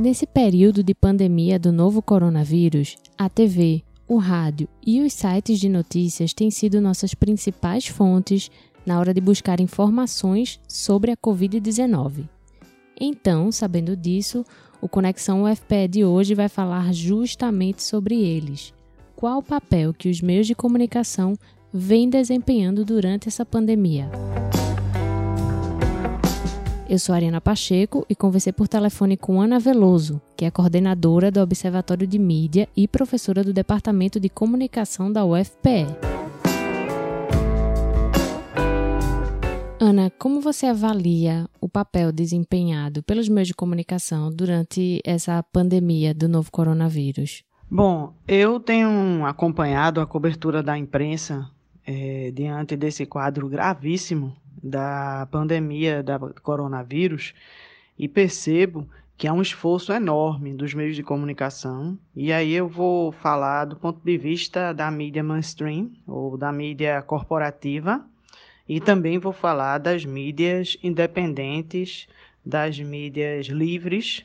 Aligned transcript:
Nesse 0.00 0.26
período 0.26 0.82
de 0.82 0.94
pandemia 0.94 1.58
do 1.58 1.70
novo 1.70 2.00
coronavírus, 2.00 2.96
a 3.18 3.28
TV, 3.28 3.82
o 4.08 4.16
rádio 4.16 4.66
e 4.84 5.02
os 5.02 5.12
sites 5.12 5.60
de 5.60 5.68
notícias 5.68 6.32
têm 6.32 6.50
sido 6.50 6.80
nossas 6.80 7.12
principais 7.12 7.86
fontes 7.86 8.50
na 8.86 8.98
hora 8.98 9.12
de 9.12 9.20
buscar 9.20 9.60
informações 9.60 10.58
sobre 10.66 11.10
a 11.10 11.16
Covid-19. 11.18 12.26
Então, 12.98 13.52
sabendo 13.52 13.94
disso, 13.94 14.42
o 14.80 14.88
Conexão 14.88 15.42
UFPE 15.42 15.86
de 15.86 16.02
hoje 16.02 16.34
vai 16.34 16.48
falar 16.48 16.94
justamente 16.94 17.82
sobre 17.82 18.14
eles. 18.14 18.72
Qual 19.14 19.40
o 19.40 19.42
papel 19.42 19.92
que 19.92 20.08
os 20.08 20.22
meios 20.22 20.46
de 20.46 20.54
comunicação 20.54 21.34
vêm 21.70 22.08
desempenhando 22.08 22.86
durante 22.86 23.28
essa 23.28 23.44
pandemia? 23.44 24.10
Eu 26.90 26.98
sou 26.98 27.14
Ariana 27.14 27.40
Pacheco 27.40 28.04
e 28.08 28.16
conversei 28.16 28.52
por 28.52 28.66
telefone 28.66 29.16
com 29.16 29.40
Ana 29.40 29.60
Veloso, 29.60 30.20
que 30.36 30.44
é 30.44 30.50
coordenadora 30.50 31.30
do 31.30 31.38
Observatório 31.38 32.04
de 32.04 32.18
Mídia 32.18 32.68
e 32.76 32.88
professora 32.88 33.44
do 33.44 33.52
Departamento 33.52 34.18
de 34.18 34.28
Comunicação 34.28 35.12
da 35.12 35.24
UFPE. 35.24 35.86
Ana, 39.78 40.10
como 40.18 40.40
você 40.40 40.66
avalia 40.66 41.48
o 41.60 41.68
papel 41.68 42.10
desempenhado 42.10 43.04
pelos 43.04 43.28
meios 43.28 43.46
de 43.46 43.54
comunicação 43.54 44.28
durante 44.28 45.00
essa 45.04 45.40
pandemia 45.44 46.12
do 46.12 46.28
novo 46.28 46.50
coronavírus? 46.50 47.44
Bom, 47.70 48.12
eu 48.26 48.58
tenho 48.58 49.24
acompanhado 49.24 50.00
a 50.00 50.06
cobertura 50.08 50.60
da 50.60 50.76
imprensa 50.76 51.48
é, 51.86 52.32
diante 52.32 52.76
desse 52.76 53.06
quadro 53.06 53.48
gravíssimo 53.48 54.36
da 54.62 55.26
pandemia 55.30 56.02
da 56.02 56.18
coronavírus 56.18 57.34
e 57.98 58.08
percebo 58.08 58.88
que 59.16 59.28
há 59.28 59.32
um 59.34 59.42
esforço 59.42 59.92
enorme 59.92 60.54
dos 60.54 60.72
meios 60.72 60.96
de 60.96 61.02
comunicação. 61.02 61.98
E 62.16 62.32
aí 62.32 62.54
eu 62.54 62.66
vou 62.66 63.12
falar 63.12 63.66
do 63.66 63.76
ponto 63.76 64.00
de 64.02 64.16
vista 64.16 64.72
da 64.72 64.90
mídia 64.90 65.22
mainstream 65.22 65.90
ou 66.06 66.38
da 66.38 66.50
mídia 66.50 67.02
corporativa. 67.02 68.02
E 68.66 68.80
também 68.80 69.18
vou 69.18 69.32
falar 69.32 69.76
das 69.76 70.06
mídias 70.06 70.78
independentes, 70.82 72.08
das 72.42 72.78
mídias 72.78 73.48
livres, 73.48 74.24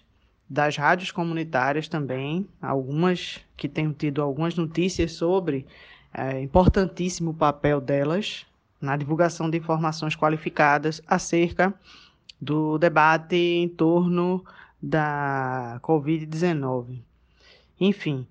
das 0.50 0.78
rádios 0.78 1.12
comunitárias 1.12 1.90
também, 1.90 2.48
algumas 2.62 3.42
que 3.58 3.68
tenho 3.68 3.92
tido 3.92 4.22
algumas 4.22 4.56
notícias 4.56 5.12
sobre 5.12 5.66
é, 6.14 6.40
importantíssimo 6.42 7.34
papel 7.34 7.82
delas 7.82 8.46
na 8.82 8.96
divulgação 8.96 9.50
de 9.50 9.58
informações 9.58 10.16
qualificadas 10.16 11.02
acerca 11.08 11.74
do 12.40 12.78
debate 12.78 13.36
em 13.36 13.68
torno 13.68 14.44
da 14.82 15.80
Covid-19. 15.82 17.00
Enfim, 17.80 18.28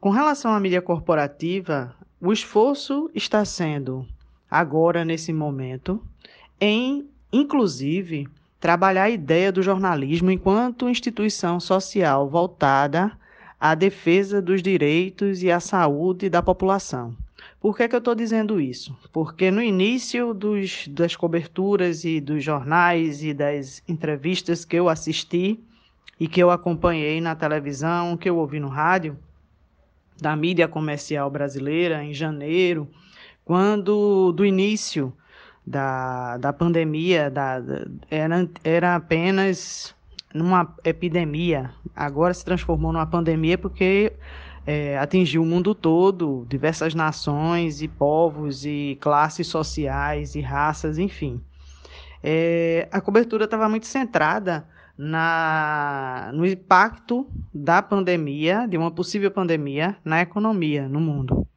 com 0.00 0.10
relação 0.10 0.52
à 0.52 0.60
mídia 0.60 0.80
corporativa, 0.80 1.94
o 2.20 2.32
esforço 2.32 3.10
está 3.14 3.44
sendo, 3.44 4.06
agora 4.50 5.04
nesse 5.04 5.32
momento, 5.32 6.02
em, 6.60 7.08
inclusive, 7.32 8.28
trabalhar 8.60 9.04
a 9.04 9.10
ideia 9.10 9.52
do 9.52 9.62
jornalismo 9.62 10.30
enquanto 10.30 10.88
instituição 10.88 11.60
social 11.60 12.28
voltada 12.28 13.12
à 13.60 13.74
defesa 13.74 14.40
dos 14.40 14.62
direitos 14.62 15.42
e 15.42 15.50
à 15.50 15.60
saúde 15.60 16.28
da 16.28 16.42
população. 16.42 17.14
Por 17.60 17.76
que, 17.76 17.88
que 17.88 17.94
eu 17.94 17.98
estou 17.98 18.14
dizendo 18.14 18.60
isso? 18.60 18.96
Porque 19.12 19.50
no 19.50 19.60
início 19.60 20.32
dos, 20.32 20.86
das 20.88 21.16
coberturas 21.16 22.04
e 22.04 22.20
dos 22.20 22.42
jornais 22.44 23.22
e 23.22 23.34
das 23.34 23.82
entrevistas 23.88 24.64
que 24.64 24.76
eu 24.76 24.88
assisti 24.88 25.58
e 26.20 26.28
que 26.28 26.40
eu 26.40 26.50
acompanhei 26.50 27.20
na 27.20 27.34
televisão, 27.34 28.16
que 28.16 28.28
eu 28.28 28.36
ouvi 28.36 28.60
no 28.60 28.68
rádio, 28.68 29.18
da 30.20 30.34
mídia 30.36 30.68
comercial 30.68 31.30
brasileira, 31.30 32.02
em 32.02 32.14
janeiro, 32.14 32.88
quando 33.44 34.32
do 34.32 34.44
início 34.44 35.12
da, 35.66 36.36
da 36.38 36.52
pandemia, 36.52 37.30
da, 37.30 37.60
era, 38.10 38.48
era 38.62 38.94
apenas 38.94 39.94
numa 40.34 40.74
epidemia, 40.84 41.70
agora 41.94 42.34
se 42.34 42.44
transformou 42.44 42.92
numa 42.92 43.06
pandemia 43.06 43.56
porque 43.56 44.12
é, 44.68 44.98
atingiu 44.98 45.40
o 45.40 45.46
mundo 45.46 45.74
todo, 45.74 46.46
diversas 46.46 46.94
nações 46.94 47.80
e 47.80 47.88
povos 47.88 48.66
e 48.66 48.98
classes 49.00 49.46
sociais 49.46 50.34
e 50.34 50.42
raças, 50.42 50.98
enfim. 50.98 51.40
É, 52.22 52.86
a 52.92 53.00
cobertura 53.00 53.46
estava 53.46 53.66
muito 53.66 53.86
centrada 53.86 54.68
na, 54.98 56.30
no 56.34 56.44
impacto 56.44 57.26
da 57.54 57.80
pandemia, 57.80 58.66
de 58.68 58.76
uma 58.76 58.90
possível 58.90 59.30
pandemia, 59.30 59.96
na 60.04 60.20
economia 60.20 60.86
no 60.86 61.00
mundo. 61.00 61.48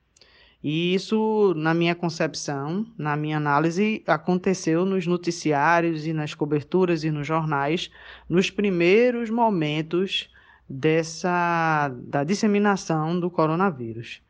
E 0.63 0.93
isso, 0.93 1.53
na 1.57 1.73
minha 1.73 1.95
concepção, 1.95 2.85
na 2.97 3.17
minha 3.17 3.35
análise, 3.35 4.01
aconteceu 4.07 4.85
nos 4.85 5.05
noticiários 5.05 6.07
e 6.07 6.13
nas 6.13 6.33
coberturas 6.33 7.03
e 7.03 7.11
nos 7.11 7.27
jornais 7.27 7.91
nos 8.29 8.49
primeiros 8.49 9.29
momentos 9.29 10.29
dessa 10.71 11.91
da 12.07 12.23
disseminação 12.23 13.19
do 13.19 13.29
coronavírus. 13.29 14.21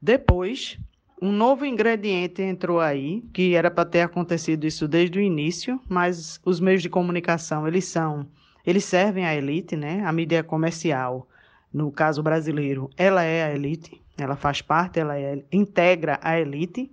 Depois, 0.00 0.78
um 1.20 1.30
novo 1.30 1.66
ingrediente 1.66 2.40
entrou 2.40 2.80
aí, 2.80 3.22
que 3.32 3.54
era 3.54 3.70
para 3.70 3.84
ter 3.84 4.00
acontecido 4.00 4.66
isso 4.66 4.88
desde 4.88 5.18
o 5.18 5.22
início, 5.22 5.78
mas 5.88 6.40
os 6.44 6.58
meios 6.58 6.80
de 6.80 6.88
comunicação, 6.88 7.68
eles 7.68 7.84
são, 7.84 8.26
eles 8.66 8.84
servem 8.84 9.26
à 9.26 9.34
elite, 9.34 9.76
né? 9.76 10.02
A 10.04 10.12
mídia 10.12 10.42
comercial, 10.42 11.28
no 11.72 11.92
caso 11.92 12.22
brasileiro, 12.22 12.88
ela 12.96 13.22
é 13.22 13.44
a 13.44 13.54
elite, 13.54 14.00
ela 14.16 14.36
faz 14.36 14.62
parte, 14.62 14.98
ela 14.98 15.18
é, 15.18 15.44
integra 15.52 16.18
a 16.22 16.40
elite. 16.40 16.90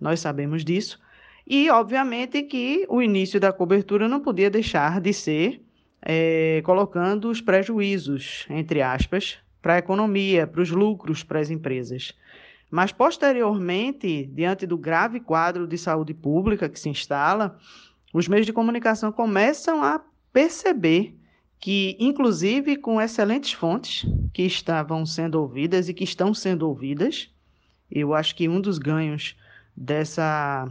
Nós 0.00 0.20
sabemos 0.20 0.64
disso. 0.64 1.00
E, 1.46 1.68
obviamente, 1.68 2.42
que 2.42 2.86
o 2.88 3.02
início 3.02 3.40
da 3.40 3.52
cobertura 3.52 4.08
não 4.08 4.20
podia 4.20 4.48
deixar 4.48 5.00
de 5.00 5.12
ser 5.12 5.60
é, 6.04 6.60
colocando 6.64 7.30
os 7.30 7.40
prejuízos, 7.40 8.46
entre 8.50 8.82
aspas, 8.82 9.38
para 9.62 9.74
a 9.74 9.78
economia, 9.78 10.46
para 10.46 10.60
os 10.60 10.70
lucros 10.70 11.24
para 11.24 11.40
as 11.40 11.48
empresas. 11.48 12.12
Mas, 12.70 12.92
posteriormente, 12.92 14.26
diante 14.26 14.66
do 14.66 14.76
grave 14.76 15.18
quadro 15.18 15.66
de 15.66 15.78
saúde 15.78 16.12
pública 16.12 16.68
que 16.68 16.78
se 16.78 16.90
instala, 16.90 17.58
os 18.12 18.28
meios 18.28 18.44
de 18.44 18.52
comunicação 18.52 19.10
começam 19.10 19.82
a 19.82 20.00
perceber 20.30 21.16
que, 21.58 21.96
inclusive 21.98 22.76
com 22.76 23.00
excelentes 23.00 23.52
fontes 23.52 24.04
que 24.34 24.42
estavam 24.42 25.06
sendo 25.06 25.40
ouvidas 25.40 25.88
e 25.88 25.94
que 25.94 26.04
estão 26.04 26.34
sendo 26.34 26.68
ouvidas, 26.68 27.30
eu 27.90 28.12
acho 28.12 28.34
que 28.34 28.48
um 28.48 28.60
dos 28.60 28.76
ganhos 28.76 29.36
dessa 29.74 30.68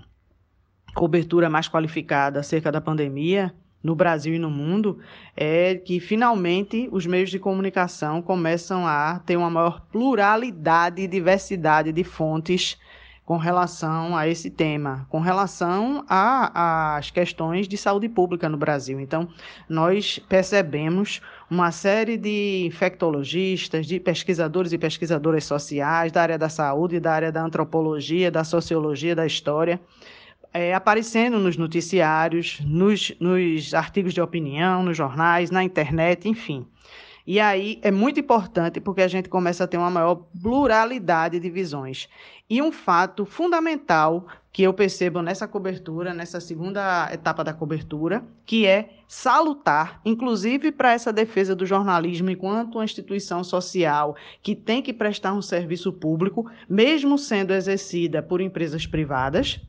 cobertura 0.93 1.49
mais 1.49 1.67
qualificada 1.67 2.41
acerca 2.41 2.71
da 2.71 2.79
pandemia 2.79 3.53
no 3.83 3.95
Brasil 3.95 4.33
e 4.33 4.39
no 4.39 4.49
mundo 4.49 4.97
é 5.35 5.75
que 5.75 5.99
finalmente 5.99 6.87
os 6.91 7.05
meios 7.05 7.29
de 7.29 7.37
comunicação 7.37 8.21
começam 8.21 8.87
a 8.87 9.19
ter 9.25 9.35
uma 9.35 9.49
maior 9.49 9.81
pluralidade 9.91 11.01
e 11.01 11.07
diversidade 11.07 11.91
de 11.91 12.03
fontes 12.03 12.77
com 13.25 13.37
relação 13.37 14.17
a 14.17 14.27
esse 14.27 14.49
tema, 14.49 15.07
com 15.09 15.19
relação 15.19 16.03
às 16.09 17.09
questões 17.09 17.69
de 17.69 17.77
saúde 17.77 18.09
pública 18.09 18.49
no 18.49 18.57
Brasil. 18.57 18.99
Então, 18.99 19.29
nós 19.69 20.19
percebemos 20.19 21.21
uma 21.49 21.71
série 21.71 22.17
de 22.17 22.65
infectologistas, 22.65 23.85
de 23.85 23.97
pesquisadores 23.99 24.73
e 24.73 24.77
pesquisadoras 24.77 25.45
sociais 25.45 26.11
da 26.11 26.21
área 26.21 26.37
da 26.37 26.49
saúde, 26.49 26.99
da 26.99 27.13
área 27.13 27.31
da 27.31 27.41
antropologia, 27.41 28.29
da 28.29 28.43
sociologia, 28.43 29.15
da 29.15 29.25
história, 29.25 29.79
é, 30.53 30.73
aparecendo 30.73 31.39
nos 31.39 31.57
noticiários, 31.57 32.61
nos, 32.65 33.13
nos 33.19 33.73
artigos 33.73 34.13
de 34.13 34.21
opinião, 34.21 34.83
nos 34.83 34.95
jornais, 34.95 35.49
na 35.49 35.63
internet, 35.63 36.29
enfim. 36.29 36.65
E 37.25 37.39
aí 37.39 37.79
é 37.81 37.89
muito 37.89 38.19
importante 38.19 38.81
porque 38.81 39.01
a 39.01 39.07
gente 39.07 39.29
começa 39.29 39.63
a 39.63 39.67
ter 39.67 39.77
uma 39.77 39.89
maior 39.89 40.15
pluralidade 40.41 41.39
de 41.39 41.49
visões. 41.49 42.09
E 42.49 42.61
um 42.61 42.71
fato 42.71 43.25
fundamental 43.25 44.27
que 44.51 44.61
eu 44.61 44.73
percebo 44.73 45.21
nessa 45.21 45.47
cobertura, 45.47 46.13
nessa 46.13 46.41
segunda 46.41 47.09
etapa 47.11 47.43
da 47.43 47.53
cobertura, 47.53 48.23
que 48.45 48.67
é 48.67 48.89
salutar, 49.07 50.01
inclusive 50.05 50.71
para 50.71 50.91
essa 50.91 51.13
defesa 51.13 51.55
do 51.55 51.65
jornalismo 51.65 52.29
enquanto 52.29 52.75
uma 52.75 52.83
instituição 52.83 53.41
social 53.43 54.15
que 54.41 54.53
tem 54.53 54.81
que 54.81 54.93
prestar 54.93 55.33
um 55.33 55.41
serviço 55.41 55.93
público, 55.93 56.45
mesmo 56.69 57.17
sendo 57.17 57.53
exercida 57.53 58.21
por 58.21 58.41
empresas 58.41 58.85
privadas, 58.85 59.61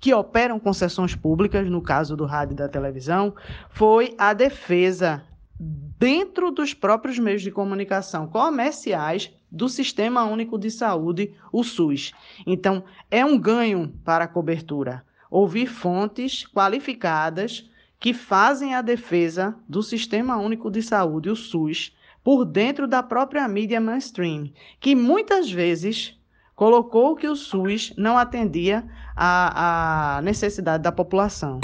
que 0.00 0.14
operam 0.14 0.58
concessões 0.58 1.14
públicas, 1.14 1.68
no 1.68 1.82
caso 1.82 2.16
do 2.16 2.24
rádio 2.24 2.54
e 2.54 2.56
da 2.56 2.68
televisão, 2.68 3.34
foi 3.68 4.14
a 4.16 4.32
defesa 4.32 5.22
dentro 5.58 6.50
dos 6.50 6.72
próprios 6.72 7.18
meios 7.18 7.42
de 7.42 7.50
comunicação 7.50 8.26
comerciais 8.26 9.30
do 9.50 9.68
Sistema 9.68 10.24
Único 10.24 10.58
de 10.58 10.70
Saúde, 10.70 11.34
o 11.52 11.62
SUS. 11.62 12.12
Então, 12.46 12.82
é 13.10 13.24
um 13.24 13.38
ganho 13.38 13.92
para 14.02 14.24
a 14.24 14.28
cobertura 14.28 15.04
ouvir 15.30 15.66
fontes 15.66 16.46
qualificadas 16.46 17.68
que 17.98 18.14
fazem 18.14 18.74
a 18.74 18.80
defesa 18.80 19.54
do 19.68 19.82
Sistema 19.82 20.38
Único 20.38 20.70
de 20.70 20.82
Saúde, 20.82 21.28
o 21.28 21.36
SUS, 21.36 21.94
por 22.24 22.44
dentro 22.44 22.88
da 22.88 23.02
própria 23.02 23.46
mídia 23.46 23.80
mainstream, 23.80 24.50
que 24.80 24.94
muitas 24.94 25.50
vezes 25.50 26.18
colocou 26.60 27.16
que 27.16 27.26
o 27.26 27.34
SUS 27.34 27.90
não 27.96 28.18
atendia 28.18 28.84
à, 29.16 30.20
necessidade 30.22 30.82
da 30.82 30.92
população. 30.92 31.58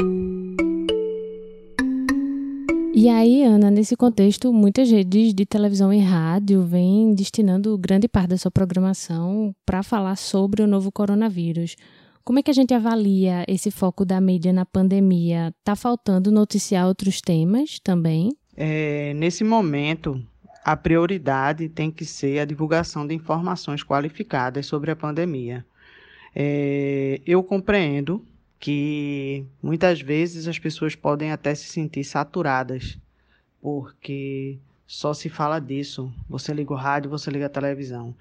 E 2.94 3.06
aí, 3.10 3.42
Ana, 3.42 3.70
nesse 3.70 3.94
contexto, 3.94 4.50
muitas 4.54 4.90
redes 4.90 5.34
de 5.34 5.44
televisão 5.44 5.92
e 5.92 5.98
rádio 5.98 6.62
vêm 6.62 7.14
destinando 7.14 7.76
grande 7.76 8.08
parte 8.08 8.28
da 8.28 8.38
sua 8.38 8.50
programação 8.50 9.54
para 9.66 9.82
falar 9.82 10.16
sobre 10.16 10.62
o 10.62 10.66
novo 10.66 10.90
coronavírus. 10.90 11.76
Como 12.24 12.38
é 12.38 12.42
que 12.42 12.50
a 12.50 12.54
gente 12.54 12.72
avalia 12.72 13.44
esse 13.46 13.70
foco 13.70 14.02
da 14.02 14.18
mídia 14.18 14.50
na 14.50 14.64
pandemia? 14.64 15.52
Está 15.58 15.76
faltando 15.76 16.32
noticiar 16.32 16.86
outros 16.86 17.20
temas 17.20 17.78
também? 17.84 18.30
É, 18.56 19.12
nesse 19.12 19.44
momento, 19.44 20.18
a 20.66 20.76
prioridade 20.76 21.68
tem 21.68 21.92
que 21.92 22.04
ser 22.04 22.40
a 22.40 22.44
divulgação 22.44 23.06
de 23.06 23.14
informações 23.14 23.84
qualificadas 23.84 24.66
sobre 24.66 24.90
a 24.90 24.96
pandemia. 24.96 25.64
É, 26.34 27.20
eu 27.24 27.40
compreendo 27.40 28.20
que 28.58 29.46
muitas 29.62 30.00
vezes 30.00 30.48
as 30.48 30.58
pessoas 30.58 30.96
podem 30.96 31.30
até 31.30 31.54
se 31.54 31.68
sentir 31.68 32.02
saturadas, 32.02 32.98
porque 33.62 34.58
só 34.88 35.14
se 35.14 35.28
fala 35.28 35.60
disso. 35.60 36.12
Você 36.28 36.52
liga 36.52 36.72
o 36.72 36.76
rádio, 36.76 37.10
você 37.10 37.30
liga 37.30 37.46
a 37.46 37.48
televisão, 37.48 38.12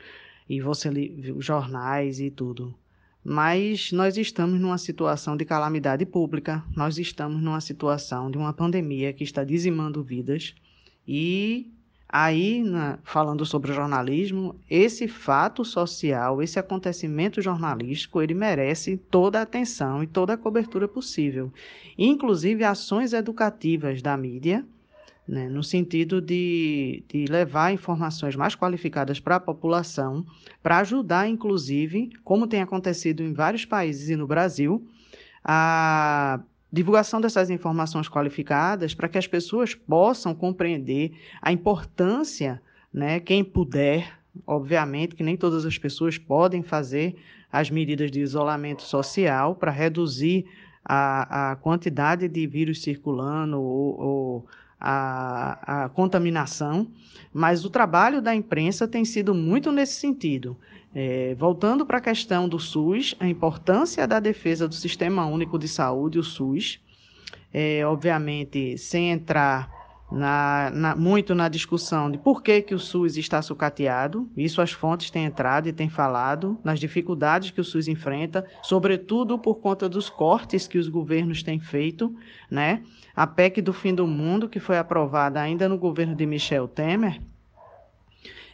e 0.47 0.61
você 0.61 0.87
liga 0.87 1.33
os 1.33 1.43
jornais 1.43 2.19
e 2.19 2.29
tudo. 2.29 2.75
Mas 3.23 3.91
nós 3.91 4.17
estamos 4.17 4.61
numa 4.61 4.77
situação 4.77 5.35
de 5.35 5.45
calamidade 5.45 6.05
pública, 6.05 6.63
nós 6.75 6.99
estamos 6.99 7.41
numa 7.41 7.59
situação 7.59 8.29
de 8.29 8.37
uma 8.37 8.53
pandemia 8.53 9.11
que 9.13 9.23
está 9.23 9.43
dizimando 9.43 10.03
vidas 10.03 10.53
e 11.07 11.71
Aí, 12.17 12.63
na, 12.63 12.97
falando 13.03 13.45
sobre 13.45 13.71
o 13.71 13.75
jornalismo, 13.75 14.55
esse 14.69 15.05
fato 15.05 15.65
social, 15.65 16.41
esse 16.41 16.57
acontecimento 16.57 17.41
jornalístico, 17.41 18.21
ele 18.21 18.33
merece 18.33 18.95
toda 18.95 19.39
a 19.39 19.41
atenção 19.41 20.01
e 20.01 20.07
toda 20.07 20.31
a 20.31 20.37
cobertura 20.37 20.87
possível. 20.87 21.51
Inclusive 21.97 22.63
ações 22.63 23.11
educativas 23.11 24.01
da 24.01 24.15
mídia, 24.15 24.65
né, 25.27 25.49
no 25.49 25.61
sentido 25.61 26.21
de, 26.21 27.03
de 27.09 27.25
levar 27.25 27.73
informações 27.73 28.33
mais 28.33 28.55
qualificadas 28.55 29.19
para 29.19 29.35
a 29.35 29.39
população, 29.41 30.25
para 30.63 30.77
ajudar, 30.77 31.27
inclusive, 31.27 32.11
como 32.23 32.47
tem 32.47 32.61
acontecido 32.61 33.23
em 33.23 33.33
vários 33.33 33.65
países 33.65 34.07
e 34.07 34.15
no 34.15 34.25
Brasil, 34.25 34.87
a 35.43 36.39
divulgação 36.75 37.21
dessas 37.21 37.49
informações 37.49 38.09
qualificadas 38.09 38.93
para 38.93 39.07
que 39.07 39.17
as 39.17 39.25
pessoas 39.25 39.73
possam 39.73 40.35
compreender 40.35 41.13
a 41.41 41.49
importância, 41.49 42.61
né, 42.93 43.17
quem 43.21 43.45
puder, 43.45 44.11
obviamente 44.45 45.15
que 45.15 45.23
nem 45.23 45.37
todas 45.37 45.65
as 45.65 45.77
pessoas 45.77 46.17
podem 46.17 46.61
fazer 46.61 47.15
as 47.49 47.69
medidas 47.69 48.11
de 48.11 48.19
isolamento 48.19 48.81
social 48.81 49.55
para 49.55 49.71
reduzir 49.71 50.45
a, 50.83 51.51
a 51.51 51.55
quantidade 51.55 52.27
de 52.27 52.45
vírus 52.45 52.81
circulando 52.81 53.57
ou, 53.57 54.01
ou 54.01 54.45
a, 54.77 55.85
a 55.85 55.89
contaminação, 55.89 56.91
mas 57.33 57.63
o 57.63 57.69
trabalho 57.69 58.21
da 58.21 58.35
imprensa 58.35 58.85
tem 58.85 59.05
sido 59.05 59.33
muito 59.33 59.71
nesse 59.71 59.93
sentido. 59.93 60.57
É, 60.97 61.35
voltando 61.35 61.85
para 61.85 61.97
a 61.97 62.01
questão 62.01 62.47
do 62.47 62.57
SUS, 62.57 63.15
a 63.19 63.27
importância 63.27 64.07
da 64.07 64.17
defesa 64.17 64.65
do 64.65 64.73
Sistema 64.73 65.25
Único 65.25 65.59
de 65.59 65.67
Saúde, 65.67 66.17
o 66.17 66.23
SUS, 66.23 66.79
é, 67.53 67.85
obviamente, 67.85 68.77
sem 68.77 69.11
entrar 69.11 69.69
na, 70.09 70.71
na, 70.73 70.95
muito 70.95 71.35
na 71.35 71.49
discussão 71.49 72.09
de 72.09 72.17
por 72.17 72.41
que, 72.41 72.61
que 72.61 72.73
o 72.73 72.79
SUS 72.79 73.17
está 73.17 73.41
sucateado. 73.41 74.29
Isso 74.37 74.61
as 74.61 74.71
fontes 74.71 75.11
têm 75.11 75.25
entrado 75.25 75.67
e 75.67 75.73
têm 75.73 75.89
falado 75.89 76.57
nas 76.63 76.79
dificuldades 76.79 77.51
que 77.51 77.59
o 77.59 77.63
SUS 77.65 77.89
enfrenta, 77.89 78.45
sobretudo 78.63 79.37
por 79.37 79.55
conta 79.55 79.89
dos 79.89 80.09
cortes 80.09 80.65
que 80.65 80.77
os 80.77 80.87
governos 80.87 81.43
têm 81.43 81.59
feito. 81.59 82.15
Né? 82.49 82.83
A 83.13 83.27
PEC 83.27 83.61
do 83.61 83.73
fim 83.73 83.93
do 83.93 84.07
mundo, 84.07 84.47
que 84.47 84.61
foi 84.61 84.77
aprovada 84.77 85.41
ainda 85.41 85.67
no 85.67 85.77
governo 85.77 86.15
de 86.15 86.25
Michel 86.25 86.69
Temer, 86.69 87.19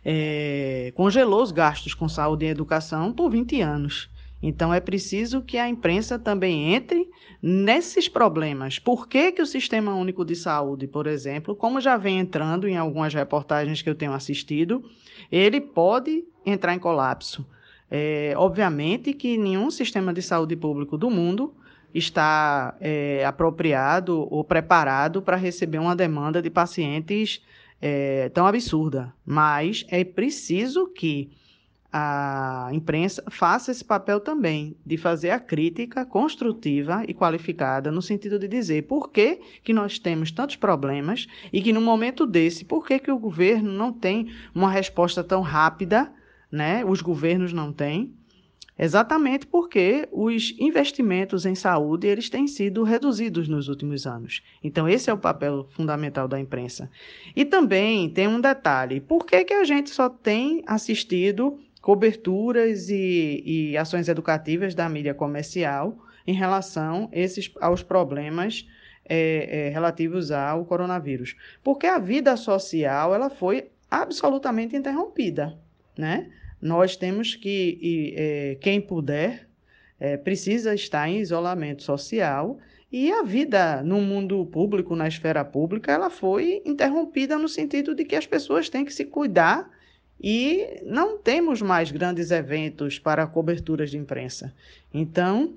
é, 0.03 0.91
congelou 0.95 1.41
os 1.41 1.51
gastos 1.51 1.93
com 1.93 2.09
saúde 2.09 2.45
e 2.45 2.49
educação 2.49 3.13
por 3.13 3.29
20 3.29 3.61
anos. 3.61 4.09
Então 4.43 4.73
é 4.73 4.79
preciso 4.79 5.41
que 5.41 5.57
a 5.57 5.69
imprensa 5.69 6.17
também 6.17 6.73
entre 6.73 7.07
nesses 7.41 8.07
problemas. 8.07 8.79
Por 8.79 9.07
que, 9.07 9.31
que 9.31 9.41
o 9.41 9.45
Sistema 9.45 9.93
Único 9.93 10.25
de 10.25 10.35
Saúde, 10.35 10.87
por 10.87 11.05
exemplo, 11.05 11.55
como 11.55 11.79
já 11.79 11.95
vem 11.95 12.19
entrando 12.19 12.67
em 12.67 12.75
algumas 12.75 13.13
reportagens 13.13 13.81
que 13.81 13.89
eu 13.89 13.95
tenho 13.95 14.13
assistido, 14.13 14.83
ele 15.31 15.61
pode 15.61 16.23
entrar 16.43 16.73
em 16.73 16.79
colapso. 16.79 17.45
É, 17.89 18.33
obviamente 18.37 19.13
que 19.13 19.37
nenhum 19.37 19.69
sistema 19.69 20.13
de 20.13 20.21
saúde 20.21 20.55
público 20.55 20.97
do 20.97 21.09
mundo 21.09 21.53
está 21.93 22.75
é, 22.79 23.23
apropriado 23.25 24.27
ou 24.31 24.43
preparado 24.43 25.21
para 25.21 25.35
receber 25.35 25.77
uma 25.77 25.95
demanda 25.95 26.41
de 26.41 26.49
pacientes 26.49 27.41
é, 27.81 28.29
tão 28.29 28.45
absurda. 28.45 29.13
Mas 29.25 29.85
é 29.89 30.03
preciso 30.03 30.87
que 30.87 31.31
a 31.91 32.69
imprensa 32.71 33.21
faça 33.29 33.69
esse 33.69 33.83
papel 33.83 34.21
também, 34.21 34.77
de 34.85 34.95
fazer 34.95 35.31
a 35.31 35.39
crítica 35.39 36.05
construtiva 36.05 37.03
e 37.05 37.13
qualificada, 37.13 37.91
no 37.91 38.01
sentido 38.01 38.39
de 38.39 38.47
dizer 38.47 38.83
por 38.83 39.09
que, 39.09 39.41
que 39.61 39.73
nós 39.73 39.99
temos 39.99 40.31
tantos 40.31 40.55
problemas 40.55 41.27
e 41.51 41.61
que 41.61 41.73
no 41.73 41.81
momento 41.81 42.25
desse, 42.25 42.63
por 42.63 42.85
que, 42.85 42.97
que 42.97 43.11
o 43.11 43.19
governo 43.19 43.73
não 43.73 43.91
tem 43.91 44.31
uma 44.55 44.71
resposta 44.71 45.21
tão 45.21 45.41
rápida, 45.41 46.09
né? 46.49 46.85
os 46.85 47.01
governos 47.01 47.51
não 47.51 47.73
têm, 47.73 48.15
Exatamente 48.77 49.45
porque 49.45 50.07
os 50.11 50.55
investimentos 50.57 51.45
em 51.45 51.53
saúde 51.53 52.07
eles 52.07 52.29
têm 52.29 52.47
sido 52.47 52.83
reduzidos 52.83 53.47
nos 53.47 53.67
últimos 53.67 54.07
anos. 54.07 54.41
Então 54.63 54.87
esse 54.87 55.09
é 55.09 55.13
o 55.13 55.17
papel 55.17 55.67
fundamental 55.71 56.27
da 56.27 56.39
imprensa. 56.39 56.89
E 57.35 57.45
também 57.45 58.09
tem 58.09 58.27
um 58.27 58.41
detalhe: 58.41 58.99
por 58.99 59.25
que, 59.25 59.43
que 59.43 59.53
a 59.53 59.63
gente 59.63 59.89
só 59.89 60.09
tem 60.09 60.63
assistido 60.65 61.59
coberturas 61.81 62.89
e, 62.89 63.43
e 63.45 63.77
ações 63.77 64.07
educativas 64.07 64.73
da 64.73 64.87
mídia 64.87 65.13
comercial 65.13 65.97
em 66.25 66.33
relação 66.33 67.09
esses, 67.11 67.51
aos 67.59 67.83
problemas 67.83 68.67
é, 69.03 69.67
é, 69.67 69.69
relativos 69.69 70.31
ao 70.31 70.65
coronavírus? 70.65 71.35
Porque 71.63 71.85
a 71.85 71.99
vida 71.99 72.37
social 72.37 73.13
ela 73.13 73.29
foi 73.29 73.69
absolutamente 73.89 74.75
interrompida, 74.75 75.59
né? 75.97 76.31
Nós 76.61 76.95
temos 76.95 77.35
que, 77.35 77.77
e, 77.81 78.13
é, 78.15 78.55
quem 78.61 78.79
puder, 78.79 79.47
é, 79.99 80.17
precisa 80.17 80.73
estar 80.73 81.09
em 81.09 81.19
isolamento 81.19 81.83
social 81.83 82.59
e 82.91 83.11
a 83.11 83.23
vida 83.23 83.81
no 83.83 84.01
mundo 84.01 84.45
público, 84.45 84.95
na 84.95 85.07
esfera 85.07 85.45
pública, 85.45 85.91
ela 85.91 86.09
foi 86.09 86.61
interrompida 86.65 87.37
no 87.37 87.47
sentido 87.47 87.95
de 87.95 88.03
que 88.03 88.15
as 88.15 88.27
pessoas 88.27 88.67
têm 88.67 88.83
que 88.83 88.93
se 88.93 89.05
cuidar 89.05 89.69
e 90.21 90.81
não 90.85 91.17
temos 91.17 91.61
mais 91.61 91.89
grandes 91.89 92.31
eventos 92.31 92.99
para 92.99 93.25
coberturas 93.25 93.89
de 93.89 93.97
imprensa. 93.97 94.53
Então, 94.93 95.55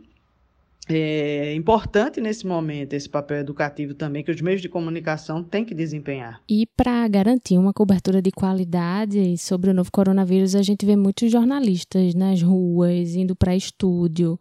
é 0.89 1.55
importante 1.55 2.21
nesse 2.21 2.47
momento 2.47 2.93
esse 2.93 3.09
papel 3.09 3.39
educativo 3.39 3.95
também 3.95 4.23
que 4.23 4.31
os 4.31 4.41
meios 4.41 4.61
de 4.61 4.69
comunicação 4.69 5.43
têm 5.43 5.65
que 5.65 5.75
desempenhar. 5.75 6.41
E 6.49 6.67
para 6.77 7.07
garantir 7.09 7.57
uma 7.59 7.73
cobertura 7.73 8.21
de 8.21 8.31
qualidade 8.31 9.39
sobre 9.39 9.71
o 9.71 9.75
novo 9.75 9.91
coronavírus, 9.91 10.55
a 10.55 10.63
gente 10.63 10.85
vê 10.85 10.97
muitos 10.97 11.31
jornalistas 11.31 12.15
nas 12.15 12.43
ruas, 12.43 13.15
indo 13.15 13.35
para 13.35 13.57
estúdio. 13.57 14.39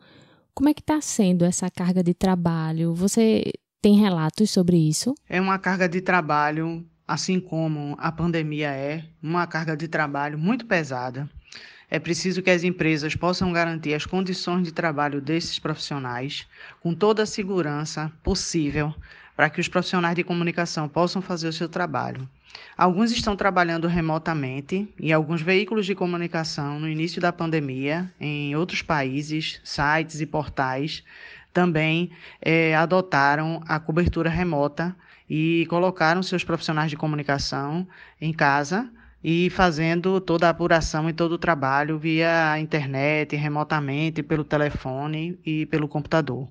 Como 0.53 0.69
é 0.69 0.73
que 0.73 0.81
está 0.81 1.01
sendo 1.01 1.45
essa 1.45 1.69
carga 1.69 2.03
de 2.03 2.13
trabalho? 2.13 2.93
Você 2.93 3.43
tem 3.81 3.95
relatos 3.95 4.49
sobre 4.51 4.77
isso? 4.77 5.13
É 5.27 5.41
uma 5.41 5.57
carga 5.57 5.89
de 5.89 5.99
trabalho, 5.99 6.85
assim 7.07 7.39
como 7.39 7.95
a 7.97 8.11
pandemia 8.11 8.69
é, 8.69 9.03
uma 9.21 9.47
carga 9.47 9.75
de 9.75 9.87
trabalho 9.87 10.37
muito 10.37 10.65
pesada. 10.65 11.29
É 11.93 11.99
preciso 11.99 12.41
que 12.41 12.49
as 12.49 12.63
empresas 12.63 13.15
possam 13.15 13.53
garantir 13.53 13.93
as 13.93 14.03
condições 14.03 14.63
de 14.63 14.73
trabalho 14.73 15.21
desses 15.21 15.59
profissionais 15.59 16.47
com 16.81 16.91
toda 16.91 17.21
a 17.21 17.27
segurança 17.27 18.11
possível 18.23 18.91
para 19.35 19.47
que 19.47 19.61
os 19.61 19.67
profissionais 19.67 20.15
de 20.15 20.23
comunicação 20.23 20.89
possam 20.89 21.21
fazer 21.21 21.47
o 21.47 21.53
seu 21.53 21.69
trabalho. 21.69 22.27
Alguns 22.75 23.11
estão 23.11 23.35
trabalhando 23.35 23.87
remotamente 23.87 24.91
e 24.99 25.13
alguns 25.13 25.43
veículos 25.43 25.85
de 25.85 25.93
comunicação 25.93 26.79
no 26.79 26.89
início 26.89 27.21
da 27.21 27.31
pandemia, 27.31 28.11
em 28.19 28.55
outros 28.55 28.81
países, 28.81 29.61
sites 29.63 30.19
e 30.19 30.25
portais, 30.25 31.03
também 31.53 32.09
é, 32.41 32.75
adotaram 32.75 33.61
a 33.67 33.79
cobertura 33.79 34.31
remota 34.31 34.95
e 35.29 35.67
colocaram 35.69 36.23
seus 36.23 36.43
profissionais 36.43 36.89
de 36.89 36.97
comunicação 36.97 37.87
em 38.19 38.33
casa 38.33 38.89
e 39.23 39.49
fazendo 39.49 40.19
toda 40.19 40.47
a 40.47 40.49
apuração 40.49 41.09
e 41.09 41.13
todo 41.13 41.33
o 41.33 41.37
trabalho 41.37 41.97
via 41.97 42.59
internet, 42.59 43.35
remotamente, 43.35 44.21
pelo 44.21 44.43
telefone 44.43 45.39
e 45.45 45.65
pelo 45.67 45.87
computador. 45.87 46.47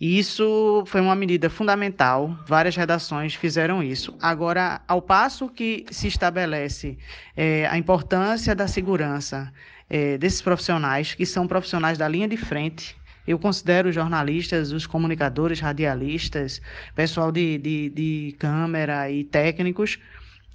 Isso 0.00 0.84
foi 0.86 1.00
uma 1.00 1.16
medida 1.16 1.48
fundamental, 1.48 2.38
várias 2.46 2.76
redações 2.76 3.34
fizeram 3.34 3.82
isso. 3.82 4.14
Agora, 4.20 4.82
ao 4.86 5.00
passo 5.00 5.48
que 5.48 5.86
se 5.90 6.06
estabelece 6.06 6.98
é, 7.34 7.66
a 7.66 7.78
importância 7.78 8.54
da 8.54 8.68
segurança 8.68 9.50
é, 9.88 10.18
desses 10.18 10.42
profissionais, 10.42 11.14
que 11.14 11.24
são 11.24 11.48
profissionais 11.48 11.96
da 11.96 12.06
linha 12.06 12.28
de 12.28 12.36
frente, 12.36 12.94
eu 13.26 13.38
considero 13.38 13.88
os 13.88 13.94
jornalistas, 13.94 14.70
os 14.70 14.86
comunicadores, 14.86 15.60
radialistas, 15.60 16.60
pessoal 16.94 17.32
de, 17.32 17.58
de, 17.58 17.90
de 17.90 18.36
câmera 18.38 19.10
e 19.10 19.24
técnicos 19.24 19.98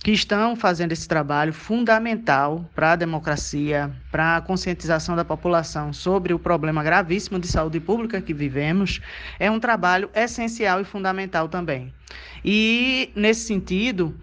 que 0.04 0.12
estão 0.12 0.56
fazendo 0.56 0.92
esse 0.92 1.08
trabalho 1.08 1.54
fundamental 1.54 2.68
para 2.74 2.94
a 2.94 2.96
democracia, 2.96 3.92
para 4.12 4.38
a 4.38 4.42
conscientização 4.42 5.16
da 5.16 5.24
população 5.24 5.94
sobre 5.94 6.34
o 6.34 6.40
problema 6.40 6.84
gravíssimo 6.84 7.40
de 7.40 7.48
saúde 7.48 7.80
pública 7.80 8.20
que 8.20 8.34
vivemos, 8.34 9.00
é 9.40 9.50
um 9.52 9.60
trabalho 9.60 10.10
essencial 10.16 10.82
e 10.82 10.86
fundamental 10.86 11.48
também. 11.48 11.94
E, 12.44 13.12
nesse 13.16 13.46
sentido, 13.46 14.16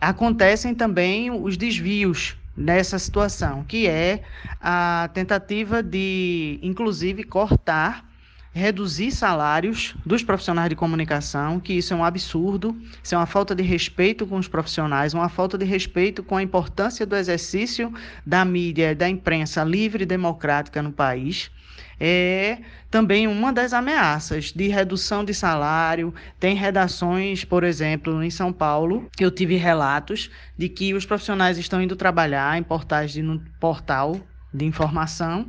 acontecem 0.00 0.74
também 0.74 1.30
os 1.30 1.56
desvios 1.56 2.36
nessa 2.56 2.98
situação, 2.98 3.64
que 3.64 3.86
é 3.86 4.22
a 4.60 5.08
tentativa 5.14 5.82
de, 5.82 6.58
inclusive, 6.62 7.22
cortar 7.22 8.11
reduzir 8.52 9.10
salários 9.10 9.94
dos 10.04 10.22
profissionais 10.22 10.68
de 10.68 10.76
comunicação, 10.76 11.58
que 11.58 11.72
isso 11.72 11.94
é 11.94 11.96
um 11.96 12.04
absurdo, 12.04 12.76
isso 13.02 13.14
é 13.14 13.18
uma 13.18 13.26
falta 13.26 13.54
de 13.54 13.62
respeito 13.62 14.26
com 14.26 14.36
os 14.36 14.46
profissionais, 14.46 15.14
uma 15.14 15.28
falta 15.28 15.56
de 15.56 15.64
respeito 15.64 16.22
com 16.22 16.36
a 16.36 16.42
importância 16.42 17.06
do 17.06 17.16
exercício 17.16 17.92
da 18.26 18.44
mídia, 18.44 18.94
da 18.94 19.08
imprensa 19.08 19.64
livre 19.64 20.02
e 20.02 20.06
democrática 20.06 20.82
no 20.82 20.92
país. 20.92 21.50
É 21.98 22.58
também 22.90 23.26
uma 23.26 23.52
das 23.52 23.72
ameaças 23.72 24.52
de 24.52 24.68
redução 24.68 25.24
de 25.24 25.32
salário. 25.32 26.12
Tem 26.38 26.54
redações, 26.54 27.44
por 27.44 27.64
exemplo, 27.64 28.22
em 28.22 28.30
São 28.30 28.52
Paulo, 28.52 29.08
eu 29.18 29.30
tive 29.30 29.56
relatos 29.56 30.30
de 30.58 30.68
que 30.68 30.92
os 30.92 31.06
profissionais 31.06 31.56
estão 31.56 31.80
indo 31.80 31.96
trabalhar 31.96 32.58
em 32.58 32.62
portais 32.62 33.12
de 33.12 33.22
no 33.22 33.40
portal 33.58 34.20
de 34.52 34.64
informação 34.64 35.48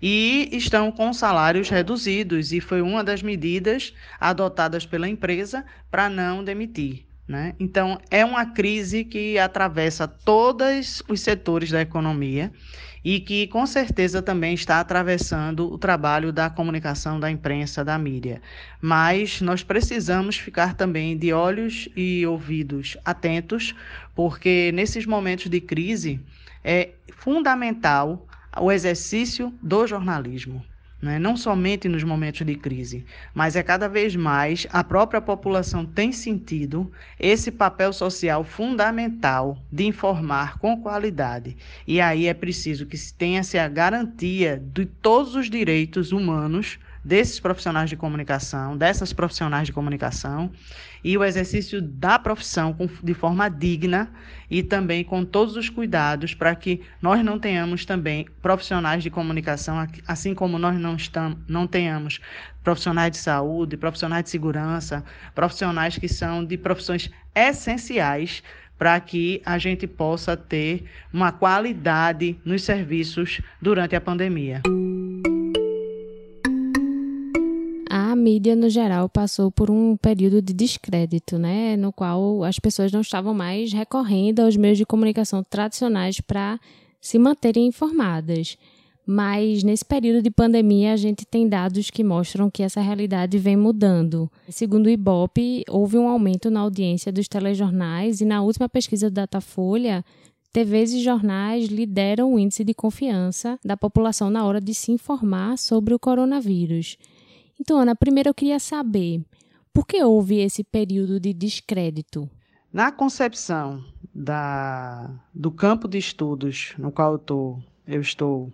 e 0.00 0.48
estão 0.52 0.92
com 0.92 1.12
salários 1.12 1.68
reduzidos 1.68 2.52
e 2.52 2.60
foi 2.60 2.82
uma 2.82 3.02
das 3.02 3.22
medidas 3.22 3.92
adotadas 4.20 4.86
pela 4.86 5.08
empresa 5.08 5.64
para 5.90 6.08
não 6.08 6.44
demitir. 6.44 7.06
Né? 7.26 7.54
Então, 7.58 7.98
é 8.10 8.22
uma 8.22 8.44
crise 8.44 9.02
que 9.02 9.38
atravessa 9.38 10.06
todos 10.06 11.02
os 11.08 11.20
setores 11.20 11.70
da 11.70 11.80
economia 11.80 12.52
e 13.02 13.18
que, 13.18 13.46
com 13.46 13.66
certeza, 13.66 14.20
também 14.20 14.54
está 14.54 14.78
atravessando 14.80 15.72
o 15.72 15.78
trabalho 15.78 16.30
da 16.30 16.50
comunicação, 16.50 17.18
da 17.18 17.30
imprensa, 17.30 17.82
da 17.82 17.98
mídia. 17.98 18.42
Mas 18.80 19.40
nós 19.40 19.62
precisamos 19.62 20.36
ficar 20.36 20.74
também 20.74 21.16
de 21.16 21.32
olhos 21.32 21.88
e 21.96 22.26
ouvidos 22.26 22.96
atentos, 23.04 23.74
porque 24.14 24.70
nesses 24.72 25.06
momentos 25.06 25.48
de 25.48 25.60
crise 25.60 26.20
é 26.62 26.90
fundamental 27.16 28.26
o 28.60 28.70
exercício 28.70 29.52
do 29.62 29.86
jornalismo. 29.86 30.64
Né? 31.04 31.18
Não 31.18 31.36
somente 31.36 31.86
nos 31.86 32.02
momentos 32.02 32.46
de 32.46 32.54
crise, 32.54 33.04
mas 33.34 33.56
é 33.56 33.62
cada 33.62 33.88
vez 33.88 34.16
mais 34.16 34.66
a 34.70 34.82
própria 34.82 35.20
população 35.20 35.84
tem 35.84 36.12
sentido 36.12 36.90
esse 37.20 37.50
papel 37.50 37.92
social 37.92 38.42
fundamental 38.42 39.58
de 39.70 39.84
informar 39.84 40.58
com 40.58 40.80
qualidade. 40.80 41.58
E 41.86 42.00
aí 42.00 42.26
é 42.26 42.32
preciso 42.32 42.86
que 42.86 42.96
se 42.96 43.12
tenha-se 43.12 43.58
a 43.58 43.68
garantia 43.68 44.62
de 44.72 44.86
todos 44.86 45.34
os 45.34 45.50
direitos 45.50 46.10
humanos 46.10 46.78
desses 47.04 47.38
profissionais 47.38 47.90
de 47.90 47.96
comunicação, 47.96 48.76
dessas 48.76 49.12
profissionais 49.12 49.66
de 49.66 49.72
comunicação, 49.72 50.50
e 51.02 51.18
o 51.18 51.22
exercício 51.22 51.82
da 51.82 52.18
profissão 52.18 52.74
de 53.02 53.12
forma 53.12 53.48
digna 53.50 54.10
e 54.50 54.62
também 54.62 55.04
com 55.04 55.24
todos 55.24 55.54
os 55.56 55.68
cuidados 55.68 56.32
para 56.32 56.54
que 56.54 56.80
nós 57.02 57.22
não 57.22 57.38
tenhamos 57.38 57.84
também 57.84 58.26
profissionais 58.40 59.02
de 59.02 59.10
comunicação, 59.10 59.86
assim 60.08 60.34
como 60.34 60.58
nós 60.58 60.78
não, 60.78 60.96
estamos, 60.96 61.38
não 61.46 61.66
tenhamos 61.66 62.20
profissionais 62.62 63.10
de 63.10 63.18
saúde, 63.18 63.76
profissionais 63.76 64.24
de 64.24 64.30
segurança, 64.30 65.04
profissionais 65.34 65.98
que 65.98 66.08
são 66.08 66.42
de 66.42 66.56
profissões 66.56 67.10
essenciais 67.34 68.42
para 68.78 68.98
que 68.98 69.42
a 69.44 69.58
gente 69.58 69.86
possa 69.86 70.36
ter 70.36 70.84
uma 71.12 71.30
qualidade 71.30 72.36
nos 72.44 72.62
serviços 72.62 73.40
durante 73.60 73.94
a 73.94 74.00
pandemia. 74.00 74.62
Mídia 78.14 78.54
no 78.54 78.68
geral 78.68 79.08
passou 79.08 79.50
por 79.50 79.70
um 79.70 79.96
período 79.96 80.40
de 80.40 80.52
descrédito, 80.52 81.38
né, 81.38 81.76
no 81.76 81.92
qual 81.92 82.44
as 82.44 82.58
pessoas 82.58 82.92
não 82.92 83.00
estavam 83.00 83.34
mais 83.34 83.72
recorrendo 83.72 84.40
aos 84.40 84.56
meios 84.56 84.78
de 84.78 84.86
comunicação 84.86 85.42
tradicionais 85.42 86.20
para 86.20 86.58
se 87.00 87.18
manterem 87.18 87.66
informadas. 87.66 88.56
Mas 89.06 89.62
nesse 89.62 89.84
período 89.84 90.22
de 90.22 90.30
pandemia, 90.30 90.94
a 90.94 90.96
gente 90.96 91.26
tem 91.26 91.46
dados 91.46 91.90
que 91.90 92.02
mostram 92.02 92.50
que 92.50 92.62
essa 92.62 92.80
realidade 92.80 93.36
vem 93.36 93.56
mudando. 93.56 94.30
Segundo 94.48 94.86
o 94.86 94.90
IBOP, 94.90 95.64
houve 95.68 95.98
um 95.98 96.08
aumento 96.08 96.50
na 96.50 96.60
audiência 96.60 97.12
dos 97.12 97.28
telejornais 97.28 98.22
e 98.22 98.24
na 98.24 98.40
última 98.40 98.68
pesquisa 98.68 99.10
do 99.10 99.14
Datafolha, 99.14 100.02
TVs 100.54 100.92
e 100.92 101.02
jornais 101.02 101.66
lideram 101.66 102.32
o 102.32 102.38
índice 102.38 102.64
de 102.64 102.72
confiança 102.72 103.58
da 103.62 103.76
população 103.76 104.30
na 104.30 104.46
hora 104.46 104.60
de 104.60 104.72
se 104.72 104.92
informar 104.92 105.58
sobre 105.58 105.92
o 105.92 105.98
coronavírus. 105.98 106.96
Então, 107.60 107.78
Ana, 107.78 107.94
primeiro 107.94 108.30
eu 108.30 108.34
queria 108.34 108.58
saber 108.58 109.22
por 109.72 109.86
que 109.86 110.02
houve 110.02 110.38
esse 110.38 110.62
período 110.62 111.18
de 111.18 111.32
descrédito? 111.32 112.28
Na 112.72 112.90
concepção 112.90 113.84
da, 114.14 115.10
do 115.32 115.50
campo 115.50 115.88
de 115.88 115.98
estudos 115.98 116.74
no 116.78 116.90
qual 116.90 117.12
eu, 117.12 117.18
tô, 117.18 117.58
eu 117.86 118.00
estou 118.00 118.52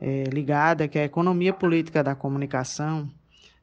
é, 0.00 0.24
ligada, 0.24 0.86
que 0.86 0.98
é 0.98 1.02
a 1.02 1.06
economia 1.06 1.52
política 1.52 2.02
da 2.02 2.14
comunicação, 2.14 3.10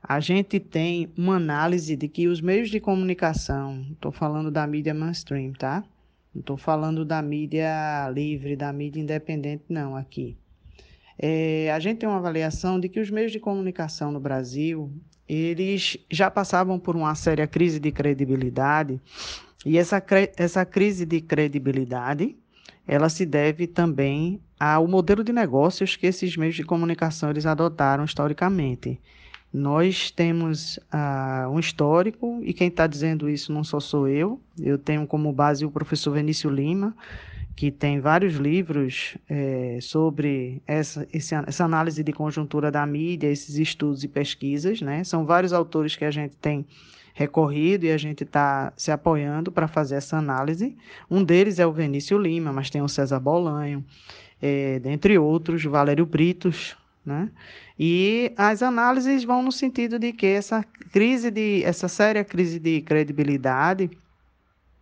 a 0.01 0.19
gente 0.19 0.59
tem 0.59 1.11
uma 1.15 1.35
análise 1.35 1.95
de 1.95 2.07
que 2.07 2.27
os 2.27 2.41
meios 2.41 2.69
de 2.69 2.79
comunicação, 2.79 3.85
estou 3.91 4.11
falando 4.11 4.49
da 4.49 4.65
mídia 4.65 4.93
mainstream, 4.93 5.53
tá? 5.53 5.83
Não 6.33 6.39
estou 6.39 6.57
falando 6.57 7.05
da 7.05 7.21
mídia 7.21 8.09
livre, 8.09 8.55
da 8.55 8.73
mídia 8.73 8.99
independente, 8.99 9.65
não, 9.69 9.95
aqui. 9.95 10.37
É, 11.17 11.71
a 11.71 11.79
gente 11.79 11.99
tem 11.99 12.09
uma 12.09 12.17
avaliação 12.17 12.79
de 12.79 12.89
que 12.89 12.99
os 12.99 13.09
meios 13.09 13.31
de 13.31 13.39
comunicação 13.39 14.11
no 14.11 14.19
Brasil 14.19 14.91
eles 15.27 15.97
já 16.09 16.29
passavam 16.29 16.77
por 16.77 16.95
uma 16.95 17.15
séria 17.15 17.47
crise 17.47 17.79
de 17.79 17.91
credibilidade 17.91 18.99
e 19.65 19.77
essa, 19.77 20.03
essa 20.35 20.65
crise 20.65 21.05
de 21.05 21.21
credibilidade 21.21 22.35
ela 22.87 23.07
se 23.07 23.25
deve 23.25 23.67
também 23.67 24.41
ao 24.59 24.87
modelo 24.87 25.23
de 25.23 25.31
negócios 25.31 25.95
que 25.95 26.07
esses 26.07 26.35
meios 26.35 26.55
de 26.55 26.63
comunicação 26.63 27.29
eles 27.29 27.45
adotaram 27.45 28.03
historicamente. 28.03 28.99
Nós 29.53 30.11
temos 30.11 30.77
uh, 30.77 31.49
um 31.49 31.59
histórico, 31.59 32.39
e 32.43 32.53
quem 32.53 32.69
está 32.69 32.87
dizendo 32.87 33.29
isso 33.29 33.51
não 33.51 33.63
só 33.63 33.79
sou 33.79 34.07
eu, 34.07 34.39
eu 34.59 34.77
tenho 34.77 35.05
como 35.05 35.31
base 35.33 35.65
o 35.65 35.71
professor 35.71 36.13
Vinícius 36.13 36.53
Lima, 36.53 36.95
que 37.55 37.69
tem 37.69 37.99
vários 37.99 38.35
livros 38.35 39.17
é, 39.29 39.77
sobre 39.81 40.61
essa, 40.65 41.07
essa 41.11 41.63
análise 41.63 42.03
de 42.03 42.11
conjuntura 42.11 42.71
da 42.71 42.85
mídia, 42.85 43.27
esses 43.27 43.55
estudos 43.57 44.03
e 44.03 44.07
pesquisas, 44.07 44.81
né? 44.81 45.03
São 45.03 45.25
vários 45.25 45.53
autores 45.53 45.95
que 45.95 46.05
a 46.05 46.11
gente 46.11 46.35
tem 46.37 46.65
recorrido 47.13 47.85
e 47.85 47.91
a 47.91 47.97
gente 47.97 48.23
está 48.23 48.71
se 48.75 48.91
apoiando 48.91 49.51
para 49.51 49.67
fazer 49.67 49.95
essa 49.95 50.17
análise. 50.17 50.75
Um 51.09 51.23
deles 51.23 51.59
é 51.59 51.65
o 51.65 51.71
Vinícius 51.71 52.21
Lima, 52.21 52.53
mas 52.53 52.69
tem 52.69 52.81
o 52.81 52.87
César 52.87 53.19
Bolanho, 53.19 53.83
é, 54.41 54.79
dentre 54.79 55.17
outros, 55.17 55.63
Valério 55.63 56.05
Britos, 56.05 56.75
né? 57.05 57.29
E 57.77 58.31
as 58.37 58.61
análises 58.61 59.23
vão 59.23 59.41
no 59.41 59.51
sentido 59.51 59.99
de 59.99 60.13
que 60.13 60.27
essa 60.27 60.63
crise 60.91 61.31
de 61.31 61.63
essa 61.63 61.87
séria 61.87 62.23
crise 62.23 62.59
de 62.59 62.81
credibilidade 62.81 63.89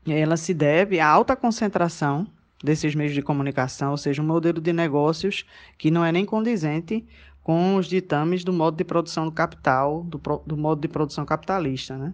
ela 0.08 0.38
se 0.38 0.54
deve 0.54 1.00
à 1.00 1.08
alta 1.08 1.36
concentração 1.36 2.28
desses 2.64 2.94
meios 2.94 3.14
de 3.14 3.22
comunicação, 3.22 3.92
ou 3.92 3.98
seja, 3.98 4.22
um 4.22 4.26
modelo 4.26 4.60
de 4.60 4.74
negócios 4.74 5.46
que 5.78 5.90
não 5.90 6.04
é 6.04 6.12
nem 6.12 6.26
condizente 6.26 7.06
com 7.42 7.76
os 7.76 7.88
ditames 7.88 8.44
do 8.44 8.54
modo 8.54 8.78
de 8.78 8.84
produção 8.84 9.26
do 9.26 9.32
capital, 9.32 10.04
do, 10.04 10.22
do 10.46 10.58
modo 10.58 10.82
de 10.82 10.88
produção 10.88 11.26
capitalista, 11.26 11.98
né? 11.98 12.14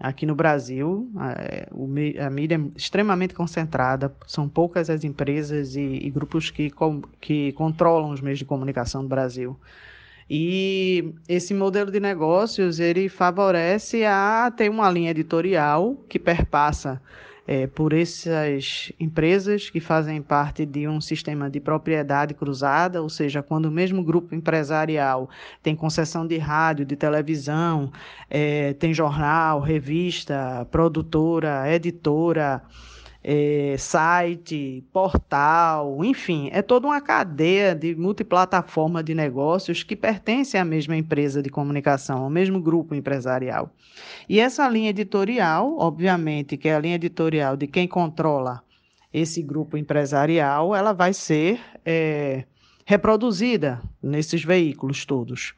Aqui 0.00 0.26
no 0.26 0.34
Brasil, 0.34 1.08
a, 1.16 2.26
a, 2.26 2.30
mídia 2.30 2.56
é 2.56 2.76
extremamente 2.76 3.34
concentrada, 3.34 4.12
são 4.26 4.48
poucas 4.48 4.90
as 4.90 5.04
empresas 5.04 5.76
e, 5.76 5.80
e 5.80 6.10
grupos 6.10 6.50
que, 6.50 6.70
com, 6.70 7.02
que 7.20 7.52
controlam 7.52 8.10
os 8.10 8.20
meios 8.20 8.40
de 8.40 8.44
comunicação 8.44 9.02
do 9.02 9.08
Brasil. 9.08 9.56
E 10.28 11.14
esse 11.28 11.54
modelo 11.54 11.92
de 11.92 12.00
negócios, 12.00 12.80
ele 12.80 13.08
favorece 13.08 14.04
a 14.04 14.52
ter 14.56 14.68
uma 14.68 14.90
linha 14.90 15.12
editorial 15.12 15.94
que 16.08 16.18
perpassa 16.18 17.00
é, 17.46 17.66
por 17.66 17.92
essas 17.92 18.92
empresas 18.98 19.68
que 19.68 19.80
fazem 19.80 20.22
parte 20.22 20.64
de 20.64 20.86
um 20.86 21.00
sistema 21.00 21.50
de 21.50 21.60
propriedade 21.60 22.34
cruzada, 22.34 23.02
ou 23.02 23.08
seja, 23.08 23.42
quando 23.42 23.66
o 23.66 23.70
mesmo 23.70 24.02
grupo 24.02 24.34
empresarial 24.34 25.28
tem 25.62 25.74
concessão 25.74 26.26
de 26.26 26.38
rádio, 26.38 26.84
de 26.84 26.96
televisão, 26.96 27.92
é, 28.30 28.74
tem 28.74 28.94
jornal, 28.94 29.60
revista, 29.60 30.66
produtora, 30.70 31.64
editora, 31.72 32.62
é, 33.24 33.76
site, 33.78 34.84
portal, 34.92 36.04
enfim, 36.04 36.48
é 36.52 36.60
toda 36.60 36.88
uma 36.88 37.00
cadeia 37.00 37.74
de 37.74 37.94
multiplataforma 37.94 39.02
de 39.02 39.14
negócios 39.14 39.82
que 39.84 39.94
pertence 39.94 40.56
à 40.56 40.64
mesma 40.64 40.96
empresa 40.96 41.40
de 41.40 41.48
comunicação, 41.48 42.24
ao 42.24 42.30
mesmo 42.30 42.60
grupo 42.60 42.94
empresarial. 42.94 43.70
E 44.28 44.40
essa 44.40 44.68
linha 44.68 44.90
editorial, 44.90 45.76
obviamente, 45.78 46.56
que 46.56 46.68
é 46.68 46.74
a 46.74 46.80
linha 46.80 46.96
editorial 46.96 47.56
de 47.56 47.66
quem 47.66 47.86
controla 47.86 48.62
esse 49.12 49.42
grupo 49.42 49.76
empresarial, 49.76 50.74
ela 50.74 50.92
vai 50.92 51.12
ser 51.12 51.60
é, 51.84 52.44
reproduzida 52.84 53.80
nesses 54.02 54.42
veículos 54.42 55.04
todos. 55.04 55.54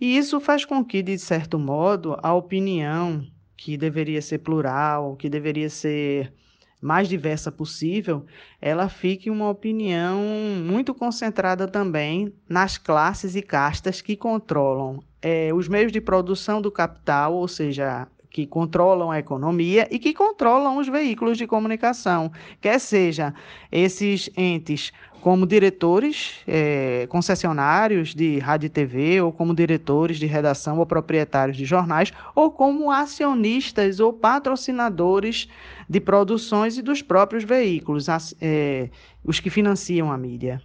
E 0.00 0.16
isso 0.16 0.40
faz 0.40 0.64
com 0.64 0.84
que, 0.84 1.02
de 1.02 1.18
certo 1.18 1.58
modo, 1.58 2.16
a 2.22 2.32
opinião 2.32 3.24
que 3.56 3.76
deveria 3.76 4.22
ser 4.22 4.38
plural, 4.38 5.16
que 5.16 5.28
deveria 5.28 5.68
ser 5.68 6.32
mais 6.80 7.08
diversa 7.08 7.50
possível, 7.50 8.24
ela 8.60 8.88
fique 8.88 9.30
uma 9.30 9.48
opinião 9.48 10.20
muito 10.64 10.94
concentrada 10.94 11.66
também 11.66 12.32
nas 12.48 12.78
classes 12.78 13.34
e 13.34 13.42
castas 13.42 14.00
que 14.00 14.16
controlam 14.16 15.02
é, 15.20 15.52
os 15.52 15.68
meios 15.68 15.90
de 15.90 16.00
produção 16.00 16.62
do 16.62 16.70
capital, 16.70 17.34
ou 17.34 17.48
seja, 17.48 18.06
que 18.30 18.46
controlam 18.46 19.10
a 19.10 19.18
economia 19.18 19.88
e 19.90 19.98
que 19.98 20.14
controlam 20.14 20.78
os 20.78 20.86
veículos 20.86 21.36
de 21.36 21.46
comunicação, 21.46 22.30
quer 22.60 22.78
seja 22.78 23.34
esses 23.72 24.30
entes 24.36 24.92
como 25.20 25.46
diretores 25.46 26.40
é, 26.46 27.06
concessionários 27.08 28.14
de 28.14 28.38
rádio 28.38 28.66
e 28.66 28.70
TV, 28.70 29.20
ou 29.20 29.32
como 29.32 29.54
diretores 29.54 30.18
de 30.18 30.26
redação 30.26 30.78
ou 30.78 30.86
proprietários 30.86 31.56
de 31.56 31.64
jornais, 31.64 32.12
ou 32.34 32.50
como 32.50 32.90
acionistas 32.90 34.00
ou 34.00 34.12
patrocinadores 34.12 35.48
de 35.88 36.00
produções 36.00 36.78
e 36.78 36.82
dos 36.82 37.02
próprios 37.02 37.44
veículos, 37.44 38.08
as, 38.08 38.34
é, 38.40 38.90
os 39.24 39.40
que 39.40 39.50
financiam 39.50 40.12
a 40.12 40.16
mídia. 40.16 40.62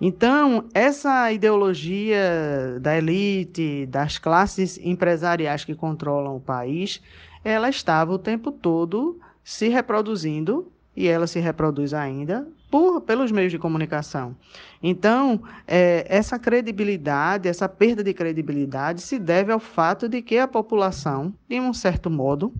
Então, 0.00 0.64
essa 0.72 1.30
ideologia 1.30 2.78
da 2.80 2.96
elite, 2.96 3.84
das 3.86 4.18
classes 4.18 4.78
empresariais 4.82 5.64
que 5.64 5.74
controlam 5.74 6.36
o 6.36 6.40
país, 6.40 7.02
ela 7.44 7.68
estava 7.68 8.12
o 8.12 8.18
tempo 8.18 8.50
todo 8.50 9.20
se 9.44 9.68
reproduzindo 9.68 10.72
e 10.96 11.06
ela 11.06 11.26
se 11.26 11.38
reproduz 11.38 11.92
ainda 11.92 12.46
por, 12.70 13.00
pelos 13.00 13.32
meios 13.32 13.50
de 13.50 13.58
comunicação. 13.58 14.36
Então, 14.82 15.42
é, 15.66 16.06
essa 16.08 16.38
credibilidade, 16.38 17.48
essa 17.48 17.68
perda 17.68 18.04
de 18.04 18.14
credibilidade 18.14 19.02
se 19.02 19.18
deve 19.18 19.52
ao 19.52 19.58
fato 19.58 20.08
de 20.08 20.22
que 20.22 20.38
a 20.38 20.46
população, 20.46 21.34
de 21.48 21.58
um 21.58 21.74
certo 21.74 22.08
modo, 22.08 22.54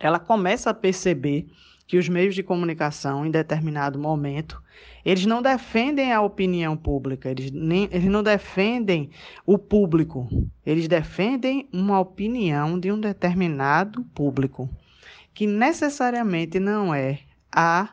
ela 0.00 0.18
começa 0.18 0.70
a 0.70 0.74
perceber 0.74 1.46
que 1.86 1.96
os 1.96 2.08
meios 2.08 2.34
de 2.34 2.42
comunicação, 2.42 3.24
em 3.24 3.30
determinado 3.30 3.98
momento, 3.98 4.62
eles 5.04 5.26
não 5.26 5.42
defendem 5.42 6.12
a 6.12 6.22
opinião 6.22 6.76
pública, 6.76 7.30
eles, 7.30 7.50
nem, 7.50 7.88
eles 7.92 8.10
não 8.10 8.22
defendem 8.22 9.10
o 9.44 9.58
público, 9.58 10.28
eles 10.64 10.88
defendem 10.88 11.68
uma 11.72 12.00
opinião 12.00 12.78
de 12.78 12.90
um 12.90 12.98
determinado 12.98 14.02
público, 14.14 14.68
que 15.34 15.46
necessariamente 15.46 16.58
não 16.58 16.94
é 16.94 17.20
a 17.50 17.90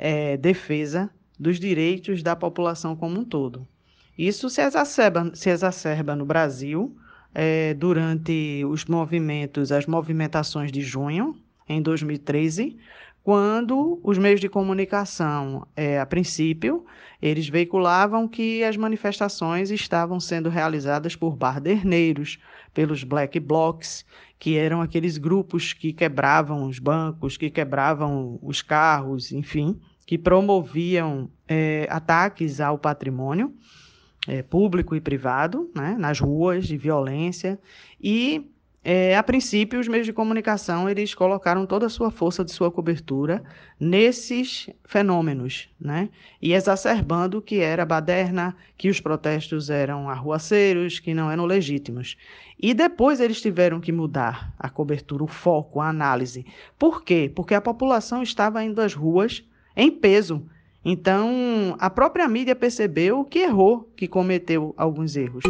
é, 0.00 0.38
defesa 0.38 1.10
dos 1.38 1.60
direitos 1.60 2.22
da 2.22 2.34
população 2.34 2.96
como 2.96 3.20
um 3.20 3.24
todo. 3.24 3.68
Isso 4.16 4.48
se 4.48 4.62
exacerba, 4.62 5.30
se 5.34 5.50
exacerba 5.50 6.16
no 6.16 6.24
Brasil 6.24 6.96
é, 7.34 7.74
durante 7.74 8.64
os 8.64 8.86
movimentos, 8.86 9.70
as 9.70 9.86
movimentações 9.86 10.72
de 10.72 10.80
junho, 10.80 11.36
em 11.68 11.80
2013, 11.82 12.78
quando 13.22 14.00
os 14.02 14.16
meios 14.16 14.40
de 14.40 14.48
comunicação, 14.48 15.66
é, 15.76 16.00
a 16.00 16.06
princípio, 16.06 16.84
eles 17.20 17.48
veiculavam 17.48 18.26
que 18.26 18.64
as 18.64 18.76
manifestações 18.78 19.70
estavam 19.70 20.18
sendo 20.18 20.48
realizadas 20.48 21.14
por 21.14 21.36
barderneiros, 21.36 22.38
pelos 22.72 23.04
black 23.04 23.38
blocs, 23.38 24.06
que 24.38 24.56
eram 24.56 24.80
aqueles 24.80 25.18
grupos 25.18 25.74
que 25.74 25.92
quebravam 25.92 26.66
os 26.66 26.78
bancos, 26.78 27.36
que 27.36 27.50
quebravam 27.50 28.38
os 28.42 28.62
carros, 28.62 29.30
enfim, 29.32 29.78
que 30.10 30.18
promoviam 30.18 31.30
é, 31.46 31.86
ataques 31.88 32.60
ao 32.60 32.76
patrimônio 32.76 33.54
é, 34.26 34.42
público 34.42 34.96
e 34.96 35.00
privado, 35.00 35.70
né, 35.72 35.94
nas 35.96 36.18
ruas, 36.18 36.66
de 36.66 36.76
violência, 36.76 37.60
e 38.02 38.50
é, 38.82 39.16
a 39.16 39.22
princípio, 39.22 39.78
os 39.78 39.86
meios 39.86 40.06
de 40.06 40.12
comunicação 40.12 40.90
eles 40.90 41.14
colocaram 41.14 41.64
toda 41.64 41.86
a 41.86 41.88
sua 41.88 42.10
força 42.10 42.44
de 42.44 42.50
sua 42.50 42.72
cobertura 42.72 43.40
nesses 43.78 44.68
fenômenos, 44.84 45.68
né? 45.80 46.08
E 46.42 46.54
exacerbando 46.54 47.40
que 47.40 47.60
era 47.60 47.86
baderna, 47.86 48.56
que 48.76 48.88
os 48.88 49.00
protestos 49.00 49.70
eram 49.70 50.10
arruaceiros, 50.10 50.98
que 50.98 51.14
não 51.14 51.30
eram 51.30 51.46
legítimos. 51.46 52.16
E 52.58 52.74
depois 52.74 53.20
eles 53.20 53.40
tiveram 53.40 53.80
que 53.80 53.92
mudar 53.92 54.52
a 54.58 54.68
cobertura, 54.68 55.22
o 55.22 55.28
foco, 55.28 55.80
a 55.80 55.88
análise. 55.88 56.44
Por 56.76 57.04
quê? 57.04 57.30
Porque 57.32 57.54
a 57.54 57.60
população 57.60 58.24
estava 58.24 58.64
indo 58.64 58.80
às 58.80 58.92
ruas 58.92 59.44
em 59.76 59.90
peso. 59.90 60.44
Então, 60.84 61.76
a 61.78 61.90
própria 61.90 62.26
mídia 62.28 62.56
percebeu 62.56 63.24
que 63.24 63.40
errou, 63.40 63.90
que 63.96 64.08
cometeu 64.08 64.74
alguns 64.76 65.16
erros. 65.16 65.44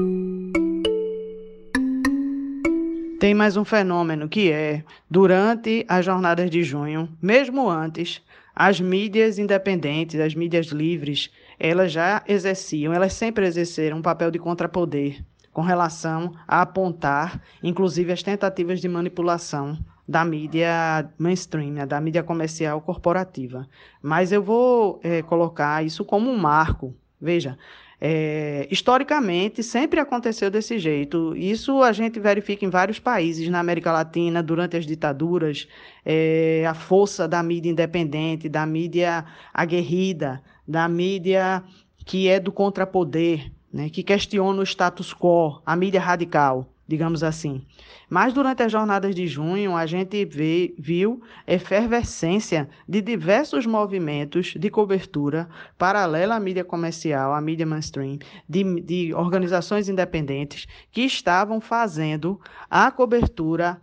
Tem 3.20 3.34
mais 3.34 3.56
um 3.56 3.64
fenômeno 3.64 4.28
que 4.28 4.50
é, 4.50 4.82
durante 5.08 5.84
as 5.86 6.04
jornadas 6.04 6.50
de 6.50 6.62
junho, 6.62 7.08
mesmo 7.20 7.68
antes, 7.68 8.22
as 8.54 8.80
mídias 8.80 9.38
independentes, 9.38 10.18
as 10.18 10.34
mídias 10.34 10.68
livres, 10.68 11.30
elas 11.58 11.92
já 11.92 12.22
exerciam, 12.26 12.92
elas 12.92 13.12
sempre 13.12 13.46
exerceram 13.46 13.98
um 13.98 14.02
papel 14.02 14.30
de 14.30 14.38
contrapoder 14.38 15.22
com 15.52 15.62
relação 15.62 16.32
a 16.46 16.62
apontar, 16.62 17.42
inclusive, 17.62 18.12
as 18.12 18.22
tentativas 18.22 18.80
de 18.80 18.88
manipulação 18.88 19.78
da 20.10 20.24
mídia 20.24 21.08
mainstream, 21.16 21.70
né, 21.70 21.86
da 21.86 22.00
mídia 22.00 22.20
comercial 22.24 22.80
corporativa. 22.80 23.68
Mas 24.02 24.32
eu 24.32 24.42
vou 24.42 24.98
é, 25.04 25.22
colocar 25.22 25.86
isso 25.86 26.04
como 26.04 26.28
um 26.28 26.36
marco. 26.36 26.92
Veja, 27.20 27.56
é, 28.00 28.66
historicamente, 28.72 29.62
sempre 29.62 30.00
aconteceu 30.00 30.50
desse 30.50 30.80
jeito. 30.80 31.36
Isso 31.36 31.80
a 31.80 31.92
gente 31.92 32.18
verifica 32.18 32.64
em 32.64 32.70
vários 32.70 32.98
países 32.98 33.48
na 33.48 33.60
América 33.60 33.92
Latina, 33.92 34.42
durante 34.42 34.76
as 34.76 34.84
ditaduras, 34.84 35.68
é, 36.04 36.64
a 36.68 36.74
força 36.74 37.28
da 37.28 37.40
mídia 37.40 37.70
independente, 37.70 38.48
da 38.48 38.66
mídia 38.66 39.24
aguerrida, 39.54 40.42
da 40.66 40.88
mídia 40.88 41.62
que 42.04 42.28
é 42.28 42.40
do 42.40 42.50
contrapoder, 42.50 43.52
né, 43.72 43.88
que 43.88 44.02
questiona 44.02 44.60
o 44.60 44.64
status 44.64 45.14
quo, 45.14 45.62
a 45.64 45.76
mídia 45.76 46.00
radical 46.00 46.69
digamos 46.90 47.22
assim. 47.22 47.62
Mas 48.08 48.32
durante 48.34 48.64
as 48.64 48.72
jornadas 48.72 49.14
de 49.14 49.28
junho, 49.28 49.76
a 49.76 49.86
gente 49.86 50.24
vê, 50.24 50.74
viu 50.76 51.22
efervescência 51.46 52.68
de 52.88 53.00
diversos 53.00 53.64
movimentos 53.64 54.54
de 54.58 54.68
cobertura 54.68 55.48
paralela 55.78 56.34
à 56.34 56.40
mídia 56.40 56.64
comercial, 56.64 57.32
à 57.32 57.40
mídia 57.40 57.64
mainstream, 57.64 58.18
de, 58.48 58.80
de 58.80 59.14
organizações 59.14 59.88
independentes 59.88 60.66
que 60.90 61.02
estavam 61.02 61.60
fazendo 61.60 62.40
a 62.68 62.90
cobertura 62.90 63.80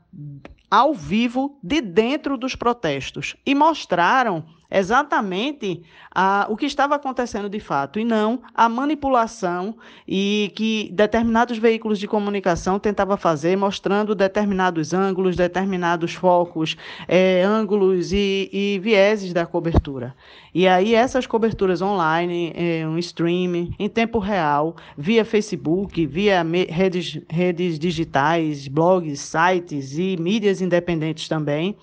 ao 0.70 0.94
vivo 0.94 1.58
de 1.64 1.80
dentro 1.80 2.38
dos 2.38 2.58
protestos 2.58 3.38
e 3.46 3.56
mostraram 3.56 4.44
exatamente 4.70 5.82
a, 6.14 6.48
o 6.50 6.58
que 6.58 6.66
estava 6.66 6.96
acontecendo 6.96 7.50
de 7.50 7.60
fato, 7.60 8.00
e 8.00 8.04
não 8.04 8.42
a 8.54 8.68
manipulação 8.68 9.76
e 10.08 10.52
que 10.56 10.90
determinados 10.94 11.58
veículos 11.58 12.00
de 12.00 12.08
comunicação 12.08 12.80
tentavam 12.80 13.18
fazer, 13.18 13.56
mostrando 13.56 14.16
determinados 14.16 14.94
ângulos, 14.94 15.36
determinados 15.36 16.14
focos, 16.14 16.76
é, 17.08 17.44
ângulos 17.44 18.12
e, 18.12 18.50
e, 18.52 18.80
vieses 18.80 19.34
da 19.34 19.46
cobertura. 19.46 20.16
E 20.54 20.68
aí 20.68 20.96
essas 20.96 21.28
coberturas 21.28 21.82
online, 21.82 22.52
é, 22.56 22.88
um 22.88 22.98
stream 22.98 23.74
em 23.78 23.88
tempo 23.88 24.20
real, 24.20 24.76
via 24.98 25.24
Facebook, 25.24 26.06
via 26.06 26.44
redes, 26.68 27.20
redes 27.30 27.78
digitais, 27.78 28.68
blogs, 28.68 29.20
sites 29.20 29.98
e 29.98 30.18
mídias 30.18 30.62
independentes 30.62 31.28
também, 31.28 31.76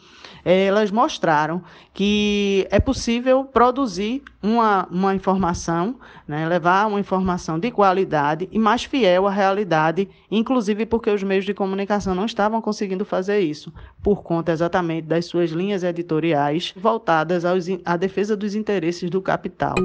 elas 0.44 0.90
mostraram 0.90 1.62
que 1.94 2.66
é 2.74 2.80
possível 2.80 3.44
produzir 3.44 4.20
uma, 4.42 4.88
uma 4.90 5.14
informação, 5.14 5.94
né, 6.26 6.44
levar 6.48 6.88
uma 6.88 6.98
informação 6.98 7.56
de 7.56 7.70
qualidade 7.70 8.48
e 8.50 8.58
mais 8.58 8.82
fiel 8.82 9.28
à 9.28 9.30
realidade, 9.30 10.08
inclusive 10.28 10.84
porque 10.84 11.08
os 11.08 11.22
meios 11.22 11.44
de 11.44 11.54
comunicação 11.54 12.16
não 12.16 12.26
estavam 12.26 12.60
conseguindo 12.60 13.04
fazer 13.04 13.38
isso, 13.38 13.72
por 14.02 14.24
conta 14.24 14.50
exatamente 14.50 15.06
das 15.06 15.26
suas 15.26 15.50
linhas 15.50 15.84
editoriais 15.84 16.74
voltadas 16.76 17.44
aos, 17.44 17.66
à 17.84 17.96
defesa 17.96 18.36
dos 18.36 18.56
interesses 18.56 19.08
do 19.08 19.22
capital. 19.22 19.76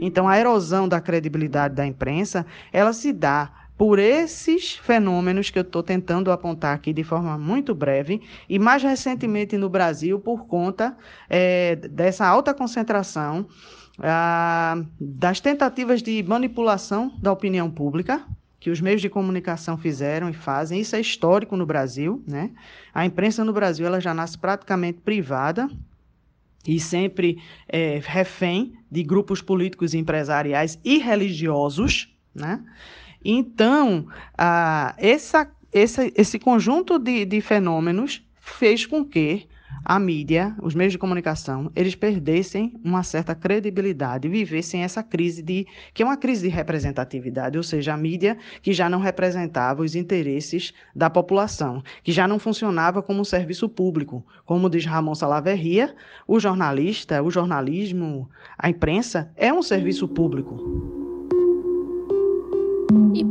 Então, 0.00 0.26
a 0.26 0.36
erosão 0.36 0.88
da 0.88 1.00
credibilidade 1.00 1.76
da 1.76 1.86
imprensa, 1.86 2.44
ela 2.72 2.92
se 2.92 3.12
dá 3.12 3.67
por 3.78 4.00
esses 4.00 4.74
fenômenos 4.74 5.50
que 5.50 5.58
eu 5.58 5.62
estou 5.62 5.84
tentando 5.84 6.32
apontar 6.32 6.74
aqui 6.74 6.92
de 6.92 7.04
forma 7.04 7.38
muito 7.38 7.72
breve, 7.76 8.20
e 8.48 8.58
mais 8.58 8.82
recentemente 8.82 9.56
no 9.56 9.68
Brasil, 9.68 10.18
por 10.18 10.46
conta 10.46 10.96
é, 11.30 11.76
dessa 11.76 12.26
alta 12.26 12.52
concentração 12.52 13.46
ah, 14.00 14.82
das 15.00 15.38
tentativas 15.38 16.02
de 16.02 16.20
manipulação 16.24 17.16
da 17.22 17.30
opinião 17.30 17.70
pública, 17.70 18.26
que 18.58 18.68
os 18.68 18.80
meios 18.80 19.00
de 19.00 19.08
comunicação 19.08 19.78
fizeram 19.78 20.28
e 20.28 20.32
fazem. 20.32 20.80
Isso 20.80 20.96
é 20.96 21.00
histórico 21.00 21.56
no 21.56 21.64
Brasil. 21.64 22.20
Né? 22.26 22.50
A 22.92 23.06
imprensa 23.06 23.44
no 23.44 23.52
Brasil 23.52 23.86
ela 23.86 24.00
já 24.00 24.12
nasce 24.12 24.36
praticamente 24.36 24.98
privada, 25.00 25.70
e 26.66 26.80
sempre 26.80 27.40
é, 27.68 28.00
refém 28.04 28.74
de 28.90 29.02
grupos 29.04 29.40
políticos 29.40 29.94
empresariais 29.94 30.78
e 30.84 30.98
religiosos, 30.98 32.12
né? 32.34 32.62
Então, 33.24 34.06
ah, 34.36 34.94
essa, 34.98 35.50
essa, 35.72 36.10
esse 36.14 36.38
conjunto 36.38 36.98
de, 36.98 37.24
de 37.24 37.40
fenômenos 37.40 38.22
fez 38.40 38.86
com 38.86 39.04
que 39.04 39.46
a 39.84 39.98
mídia, 39.98 40.54
os 40.60 40.74
meios 40.74 40.92
de 40.92 40.98
comunicação, 40.98 41.70
eles 41.74 41.94
perdessem 41.94 42.74
uma 42.84 43.02
certa 43.02 43.34
credibilidade, 43.34 44.28
vivessem 44.28 44.82
essa 44.82 45.02
crise 45.02 45.42
de 45.42 45.66
que 45.94 46.02
é 46.02 46.06
uma 46.06 46.16
crise 46.16 46.42
de 46.42 46.54
representatividade, 46.54 47.56
ou 47.56 47.64
seja, 47.64 47.94
a 47.94 47.96
mídia 47.96 48.36
que 48.62 48.72
já 48.72 48.88
não 48.88 49.00
representava 49.00 49.82
os 49.82 49.94
interesses 49.94 50.72
da 50.94 51.08
população, 51.08 51.82
que 52.02 52.12
já 52.12 52.26
não 52.26 52.38
funcionava 52.38 53.02
como 53.02 53.20
um 53.20 53.24
serviço 53.24 53.68
público, 53.68 54.24
como 54.44 54.68
diz 54.68 54.84
Ramon 54.84 55.14
Salaverria, 55.14 55.94
o 56.26 56.38
jornalista, 56.38 57.22
o 57.22 57.30
jornalismo, 57.30 58.28
a 58.58 58.68
imprensa 58.68 59.30
é 59.36 59.52
um 59.52 59.62
serviço 59.62 60.08
público. 60.08 60.97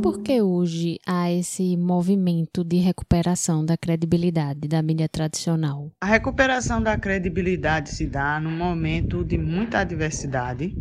Por 0.08 0.22
que 0.22 0.40
hoje 0.40 0.98
há 1.06 1.30
esse 1.30 1.76
movimento 1.76 2.64
de 2.64 2.78
recuperação 2.78 3.62
da 3.62 3.76
credibilidade 3.76 4.66
da 4.66 4.80
mídia 4.80 5.06
tradicional? 5.06 5.90
A 6.00 6.06
recuperação 6.06 6.82
da 6.82 6.96
credibilidade 6.96 7.90
se 7.90 8.06
dá 8.06 8.40
num 8.40 8.56
momento 8.56 9.22
de 9.22 9.36
muita 9.36 9.80
adversidade 9.80 10.74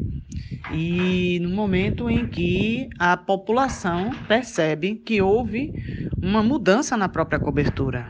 e 0.73 1.39
no 1.41 1.49
momento 1.49 2.09
em 2.09 2.25
que 2.25 2.87
a 2.97 3.17
população 3.17 4.11
percebe 4.29 4.95
que 4.95 5.21
houve 5.21 5.73
uma 6.21 6.41
mudança 6.41 6.95
na 6.95 7.09
própria 7.09 7.37
cobertura. 7.37 8.07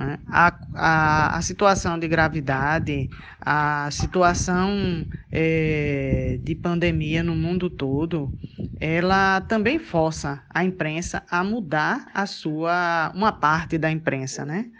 Né? 0.00 0.18
A, 0.28 0.58
a, 0.74 1.36
a, 1.36 1.42
situação 1.42 1.98
de 1.98 2.08
gravidade, 2.08 3.10
a 3.38 3.90
situação 3.90 5.06
é, 5.30 6.38
de 6.42 6.54
pandemia 6.54 7.22
no 7.22 7.36
mundo 7.36 7.68
todo, 7.68 8.32
ela 8.80 9.42
também 9.42 9.78
força 9.78 10.42
a 10.48 10.64
imprensa 10.64 11.22
a 11.30 11.44
mudar 11.44 12.10
a 12.14 12.24
sua, 12.24 13.12
uma 13.14 13.30
parte 13.30 13.76
da 13.76 13.90
imprensa, 13.90 14.42
né? 14.46 14.70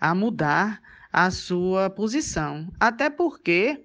A 0.00 0.14
mudar 0.14 0.80
a 1.12 1.30
sua 1.30 1.90
posição. 1.90 2.66
Até 2.80 3.10
porque 3.10 3.84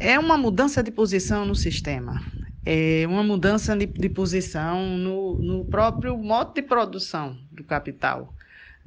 é 0.00 0.18
uma 0.18 0.36
mudança 0.36 0.82
de 0.82 0.90
posição 0.90 1.44
no 1.44 1.54
sistema. 1.54 2.20
É 2.64 3.04
uma 3.06 3.22
mudança 3.22 3.76
de, 3.76 3.86
de 3.86 4.08
posição 4.08 4.98
no, 4.98 5.38
no 5.38 5.64
próprio 5.66 6.18
modo 6.18 6.52
de 6.52 6.62
produção 6.62 7.38
do 7.52 7.62
capital. 7.62 8.34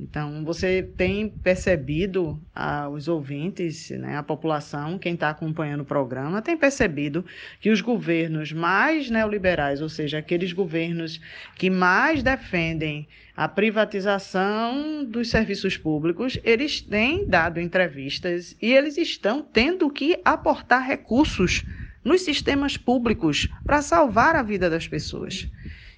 Então, 0.01 0.45
você 0.45 0.81
tem 0.81 1.27
percebido, 1.27 2.41
ah, 2.55 2.87
os 2.87 3.09
ouvintes, 3.09 3.89
né, 3.89 4.15
a 4.15 4.23
população, 4.23 4.97
quem 4.97 5.13
está 5.13 5.29
acompanhando 5.29 5.81
o 5.81 5.85
programa, 5.85 6.41
tem 6.41 6.55
percebido 6.55 7.25
que 7.59 7.69
os 7.69 7.81
governos 7.81 8.53
mais 8.53 9.09
neoliberais, 9.09 9.81
ou 9.81 9.89
seja, 9.89 10.19
aqueles 10.19 10.53
governos 10.53 11.19
que 11.57 11.69
mais 11.69 12.23
defendem 12.23 13.09
a 13.35 13.49
privatização 13.49 15.03
dos 15.03 15.29
serviços 15.29 15.75
públicos, 15.75 16.39
eles 16.45 16.79
têm 16.79 17.27
dado 17.27 17.59
entrevistas 17.59 18.55
e 18.61 18.71
eles 18.71 18.97
estão 18.97 19.41
tendo 19.41 19.89
que 19.91 20.17
aportar 20.23 20.81
recursos 20.81 21.65
nos 22.05 22.21
sistemas 22.21 22.77
públicos 22.77 23.49
para 23.65 23.81
salvar 23.81 24.33
a 24.37 24.43
vida 24.43 24.69
das 24.69 24.87
pessoas. 24.87 25.49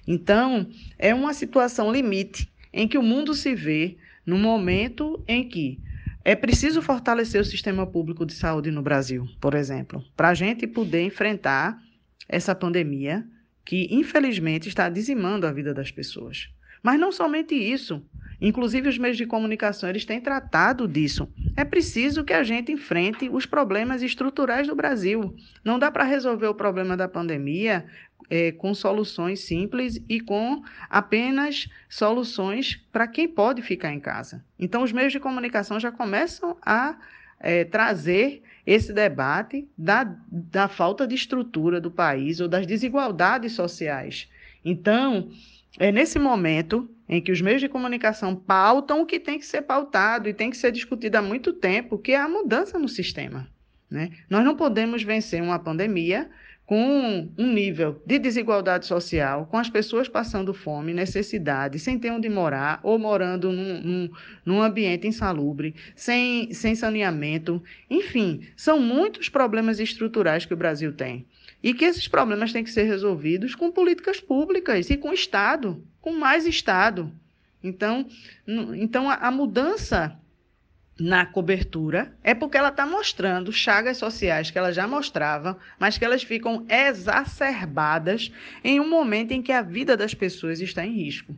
Então, 0.04 0.68
é 0.98 1.14
uma 1.14 1.32
situação 1.32 1.92
limite 1.92 2.51
em 2.72 2.88
que 2.88 2.98
o 2.98 3.02
mundo 3.02 3.34
se 3.34 3.54
vê 3.54 3.96
no 4.24 4.38
momento 4.38 5.22
em 5.26 5.48
que 5.48 5.80
é 6.24 6.36
preciso 6.36 6.80
fortalecer 6.80 7.40
o 7.40 7.44
sistema 7.44 7.86
público 7.86 8.24
de 8.24 8.32
saúde 8.32 8.70
no 8.70 8.82
Brasil, 8.82 9.26
por 9.40 9.54
exemplo, 9.54 10.04
para 10.16 10.28
a 10.28 10.34
gente 10.34 10.66
poder 10.66 11.02
enfrentar 11.02 11.82
essa 12.28 12.54
pandemia 12.54 13.26
que, 13.64 13.88
infelizmente, 13.90 14.68
está 14.68 14.88
dizimando 14.88 15.46
a 15.46 15.52
vida 15.52 15.74
das 15.74 15.90
pessoas. 15.90 16.48
Mas 16.82 16.98
não 16.98 17.12
somente 17.12 17.54
isso. 17.54 18.04
Inclusive, 18.40 18.88
os 18.88 18.98
meios 18.98 19.16
de 19.16 19.24
comunicação 19.24 19.88
eles 19.88 20.04
têm 20.04 20.20
tratado 20.20 20.88
disso. 20.88 21.28
É 21.56 21.64
preciso 21.64 22.24
que 22.24 22.32
a 22.32 22.42
gente 22.42 22.72
enfrente 22.72 23.28
os 23.28 23.46
problemas 23.46 24.02
estruturais 24.02 24.66
do 24.66 24.74
Brasil. 24.74 25.36
Não 25.64 25.78
dá 25.78 25.92
para 25.92 26.02
resolver 26.02 26.48
o 26.48 26.54
problema 26.54 26.96
da 26.96 27.06
pandemia 27.06 27.86
é, 28.32 28.50
com 28.50 28.72
soluções 28.72 29.40
simples 29.40 30.02
e 30.08 30.18
com 30.18 30.62
apenas 30.88 31.68
soluções 31.86 32.82
para 32.90 33.06
quem 33.06 33.28
pode 33.28 33.60
ficar 33.60 33.92
em 33.92 34.00
casa. 34.00 34.42
Então, 34.58 34.82
os 34.82 34.90
meios 34.90 35.12
de 35.12 35.20
comunicação 35.20 35.78
já 35.78 35.92
começam 35.92 36.56
a 36.62 36.96
é, 37.38 37.62
trazer 37.64 38.42
esse 38.66 38.90
debate 38.90 39.68
da, 39.76 40.16
da 40.30 40.66
falta 40.66 41.06
de 41.06 41.14
estrutura 41.14 41.78
do 41.78 41.90
país 41.90 42.40
ou 42.40 42.48
das 42.48 42.66
desigualdades 42.66 43.52
sociais. 43.52 44.30
Então, 44.64 45.30
é 45.78 45.92
nesse 45.92 46.18
momento 46.18 46.88
em 47.06 47.20
que 47.20 47.32
os 47.32 47.42
meios 47.42 47.60
de 47.60 47.68
comunicação 47.68 48.34
pautam 48.34 49.02
o 49.02 49.06
que 49.06 49.20
tem 49.20 49.38
que 49.38 49.44
ser 49.44 49.60
pautado 49.60 50.26
e 50.26 50.32
tem 50.32 50.48
que 50.48 50.56
ser 50.56 50.72
discutido 50.72 51.18
há 51.18 51.22
muito 51.22 51.52
tempo, 51.52 51.98
que 51.98 52.12
é 52.12 52.16
a 52.16 52.28
mudança 52.28 52.78
no 52.78 52.88
sistema. 52.88 53.46
Né? 53.90 54.10
Nós 54.30 54.42
não 54.42 54.56
podemos 54.56 55.02
vencer 55.02 55.42
uma 55.42 55.58
pandemia 55.58 56.30
com 56.64 57.28
um 57.36 57.52
nível 57.52 58.00
de 58.06 58.18
desigualdade 58.18 58.86
social, 58.86 59.46
com 59.46 59.58
as 59.58 59.68
pessoas 59.68 60.08
passando 60.08 60.54
fome, 60.54 60.94
necessidade, 60.94 61.78
sem 61.78 61.98
ter 61.98 62.10
onde 62.10 62.28
morar, 62.28 62.80
ou 62.82 62.98
morando 62.98 63.52
num, 63.52 63.80
num, 63.80 64.10
num, 64.44 64.62
ambiente 64.62 65.06
insalubre, 65.06 65.74
sem, 65.94 66.52
sem 66.54 66.74
saneamento. 66.74 67.62
Enfim, 67.90 68.46
são 68.56 68.80
muitos 68.80 69.28
problemas 69.28 69.80
estruturais 69.80 70.46
que 70.46 70.54
o 70.54 70.56
Brasil 70.56 70.92
tem. 70.92 71.26
E 71.62 71.74
que 71.74 71.84
esses 71.84 72.08
problemas 72.08 72.52
têm 72.52 72.64
que 72.64 72.70
ser 72.70 72.84
resolvidos 72.84 73.54
com 73.54 73.70
políticas 73.70 74.20
públicas 74.20 74.88
e 74.88 74.96
com 74.96 75.12
Estado, 75.12 75.82
com 76.00 76.12
mais 76.12 76.46
Estado. 76.46 77.12
Então, 77.62 78.06
então 78.74 79.10
a, 79.10 79.14
a 79.14 79.30
mudança 79.30 80.18
na 80.98 81.24
cobertura 81.24 82.12
é 82.22 82.34
porque 82.34 82.56
ela 82.56 82.68
está 82.68 82.86
mostrando 82.86 83.52
chagas 83.52 83.96
sociais 83.96 84.50
que 84.50 84.58
ela 84.58 84.72
já 84.72 84.86
mostrava, 84.86 85.58
mas 85.78 85.96
que 85.96 86.04
elas 86.04 86.22
ficam 86.22 86.66
exacerbadas 86.68 88.30
em 88.62 88.78
um 88.78 88.88
momento 88.88 89.32
em 89.32 89.42
que 89.42 89.52
a 89.52 89.62
vida 89.62 89.96
das 89.96 90.14
pessoas 90.14 90.60
está 90.60 90.84
em 90.86 90.92
risco. 90.92 91.34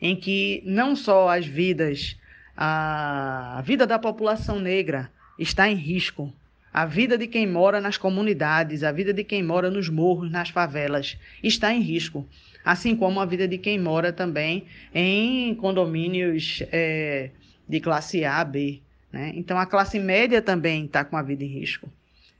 Em 0.00 0.16
que 0.16 0.62
não 0.64 0.96
só 0.96 1.28
as 1.28 1.46
vidas, 1.46 2.16
a 2.56 3.62
vida 3.64 3.86
da 3.86 3.98
população 3.98 4.58
negra 4.58 5.10
está 5.38 5.68
em 5.68 5.74
risco, 5.74 6.32
a 6.72 6.84
vida 6.84 7.16
de 7.16 7.26
quem 7.26 7.46
mora 7.46 7.80
nas 7.80 7.96
comunidades, 7.96 8.82
a 8.82 8.92
vida 8.92 9.12
de 9.12 9.24
quem 9.24 9.42
mora 9.42 9.70
nos 9.70 9.88
morros, 9.88 10.30
nas 10.30 10.50
favelas, 10.50 11.16
está 11.42 11.72
em 11.72 11.80
risco. 11.80 12.26
Assim 12.62 12.94
como 12.94 13.20
a 13.20 13.24
vida 13.24 13.48
de 13.48 13.56
quem 13.56 13.78
mora 13.78 14.12
também 14.12 14.64
em 14.94 15.54
condomínios 15.54 16.62
é, 16.72 17.30
de 17.66 17.80
classe 17.80 18.24
A, 18.24 18.44
B. 18.44 18.82
Né? 19.12 19.32
Então, 19.34 19.58
a 19.58 19.66
classe 19.66 19.98
média 19.98 20.42
também 20.42 20.84
está 20.84 21.04
com 21.04 21.16
a 21.16 21.22
vida 21.22 21.44
em 21.44 21.48
risco. 21.48 21.90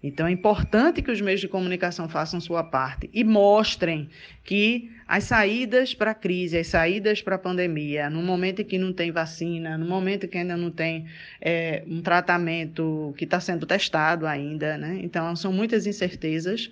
Então, 0.03 0.27
é 0.27 0.31
importante 0.31 1.03
que 1.03 1.11
os 1.11 1.21
meios 1.21 1.41
de 1.41 1.49
comunicação 1.49 2.09
façam 2.09 2.41
sua 2.41 2.63
parte 2.63 3.11
e 3.13 3.25
mostrem 3.25 4.09
que 4.45 4.91
as 5.09 5.25
saídas 5.25 5.95
para 5.95 6.11
a 6.11 6.15
crise, 6.15 6.59
as 6.59 6.67
saídas 6.67 7.23
para 7.23 7.37
a 7.37 7.39
pandemia, 7.39 8.11
no 8.11 8.23
momento 8.23 8.61
em 8.63 8.65
que 8.65 8.79
não 8.79 8.93
tem 8.93 9.11
vacina, 9.11 9.79
no 9.79 9.87
momento 9.87 10.27
em 10.27 10.29
que 10.29 10.39
ainda 10.39 10.57
não 10.57 10.71
tem 10.71 11.07
é, 11.41 11.83
um 11.87 12.03
tratamento 12.03 13.15
que 13.17 13.25
está 13.25 13.41
sendo 13.41 13.67
testado 13.67 14.27
ainda, 14.27 14.77
né? 14.77 15.01
então 15.03 15.35
são 15.35 15.53
muitas 15.53 15.87
incertezas, 15.87 16.71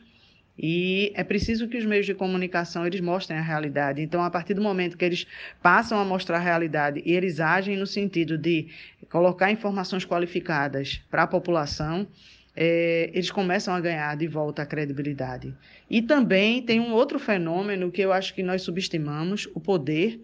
E 0.57 1.13
é 1.15 1.25
preciso 1.25 1.69
que 1.69 1.77
os 1.77 1.85
meios 1.85 2.07
de 2.07 2.15
comunicação 2.15 2.87
eles 2.87 3.01
mostrem 3.01 3.39
a 3.39 3.43
realidade. 3.43 4.01
Então, 4.01 4.23
a 4.23 4.31
partir 4.31 4.55
do 4.55 4.63
momento 4.63 4.97
que 4.97 5.05
eles 5.05 5.27
passam 5.61 5.99
a 5.99 6.05
mostrar 6.05 6.37
a 6.37 6.41
realidade 6.41 7.03
e 7.05 7.13
eles 7.13 7.41
agem 7.41 7.77
no 7.77 7.87
sentido 7.87 8.39
de 8.39 8.69
colocar 9.11 9.51
informações 9.51 10.05
qualificadas 10.05 11.03
para 11.11 11.25
a 11.25 11.27
população, 11.27 12.07
é, 12.57 13.11
eles 13.13 13.33
começam 13.33 13.75
a 13.75 13.81
ganhar 13.81 14.17
de 14.17 14.29
volta 14.29 14.63
a 14.63 14.67
credibilidade. 14.67 15.53
E 15.91 16.01
também 16.01 16.63
tem 16.63 16.79
um 16.79 16.93
outro 16.93 17.19
fenômeno 17.19 17.91
que 17.91 18.01
eu 18.01 18.13
acho 18.13 18.33
que 18.33 18.43
nós 18.43 18.63
subestimamos: 18.63 19.49
o 19.55 19.61
poder 19.61 20.21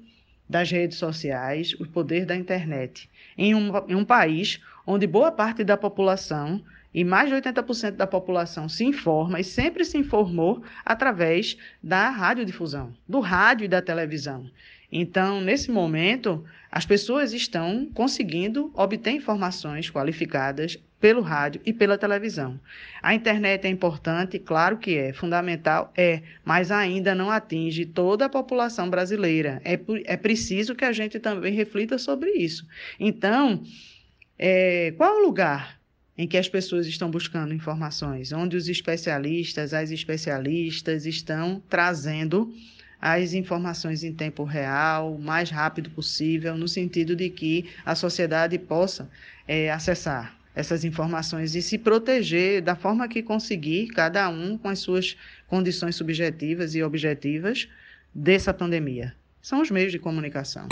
das 0.49 0.71
redes 0.71 0.99
sociais, 0.99 1.75
o 1.75 1.87
poder 1.87 2.25
da 2.25 2.37
internet. 2.37 3.11
Em 3.37 3.55
um, 3.55 3.73
em 3.89 3.95
um 3.95 4.05
país 4.05 4.61
onde 4.87 5.07
boa 5.07 5.31
parte 5.31 5.63
da 5.65 5.77
população 5.77 6.63
e 6.93 7.05
mais 7.05 7.29
de 7.29 7.37
80% 7.37 7.93
da 7.93 8.07
população 8.07 8.69
se 8.69 8.85
informa 8.85 9.41
e 9.41 9.45
sempre 9.45 9.85
se 9.85 9.97
informou 9.97 10.63
através 10.85 11.57
da 11.83 12.11
radiodifusão, 12.11 12.93
do 13.09 13.21
rádio 13.21 13.65
e 13.65 13.69
da 13.69 13.81
televisão. 13.81 14.51
Então, 14.93 15.41
nesse 15.41 15.71
momento, 15.71 16.45
as 16.71 16.85
pessoas 16.85 17.33
estão 17.33 17.89
conseguindo 17.95 18.73
obter 18.75 19.13
informações 19.13 19.89
qualificadas 19.89 20.77
pelo 21.01 21.23
rádio 21.23 21.61
e 21.65 21.73
pela 21.73 21.97
televisão. 21.97 22.61
A 23.01 23.15
internet 23.15 23.65
é 23.65 23.71
importante, 23.71 24.39
claro 24.39 24.77
que 24.79 24.97
é, 24.97 25.13
fundamental 25.13 25.93
é, 25.97 26.23
mas 26.45 26.71
ainda 26.71 27.15
não 27.15 27.31
atinge 27.31 27.87
toda 27.87 28.27
a 28.27 28.29
população 28.29 28.91
brasileira. 28.91 29.63
É, 29.65 29.79
é 30.05 30.17
preciso 30.17 30.75
que 30.75 30.85
a 30.85 30.93
gente 30.93 31.19
também 31.19 31.55
reflita 31.55 31.97
sobre 31.97 32.31
isso. 32.33 32.67
Então, 32.99 33.63
é, 34.39 34.93
qual 34.97 35.17
o 35.17 35.27
lugar 35.27 35.80
em 36.21 36.29
que 36.29 36.37
as 36.37 36.51
pessoas 36.51 36.87
estão 36.87 37.11
buscando 37.11 37.55
informações, 37.55 38.31
onde 38.31 38.55
os 38.55 38.69
especialistas, 38.69 39.73
as 39.73 39.91
especialistas 39.91 41.07
estão 41.07 41.63
trazendo 41.67 42.53
as 43.01 43.33
informações 43.33 44.05
em 44.05 44.13
tempo 44.13 44.45
real, 44.45 45.15
o 45.15 45.19
mais 45.19 45.49
rápido 45.49 45.89
possível, 45.89 46.59
no 46.59 46.69
sentido 46.69 47.17
de 47.17 47.31
que 47.31 47.71
a 47.87 47.95
sociedade 47.95 48.59
possa 48.59 49.09
é, 49.49 49.71
acessar 49.71 50.37
essas 50.55 50.85
informações 50.85 51.55
e 51.55 51.63
se 51.63 51.79
proteger 51.79 52.61
da 52.61 52.77
forma 52.77 53.09
que 53.09 53.23
conseguir, 53.23 53.87
cada 53.87 54.29
um 54.29 54.59
com 54.59 54.69
as 54.69 54.81
suas 54.81 55.17
condições 55.49 55.97
subjetivas 55.97 56.75
e 56.75 56.83
objetivas 56.83 57.67
dessa 58.15 58.53
pandemia. 58.53 59.15
São 59.41 59.63
os 59.63 59.71
meios 59.71 59.91
de 59.91 59.99
comunicação. 59.99 60.69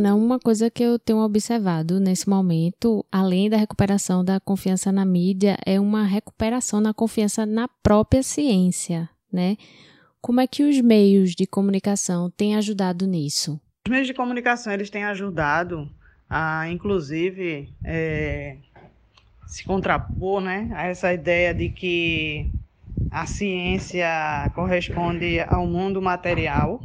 Ana, 0.00 0.14
uma 0.14 0.38
coisa 0.38 0.70
que 0.70 0.82
eu 0.82 0.98
tenho 0.98 1.18
observado 1.18 2.00
nesse 2.00 2.26
momento, 2.26 3.04
além 3.12 3.50
da 3.50 3.58
recuperação 3.58 4.24
da 4.24 4.40
confiança 4.40 4.90
na 4.90 5.04
mídia, 5.04 5.58
é 5.66 5.78
uma 5.78 6.04
recuperação 6.04 6.80
na 6.80 6.94
confiança 6.94 7.44
na 7.44 7.68
própria 7.68 8.22
ciência, 8.22 9.10
né? 9.30 9.58
Como 10.18 10.40
é 10.40 10.46
que 10.46 10.62
os 10.62 10.80
meios 10.80 11.34
de 11.34 11.46
comunicação 11.46 12.30
têm 12.30 12.56
ajudado 12.56 13.06
nisso? 13.06 13.60
Os 13.86 13.90
meios 13.90 14.06
de 14.06 14.14
comunicação 14.14 14.72
eles 14.72 14.88
têm 14.88 15.04
ajudado 15.04 15.86
a, 16.30 16.66
inclusive, 16.70 17.68
é, 17.84 18.56
se 19.46 19.64
contrapor, 19.64 20.40
né, 20.40 20.70
a 20.72 20.86
essa 20.86 21.12
ideia 21.12 21.52
de 21.52 21.68
que 21.68 22.50
a 23.10 23.26
ciência 23.26 24.50
corresponde 24.54 25.40
ao 25.40 25.66
mundo 25.66 26.00
material 26.00 26.80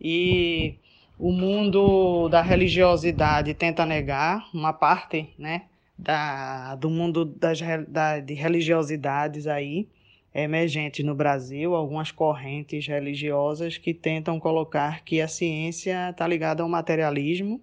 e 0.00 0.76
o 1.18 1.32
mundo 1.32 2.28
da 2.28 2.42
religiosidade 2.42 3.54
tenta 3.54 3.86
negar 3.86 4.48
uma 4.52 4.72
parte, 4.72 5.30
né, 5.38 5.62
da, 5.98 6.74
do 6.74 6.90
mundo 6.90 7.24
das, 7.24 7.58
da, 7.88 8.20
de 8.20 8.34
religiosidades 8.34 9.46
aí 9.46 9.88
emergentes 10.34 11.02
no 11.04 11.14
Brasil, 11.14 11.74
algumas 11.74 12.12
correntes 12.12 12.86
religiosas 12.86 13.78
que 13.78 13.94
tentam 13.94 14.38
colocar 14.38 15.02
que 15.02 15.20
a 15.22 15.28
ciência 15.28 16.10
está 16.10 16.26
ligada 16.26 16.62
ao 16.62 16.68
materialismo 16.68 17.58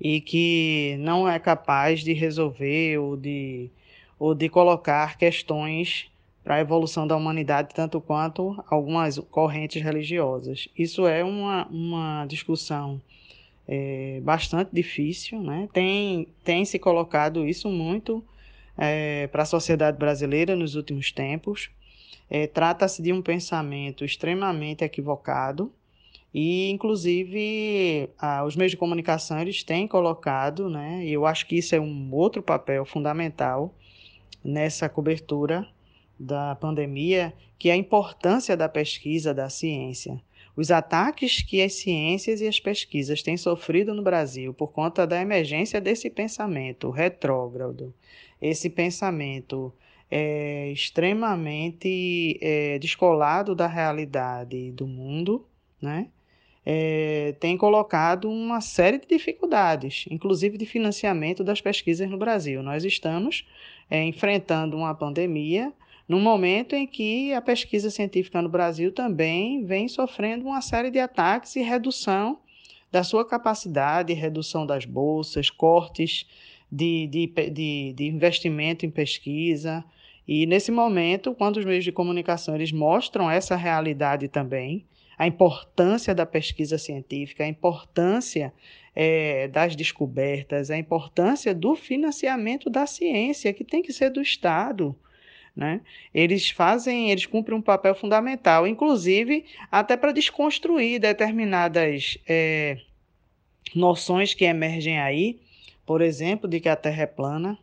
e 0.00 0.22
que 0.22 0.96
não 1.00 1.28
é 1.28 1.38
capaz 1.38 2.00
de 2.00 2.14
resolver 2.14 2.96
ou 2.96 3.18
de, 3.18 3.68
ou 4.18 4.34
de 4.34 4.48
colocar 4.48 5.18
questões 5.18 6.10
para 6.50 6.56
a 6.56 6.60
evolução 6.62 7.06
da 7.06 7.16
humanidade, 7.16 7.72
tanto 7.72 8.00
quanto 8.00 8.60
algumas 8.68 9.16
correntes 9.30 9.80
religiosas. 9.80 10.68
Isso 10.76 11.06
é 11.06 11.22
uma, 11.22 11.68
uma 11.68 12.26
discussão 12.26 13.00
é, 13.68 14.20
bastante 14.24 14.70
difícil, 14.72 15.40
né? 15.40 15.68
tem, 15.72 16.26
tem 16.42 16.64
se 16.64 16.76
colocado 16.76 17.46
isso 17.46 17.68
muito 17.68 18.20
é, 18.76 19.28
para 19.28 19.44
a 19.44 19.46
sociedade 19.46 19.96
brasileira 19.96 20.56
nos 20.56 20.74
últimos 20.74 21.12
tempos. 21.12 21.70
É, 22.28 22.48
Trata-se 22.48 23.00
de 23.00 23.12
um 23.12 23.22
pensamento 23.22 24.04
extremamente 24.04 24.82
equivocado 24.82 25.72
e, 26.34 26.68
inclusive, 26.68 28.10
os 28.44 28.56
meios 28.56 28.72
de 28.72 28.76
comunicação 28.76 29.40
eles 29.40 29.62
têm 29.62 29.86
colocado, 29.86 30.68
né? 30.68 31.04
E 31.04 31.12
eu 31.12 31.26
acho 31.26 31.46
que 31.46 31.58
isso 31.58 31.76
é 31.76 31.80
um 31.80 32.12
outro 32.12 32.42
papel 32.42 32.84
fundamental 32.84 33.72
nessa 34.42 34.88
cobertura 34.88 35.64
da 36.20 36.54
pandemia, 36.54 37.32
que 37.58 37.70
é 37.70 37.72
a 37.72 37.76
importância 37.76 38.54
da 38.54 38.68
pesquisa 38.68 39.32
da 39.32 39.48
ciência. 39.48 40.20
Os 40.54 40.70
ataques 40.70 41.40
que 41.42 41.62
as 41.62 41.72
ciências 41.72 42.42
e 42.42 42.46
as 42.46 42.60
pesquisas 42.60 43.22
têm 43.22 43.38
sofrido 43.38 43.94
no 43.94 44.02
Brasil 44.02 44.52
por 44.52 44.68
conta 44.72 45.06
da 45.06 45.18
emergência 45.18 45.80
desse 45.80 46.10
pensamento 46.10 46.90
retrógrado, 46.90 47.94
esse 48.42 48.68
pensamento 48.68 49.72
é, 50.10 50.70
extremamente 50.70 52.38
é, 52.42 52.78
descolado 52.78 53.54
da 53.54 53.66
realidade 53.66 54.72
do 54.72 54.86
mundo, 54.86 55.46
né? 55.80 56.08
É, 56.66 57.34
tem 57.40 57.56
colocado 57.56 58.28
uma 58.28 58.60
série 58.60 58.98
de 58.98 59.06
dificuldades, 59.06 60.04
inclusive 60.10 60.58
de 60.58 60.66
financiamento 60.66 61.42
das 61.42 61.60
pesquisas 61.60 62.10
no 62.10 62.18
Brasil. 62.18 62.62
Nós 62.62 62.84
estamos 62.84 63.46
é, 63.88 64.04
enfrentando 64.04 64.76
uma 64.76 64.94
pandemia 64.94 65.72
no 66.10 66.18
momento 66.18 66.74
em 66.74 66.88
que 66.88 67.32
a 67.32 67.40
pesquisa 67.40 67.88
científica 67.88 68.42
no 68.42 68.48
Brasil 68.48 68.90
também 68.90 69.64
vem 69.64 69.86
sofrendo 69.86 70.44
uma 70.44 70.60
série 70.60 70.90
de 70.90 70.98
ataques 70.98 71.54
e 71.54 71.62
redução 71.62 72.40
da 72.90 73.04
sua 73.04 73.24
capacidade, 73.24 74.12
redução 74.12 74.66
das 74.66 74.84
bolsas, 74.84 75.50
cortes 75.50 76.26
de, 76.68 77.06
de, 77.06 77.26
de, 77.52 77.92
de 77.92 78.08
investimento 78.08 78.84
em 78.84 78.90
pesquisa. 78.90 79.84
E 80.26 80.46
nesse 80.46 80.72
momento, 80.72 81.32
quando 81.32 81.58
os 81.58 81.64
meios 81.64 81.84
de 81.84 81.92
comunicação 81.92 82.56
eles 82.56 82.72
mostram 82.72 83.30
essa 83.30 83.54
realidade 83.54 84.26
também, 84.26 84.84
a 85.16 85.28
importância 85.28 86.12
da 86.12 86.26
pesquisa 86.26 86.76
científica, 86.76 87.44
a 87.44 87.48
importância 87.48 88.52
é, 88.96 89.46
das 89.46 89.76
descobertas, 89.76 90.72
a 90.72 90.76
importância 90.76 91.54
do 91.54 91.76
financiamento 91.76 92.68
da 92.68 92.84
ciência, 92.84 93.52
que 93.52 93.62
tem 93.62 93.80
que 93.80 93.92
ser 93.92 94.10
do 94.10 94.20
Estado. 94.20 94.96
Né? 95.54 95.80
Eles 96.14 96.50
fazem, 96.50 97.10
eles 97.10 97.26
cumprem 97.26 97.58
um 97.58 97.62
papel 97.62 97.94
fundamental, 97.94 98.66
inclusive 98.66 99.44
até 99.70 99.96
para 99.96 100.12
desconstruir 100.12 101.00
determinadas 101.00 102.16
é, 102.26 102.78
noções 103.74 104.32
que 104.32 104.44
emergem 104.44 105.00
aí, 105.00 105.40
por 105.84 106.00
exemplo, 106.00 106.48
de 106.48 106.60
que 106.60 106.68
a 106.68 106.76
Terra 106.76 107.02
é 107.02 107.06
plana, 107.06 107.58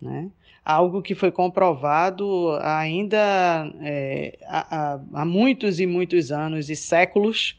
né? 0.00 0.30
algo 0.64 1.00
que 1.00 1.14
foi 1.14 1.32
comprovado 1.32 2.50
ainda 2.60 3.72
é, 3.80 4.38
há, 4.46 5.00
há, 5.14 5.24
muitos 5.24 5.80
e 5.80 5.86
muitos 5.86 6.30
anos 6.30 6.68
e 6.68 6.76
séculos 6.76 7.58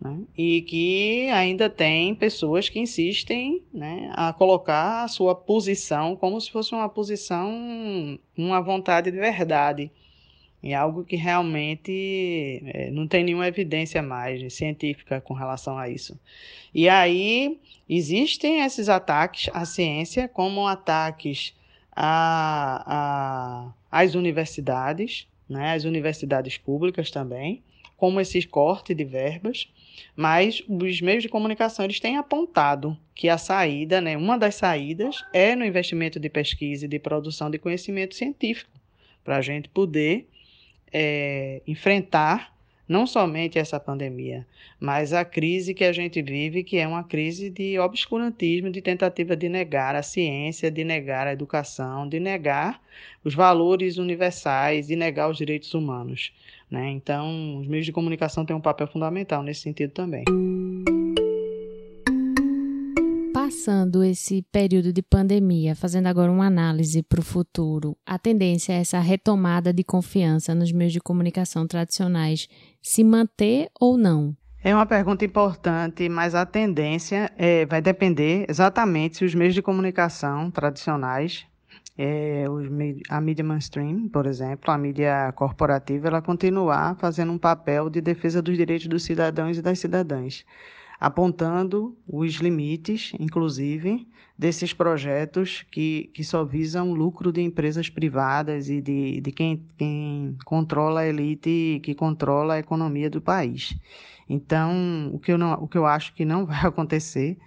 né? 0.00 0.20
E 0.36 0.62
que 0.62 1.28
ainda 1.30 1.68
tem 1.68 2.14
pessoas 2.14 2.68
que 2.68 2.78
insistem 2.78 3.62
né, 3.72 4.10
a 4.14 4.32
colocar 4.32 5.04
a 5.04 5.08
sua 5.08 5.34
posição 5.34 6.14
como 6.14 6.40
se 6.40 6.50
fosse 6.50 6.72
uma 6.74 6.88
posição, 6.88 8.18
uma 8.36 8.60
vontade 8.60 9.10
de 9.10 9.18
verdade. 9.18 9.90
E 10.62 10.74
algo 10.74 11.04
que 11.04 11.14
realmente 11.14 12.62
é, 12.66 12.90
não 12.90 13.06
tem 13.06 13.22
nenhuma 13.22 13.46
evidência 13.46 14.02
mais 14.02 14.52
científica 14.52 15.20
com 15.20 15.32
relação 15.32 15.78
a 15.78 15.88
isso. 15.88 16.18
E 16.74 16.88
aí 16.88 17.60
existem 17.88 18.60
esses 18.62 18.88
ataques 18.88 19.48
à 19.54 19.64
ciência, 19.64 20.28
como 20.28 20.66
ataques 20.66 21.54
a, 21.94 22.84
a, 22.86 24.00
às 24.00 24.14
universidades, 24.14 25.28
né, 25.48 25.74
às 25.74 25.84
universidades 25.84 26.58
públicas 26.58 27.10
também, 27.10 27.62
como 27.96 28.20
esses 28.20 28.44
cortes 28.44 28.96
de 28.96 29.04
verbas, 29.04 29.68
mas 30.16 30.62
os 30.68 31.00
meios 31.00 31.22
de 31.22 31.28
comunicação 31.28 31.84
eles 31.84 32.00
têm 32.00 32.16
apontado 32.16 32.96
que 33.14 33.28
a 33.28 33.38
saída, 33.38 34.00
né, 34.00 34.16
uma 34.16 34.38
das 34.38 34.54
saídas 34.54 35.24
é 35.32 35.54
no 35.54 35.64
investimento 35.64 36.20
de 36.20 36.28
pesquisa 36.28 36.84
e 36.84 36.88
de 36.88 36.98
produção 36.98 37.50
de 37.50 37.58
conhecimento 37.58 38.14
científico, 38.14 38.70
para 39.24 39.36
a 39.36 39.42
gente 39.42 39.68
poder 39.68 40.28
é, 40.92 41.60
enfrentar 41.66 42.56
não 42.88 43.06
somente 43.06 43.58
essa 43.58 43.78
pandemia, 43.78 44.46
mas 44.80 45.12
a 45.12 45.22
crise 45.22 45.74
que 45.74 45.84
a 45.84 45.92
gente 45.92 46.22
vive, 46.22 46.64
que 46.64 46.78
é 46.78 46.88
uma 46.88 47.04
crise 47.04 47.50
de 47.50 47.78
obscurantismo, 47.78 48.70
de 48.70 48.80
tentativa 48.80 49.36
de 49.36 49.48
negar 49.48 49.94
a 49.94 50.02
ciência, 50.02 50.70
de 50.70 50.82
negar 50.84 51.26
a 51.26 51.32
educação, 51.32 52.08
de 52.08 52.18
negar 52.18 52.80
os 53.22 53.34
valores 53.34 53.98
universais, 53.98 54.86
de 54.86 54.96
negar 54.96 55.28
os 55.28 55.36
direitos 55.36 55.74
humanos. 55.74 56.32
Né? 56.70 56.90
Então, 56.90 57.60
os 57.60 57.66
meios 57.66 57.86
de 57.86 57.92
comunicação 57.92 58.44
têm 58.44 58.54
um 58.54 58.60
papel 58.60 58.86
fundamental 58.86 59.42
nesse 59.42 59.62
sentido 59.62 59.92
também 59.92 60.24
passando 63.48 64.04
esse 64.04 64.42
período 64.52 64.92
de 64.92 65.00
pandemia, 65.02 65.74
fazendo 65.74 66.06
agora 66.06 66.30
uma 66.30 66.46
análise 66.46 67.02
para 67.02 67.18
o 67.18 67.24
futuro, 67.24 67.96
a 68.04 68.18
tendência 68.18 68.74
é 68.74 68.80
essa 68.80 69.00
retomada 69.00 69.72
de 69.72 69.82
confiança 69.82 70.54
nos 70.54 70.70
meios 70.70 70.92
de 70.92 71.00
comunicação 71.00 71.66
tradicionais 71.66 72.46
se 72.82 73.02
manter 73.02 73.70
ou 73.80 73.96
não? 73.96 74.36
É 74.62 74.74
uma 74.74 74.84
pergunta 74.84 75.24
importante, 75.24 76.08
mas 76.10 76.34
a 76.34 76.44
tendência 76.44 77.32
é, 77.38 77.64
vai 77.64 77.80
depender 77.80 78.44
exatamente 78.48 79.16
se 79.16 79.24
os 79.24 79.34
meios 79.34 79.54
de 79.54 79.62
comunicação 79.62 80.50
tradicionais, 80.50 81.46
é, 81.98 82.46
os, 82.48 82.68
a 83.08 83.20
mídia 83.20 83.44
mainstream, 83.44 84.08
por 84.08 84.26
exemplo, 84.26 84.70
a 84.70 84.78
mídia 84.78 85.32
corporativa, 85.32 86.06
ela 86.08 86.22
continuar 86.22 86.96
fazendo 86.96 87.32
um 87.32 87.38
papel 87.38 87.90
de 87.90 88.00
defesa 88.00 88.40
dos 88.40 88.56
direitos 88.56 88.86
dos 88.86 89.02
cidadãos 89.02 89.58
e 89.58 89.62
das 89.62 89.80
cidadãs 89.80 90.44
apontando 91.00 91.96
os 92.06 92.34
limites, 92.34 93.12
inclusive, 93.20 94.06
desses 94.36 94.72
projetos 94.72 95.64
que, 95.70 96.10
que 96.12 96.24
só 96.24 96.44
visam 96.44 96.92
lucro 96.92 97.32
de 97.32 97.40
empresas 97.40 97.88
privadas 97.88 98.68
e 98.68 98.80
de, 98.80 99.20
de 99.20 99.32
quem, 99.32 99.64
quem 99.76 100.36
controla 100.44 101.00
a 101.00 101.06
elite 101.06 101.80
que 101.82 101.94
controla 101.94 102.54
a 102.54 102.58
economia 102.58 103.08
do 103.08 103.20
país. 103.20 103.76
Então, 104.28 105.10
o 105.12 105.18
que 105.18 105.32
eu, 105.32 105.38
não, 105.38 105.54
o 105.54 105.68
que 105.68 105.78
eu 105.78 105.86
acho 105.86 106.12
que 106.14 106.24
não 106.24 106.44
vai 106.46 106.62
acontecer, 106.62 107.38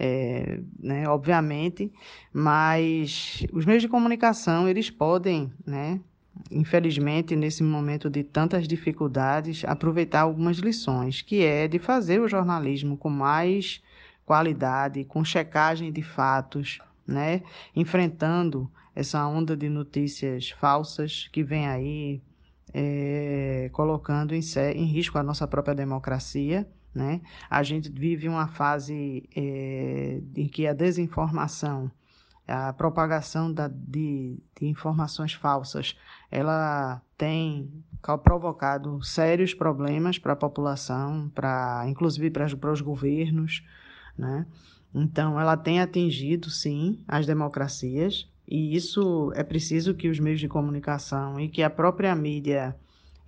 é, 0.00 0.60
né, 0.78 1.06
obviamente, 1.06 1.92
mas 2.32 3.46
os 3.52 3.66
meios 3.66 3.82
de 3.82 3.88
comunicação, 3.88 4.66
eles 4.66 4.88
podem, 4.88 5.52
né, 5.66 6.00
infelizmente, 6.50 7.36
nesse 7.36 7.62
momento 7.62 8.08
de 8.08 8.24
tantas 8.24 8.66
dificuldades, 8.66 9.62
aproveitar 9.66 10.22
algumas 10.22 10.56
lições, 10.56 11.20
que 11.20 11.44
é 11.44 11.68
de 11.68 11.78
fazer 11.78 12.18
o 12.20 12.28
jornalismo 12.28 12.96
com 12.96 13.10
mais 13.10 13.82
qualidade, 14.24 15.04
com 15.04 15.22
checagem 15.22 15.92
de 15.92 16.02
fatos, 16.02 16.78
né? 17.06 17.42
enfrentando 17.74 18.70
essa 18.94 19.26
onda 19.26 19.56
de 19.56 19.68
notícias 19.68 20.50
falsas 20.50 21.28
que 21.32 21.42
vem 21.42 21.66
aí, 21.66 22.22
é, 22.72 23.68
colocando 23.72 24.34
em, 24.34 24.40
em, 24.74 24.84
risco 24.84 25.18
a 25.18 25.22
nossa 25.22 25.46
própria 25.46 25.74
democracia. 25.74 26.66
Né? 26.94 27.20
A 27.48 27.62
gente 27.62 27.88
vive 27.88 28.28
uma 28.28 28.48
fase 28.48 29.28
é, 29.36 30.20
em 30.36 30.48
que 30.48 30.66
a 30.66 30.72
desinformação 30.72 31.90
a 32.50 32.72
propagação 32.72 33.52
da, 33.52 33.68
de, 33.68 34.36
de, 34.58 34.66
informações 34.66 35.32
falsas, 35.32 35.96
ela 36.30 37.00
tem 37.16 37.70
provocado 38.24 39.00
sérios 39.04 39.54
problemas 39.54 40.18
para 40.18 40.32
a 40.32 40.36
população, 40.36 41.30
para 41.32 41.84
inclusive 41.86 42.28
para, 42.30 42.72
os 42.72 42.80
governos, 42.80 43.64
né? 44.18 44.46
Então, 44.92 45.38
ela 45.38 45.56
tem 45.56 45.80
atingido, 45.80 46.50
sim, 46.50 47.04
as 47.06 47.24
democracias, 47.24 48.28
e 48.48 48.74
isso 48.74 49.30
é 49.36 49.44
preciso 49.44 49.94
que 49.94 50.08
os 50.08 50.18
meios 50.18 50.40
de 50.40 50.48
comunicação 50.48 51.38
e 51.38 51.48
que 51.48 51.62
a 51.62 51.70
própria 51.70 52.12
mídia 52.16 52.74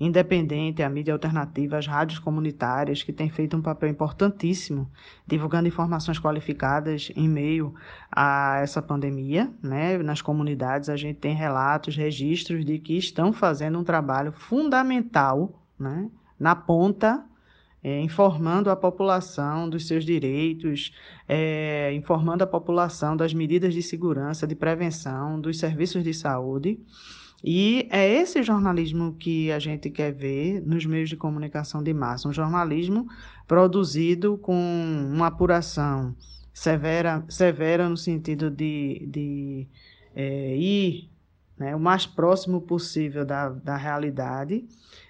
independente, 0.04 0.82
a 0.82 0.88
mídia 0.88 1.14
alternativa, 1.14 1.78
as 1.78 1.86
rádios 1.86 2.18
comunitárias, 2.18 3.04
que 3.04 3.12
têm 3.12 3.30
feito 3.30 3.56
um 3.56 3.62
papel 3.62 3.88
importantíssimo 3.88 4.90
divulgando 5.24 5.68
informações 5.68 6.18
qualificadas 6.18 7.12
em 7.14 7.28
meio 7.28 7.72
a 8.10 8.58
essa 8.60 8.82
pandemia. 8.82 9.48
Né? 9.62 9.98
Nas 9.98 10.20
comunidades, 10.20 10.88
a 10.88 10.96
gente 10.96 11.20
tem 11.20 11.34
relatos, 11.34 11.96
registros 11.96 12.64
de 12.64 12.80
que 12.80 12.98
estão 12.98 13.32
fazendo 13.32 13.78
um 13.78 13.84
trabalho 13.84 14.32
fundamental 14.32 15.62
né? 15.78 16.10
na 16.38 16.56
ponta. 16.56 17.24
É, 17.84 18.00
informando 18.00 18.70
a 18.70 18.76
população 18.76 19.68
dos 19.68 19.88
seus 19.88 20.04
direitos, 20.04 20.94
é, 21.28 21.92
informando 21.92 22.44
a 22.44 22.46
população 22.46 23.16
das 23.16 23.34
medidas 23.34 23.74
de 23.74 23.82
segurança, 23.82 24.46
de 24.46 24.54
prevenção, 24.54 25.40
dos 25.40 25.58
serviços 25.58 26.04
de 26.04 26.14
saúde. 26.14 26.78
E 27.44 27.88
é 27.90 28.08
esse 28.08 28.42
jornalismo 28.42 29.14
que 29.14 29.50
a 29.50 29.58
gente 29.58 29.90
quer 29.90 30.12
ver 30.12 30.62
nos 30.64 30.86
meios 30.86 31.08
de 31.08 31.16
comunicação 31.16 31.82
de 31.82 31.92
massa, 31.92 32.28
um 32.28 32.32
jornalismo 32.32 33.08
produzido 33.48 34.38
com 34.38 34.54
uma 35.12 35.26
apuração 35.26 36.14
severa, 36.54 37.24
severa 37.28 37.88
no 37.88 37.96
sentido 37.96 38.48
de, 38.48 39.06
de 39.10 39.66
é, 40.14 40.56
ir 40.56 41.10
né, 41.58 41.74
o 41.74 41.80
mais 41.80 42.06
próximo 42.06 42.60
possível 42.60 43.24
da, 43.24 43.48
da 43.48 43.76
realidade. 43.76 44.64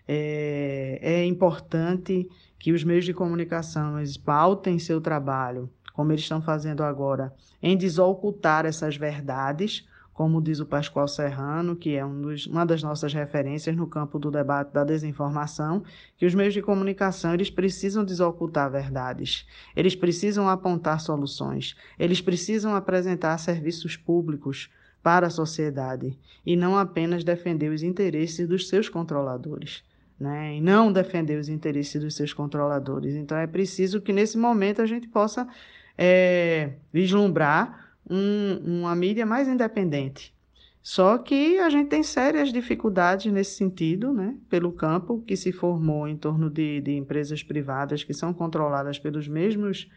É, 0.08 0.98
é 1.02 1.24
importante 1.26 2.26
que 2.58 2.72
os 2.72 2.82
meios 2.82 3.04
de 3.04 3.12
comunicação 3.12 3.96
pautem 4.24 4.78
seu 4.78 5.00
trabalho, 5.00 5.68
como 5.92 6.12
eles 6.12 6.22
estão 6.22 6.40
fazendo 6.40 6.82
agora, 6.82 7.32
em 7.62 7.76
desocultar 7.76 8.64
essas 8.64 8.96
verdades 8.96 9.86
como 10.12 10.42
diz 10.42 10.60
o 10.60 10.66
Pascoal 10.66 11.08
Serrano, 11.08 11.74
que 11.74 11.94
é 11.94 12.04
um 12.04 12.20
dos, 12.20 12.46
uma 12.46 12.66
das 12.66 12.82
nossas 12.82 13.12
referências 13.14 13.74
no 13.74 13.86
campo 13.86 14.18
do 14.18 14.30
debate 14.30 14.72
da 14.72 14.84
desinformação, 14.84 15.82
que 16.16 16.26
os 16.26 16.34
meios 16.34 16.52
de 16.52 16.60
comunicação 16.60 17.32
eles 17.32 17.50
precisam 17.50 18.04
desocultar 18.04 18.70
verdades, 18.70 19.46
eles 19.74 19.96
precisam 19.96 20.48
apontar 20.48 21.00
soluções, 21.00 21.74
eles 21.98 22.20
precisam 22.20 22.74
apresentar 22.74 23.38
serviços 23.38 23.96
públicos 23.96 24.70
para 25.02 25.26
a 25.26 25.30
sociedade 25.30 26.16
e 26.44 26.56
não 26.56 26.76
apenas 26.76 27.24
defender 27.24 27.70
os 27.70 27.82
interesses 27.82 28.46
dos 28.46 28.68
seus 28.68 28.88
controladores. 28.88 29.82
Né? 30.20 30.56
E 30.56 30.60
não 30.60 30.92
defender 30.92 31.36
os 31.36 31.48
interesses 31.48 32.00
dos 32.00 32.14
seus 32.14 32.32
controladores. 32.32 33.14
Então 33.14 33.36
é 33.36 33.46
preciso 33.46 34.00
que 34.00 34.12
nesse 34.12 34.38
momento 34.38 34.80
a 34.80 34.86
gente 34.86 35.08
possa 35.08 35.48
é, 35.98 36.74
vislumbrar 36.92 37.81
um, 38.12 38.80
uma 38.80 38.94
mídia 38.94 39.24
mais 39.24 39.48
independente. 39.48 40.34
Só 40.82 41.16
que 41.16 41.58
a 41.58 41.70
gente 41.70 41.88
tem 41.88 42.02
sérias 42.02 42.52
dificuldades 42.52 43.32
nesse 43.32 43.56
sentido, 43.56 44.12
né? 44.12 44.36
pelo 44.50 44.72
campo 44.72 45.22
que 45.26 45.36
se 45.36 45.52
formou 45.52 46.08
em 46.08 46.16
torno 46.16 46.50
de, 46.50 46.80
de 46.80 46.96
empresas 46.96 47.42
privadas 47.42 48.02
que 48.02 48.12
são 48.12 48.34
controladas 48.34 48.98
pelos 48.98 49.28
mesmos 49.28 49.88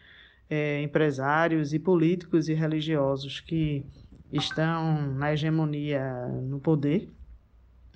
é, 0.48 0.80
empresários 0.82 1.74
e 1.74 1.78
políticos 1.78 2.48
e 2.48 2.54
religiosos 2.54 3.40
que 3.40 3.84
estão 4.32 5.12
na 5.14 5.32
hegemonia 5.32 6.28
no 6.44 6.60
poder. 6.60 7.10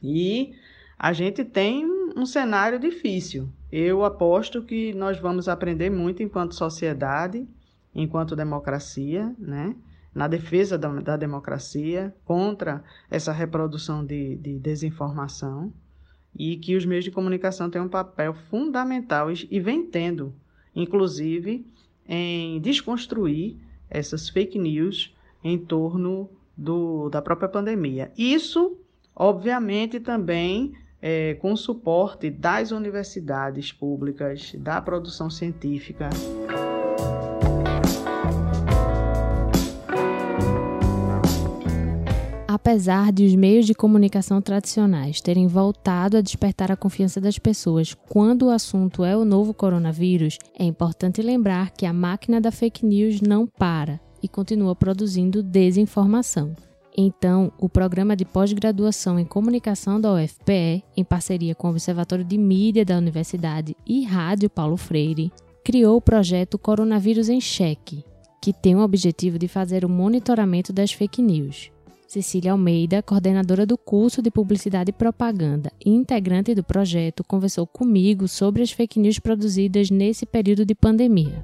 E 0.03 0.53
a 0.99 1.13
gente 1.13 1.45
tem 1.45 1.87
um 2.17 2.27
cenário 2.27 2.79
difícil. 2.79 3.49
Eu 3.71 4.05
aposto 4.05 4.63
que 4.63 4.93
nós 4.95 5.19
vamos 5.21 5.49
aprender 5.49 5.91
muito 5.91 6.25
enquanto 6.25 6.57
sociedade, 6.57 7.47
enquanto 7.95 8.35
democracia, 8.35 9.33
né? 9.39 9.77
Na 10.15 10.27
defesa 10.27 10.77
da, 10.77 10.89
da 11.01 11.17
democracia, 11.17 12.15
contra 12.25 12.83
essa 13.11 13.33
reprodução 13.33 14.05
de, 14.05 14.37
de 14.37 14.59
desinformação 14.59 15.73
e 16.37 16.57
que 16.57 16.77
os 16.77 16.85
meios 16.85 17.05
de 17.05 17.11
comunicação 17.11 17.71
têm 17.71 17.81
um 17.81 17.89
papel 17.89 18.35
fundamental 18.49 19.29
e 19.31 19.61
vem 19.61 19.87
tendo, 19.87 20.35
inclusive, 20.75 21.67
em 22.07 22.61
desconstruir 22.61 23.57
essas 23.89 24.29
fake 24.29 24.59
news 24.59 25.15
em 25.43 25.59
torno 25.59 26.31
do, 26.57 27.09
da 27.09 27.23
própria 27.23 27.49
pandemia. 27.49 28.13
Isso, 28.17 28.77
obviamente, 29.15 29.99
também 29.99 30.73
é, 31.01 31.35
com 31.35 31.57
suporte 31.57 32.31
das 32.31 32.71
universidades 32.71 33.73
públicas, 33.73 34.55
da 34.59 34.81
produção 34.81 35.31
científica. 35.31 36.11
Apesar 42.63 43.11
de 43.11 43.25
os 43.25 43.35
meios 43.35 43.65
de 43.65 43.73
comunicação 43.73 44.43
tradicionais 44.43 45.19
terem 45.19 45.47
voltado 45.47 46.19
a 46.19 46.21
despertar 46.21 46.71
a 46.71 46.77
confiança 46.77 47.19
das 47.19 47.39
pessoas 47.39 47.95
quando 48.07 48.43
o 48.43 48.51
assunto 48.51 49.03
é 49.03 49.17
o 49.17 49.25
novo 49.25 49.55
coronavírus, 49.55 50.37
é 50.59 50.65
importante 50.65 51.23
lembrar 51.23 51.71
que 51.71 51.87
a 51.87 51.93
máquina 51.93 52.39
da 52.39 52.53
fake 52.53 52.85
news 52.85 53.23
não 53.23 53.47
para 53.47 53.99
e 54.23 54.29
continua 54.29 54.77
produzindo 54.77 55.43
desinformação. 55.43 56.55
Então, 56.95 57.51
o 57.59 57.67
programa 57.67 58.15
de 58.15 58.27
pós-graduação 58.27 59.19
em 59.19 59.25
comunicação 59.25 59.99
da 59.99 60.13
UFPE, 60.13 60.85
em 60.95 61.03
parceria 61.03 61.55
com 61.55 61.69
o 61.69 61.71
Observatório 61.71 62.27
de 62.27 62.37
Mídia 62.37 62.85
da 62.85 62.99
Universidade 62.99 63.75
e 63.87 64.05
Rádio 64.05 64.51
Paulo 64.51 64.77
Freire, 64.77 65.33
criou 65.65 65.97
o 65.97 66.03
projeto 66.03 66.59
Coronavírus 66.59 67.31
em 67.31 67.41
Cheque, 67.41 68.05
que 68.43 68.53
tem 68.53 68.77
o 68.77 68.81
objetivo 68.81 69.39
de 69.39 69.49
fazer 69.49 69.83
o 69.83 69.89
monitoramento 69.89 70.75
das 70.75 70.93
fake 70.93 71.23
news. 71.23 71.73
Cecília 72.11 72.51
Almeida, 72.51 73.05
coordenadora 73.05 73.65
do 73.65 73.79
curso 73.79 74.21
de 74.21 74.33
Publicidade 74.33 74.91
e 74.91 74.93
Propaganda 74.93 75.71
e 75.87 75.91
integrante 75.91 76.53
do 76.57 76.65
projeto, 76.65 77.23
conversou 77.23 77.69
comigo 77.69 78.27
sobre 78.27 78.65
as 78.65 78.73
fake 78.73 78.99
news 78.99 79.21
produzidas 79.21 79.91
nesse 79.91 80.27
período 80.27 80.67
de 80.67 80.75
pandemia. 80.75 81.41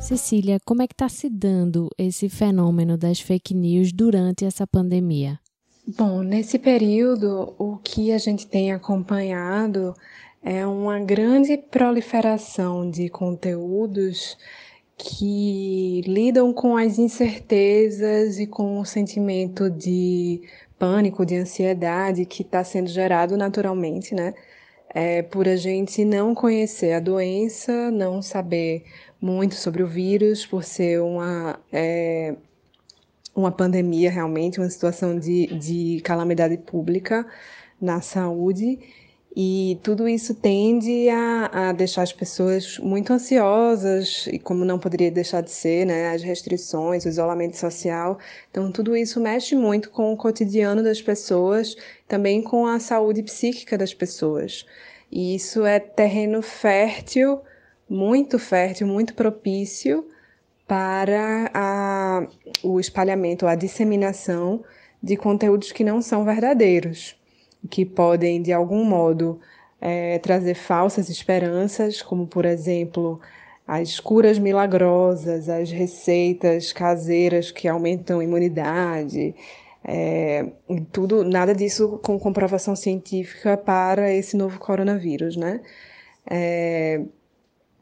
Cecília, 0.00 0.58
como 0.64 0.82
é 0.82 0.88
que 0.88 0.92
está 0.92 1.08
se 1.08 1.30
dando 1.30 1.88
esse 1.96 2.28
fenômeno 2.28 2.98
das 2.98 3.20
fake 3.20 3.54
news 3.54 3.92
durante 3.92 4.44
essa 4.44 4.66
pandemia? 4.66 5.38
Bom, 5.96 6.22
nesse 6.22 6.58
período, 6.58 7.54
o 7.56 7.76
que 7.76 8.10
a 8.10 8.18
gente 8.18 8.48
tem 8.48 8.72
acompanhado 8.72 9.94
é 10.42 10.66
uma 10.66 10.98
grande 10.98 11.56
proliferação 11.56 12.90
de 12.90 13.08
conteúdos 13.08 14.36
que 15.04 16.02
lidam 16.06 16.52
com 16.52 16.76
as 16.76 16.98
incertezas 16.98 18.38
e 18.38 18.46
com 18.46 18.78
o 18.78 18.84
sentimento 18.84 19.68
de 19.68 20.42
pânico, 20.78 21.26
de 21.26 21.36
ansiedade 21.36 22.24
que 22.24 22.42
está 22.42 22.62
sendo 22.62 22.88
gerado 22.88 23.36
naturalmente, 23.36 24.14
né? 24.14 24.32
É, 24.94 25.22
por 25.22 25.48
a 25.48 25.56
gente 25.56 26.04
não 26.04 26.34
conhecer 26.34 26.92
a 26.92 27.00
doença, 27.00 27.90
não 27.90 28.22
saber 28.22 28.84
muito 29.20 29.54
sobre 29.54 29.82
o 29.82 29.88
vírus, 29.88 30.46
por 30.46 30.62
ser 30.62 31.00
uma, 31.00 31.58
é, 31.72 32.36
uma 33.34 33.50
pandemia 33.50 34.10
realmente, 34.10 34.60
uma 34.60 34.70
situação 34.70 35.18
de, 35.18 35.46
de 35.58 36.00
calamidade 36.04 36.58
pública 36.58 37.26
na 37.80 38.00
saúde. 38.00 38.78
E 39.34 39.80
tudo 39.82 40.06
isso 40.06 40.34
tende 40.34 41.08
a, 41.08 41.68
a, 41.70 41.72
deixar 41.72 42.02
as 42.02 42.12
pessoas 42.12 42.78
muito 42.78 43.12
ansiosas, 43.14 44.26
e 44.26 44.38
como 44.38 44.62
não 44.62 44.78
poderia 44.78 45.10
deixar 45.10 45.40
de 45.40 45.50
ser, 45.50 45.86
né, 45.86 46.10
as 46.12 46.22
restrições, 46.22 47.06
o 47.06 47.08
isolamento 47.08 47.56
social. 47.56 48.18
Então, 48.50 48.70
tudo 48.70 48.94
isso 48.94 49.18
mexe 49.20 49.56
muito 49.56 49.90
com 49.90 50.12
o 50.12 50.16
cotidiano 50.18 50.82
das 50.82 51.00
pessoas, 51.00 51.74
também 52.06 52.42
com 52.42 52.66
a 52.66 52.78
saúde 52.78 53.22
psíquica 53.22 53.78
das 53.78 53.94
pessoas. 53.94 54.66
E 55.10 55.34
isso 55.34 55.64
é 55.64 55.80
terreno 55.80 56.42
fértil, 56.42 57.40
muito 57.88 58.38
fértil, 58.38 58.86
muito 58.86 59.14
propício 59.14 60.06
para 60.66 61.50
a, 61.54 62.26
o 62.62 62.78
espalhamento, 62.78 63.46
a 63.46 63.54
disseminação 63.54 64.62
de 65.02 65.16
conteúdos 65.16 65.72
que 65.72 65.82
não 65.84 66.02
são 66.02 66.22
verdadeiros 66.24 67.16
que 67.70 67.84
podem, 67.84 68.42
de 68.42 68.52
algum 68.52 68.84
modo, 68.84 69.40
é, 69.80 70.18
trazer 70.18 70.54
falsas 70.54 71.08
esperanças, 71.08 72.02
como, 72.02 72.26
por 72.26 72.44
exemplo, 72.44 73.20
as 73.66 73.98
curas 74.00 74.38
milagrosas, 74.38 75.48
as 75.48 75.70
receitas 75.70 76.72
caseiras 76.72 77.50
que 77.50 77.68
aumentam 77.68 78.20
a 78.20 78.24
imunidade, 78.24 79.34
é, 79.84 80.46
tudo, 80.92 81.24
nada 81.24 81.54
disso 81.54 81.98
com 82.02 82.18
comprovação 82.18 82.76
científica 82.76 83.56
para 83.56 84.12
esse 84.12 84.36
novo 84.36 84.58
coronavírus, 84.58 85.36
né? 85.36 85.60
É, 86.30 87.02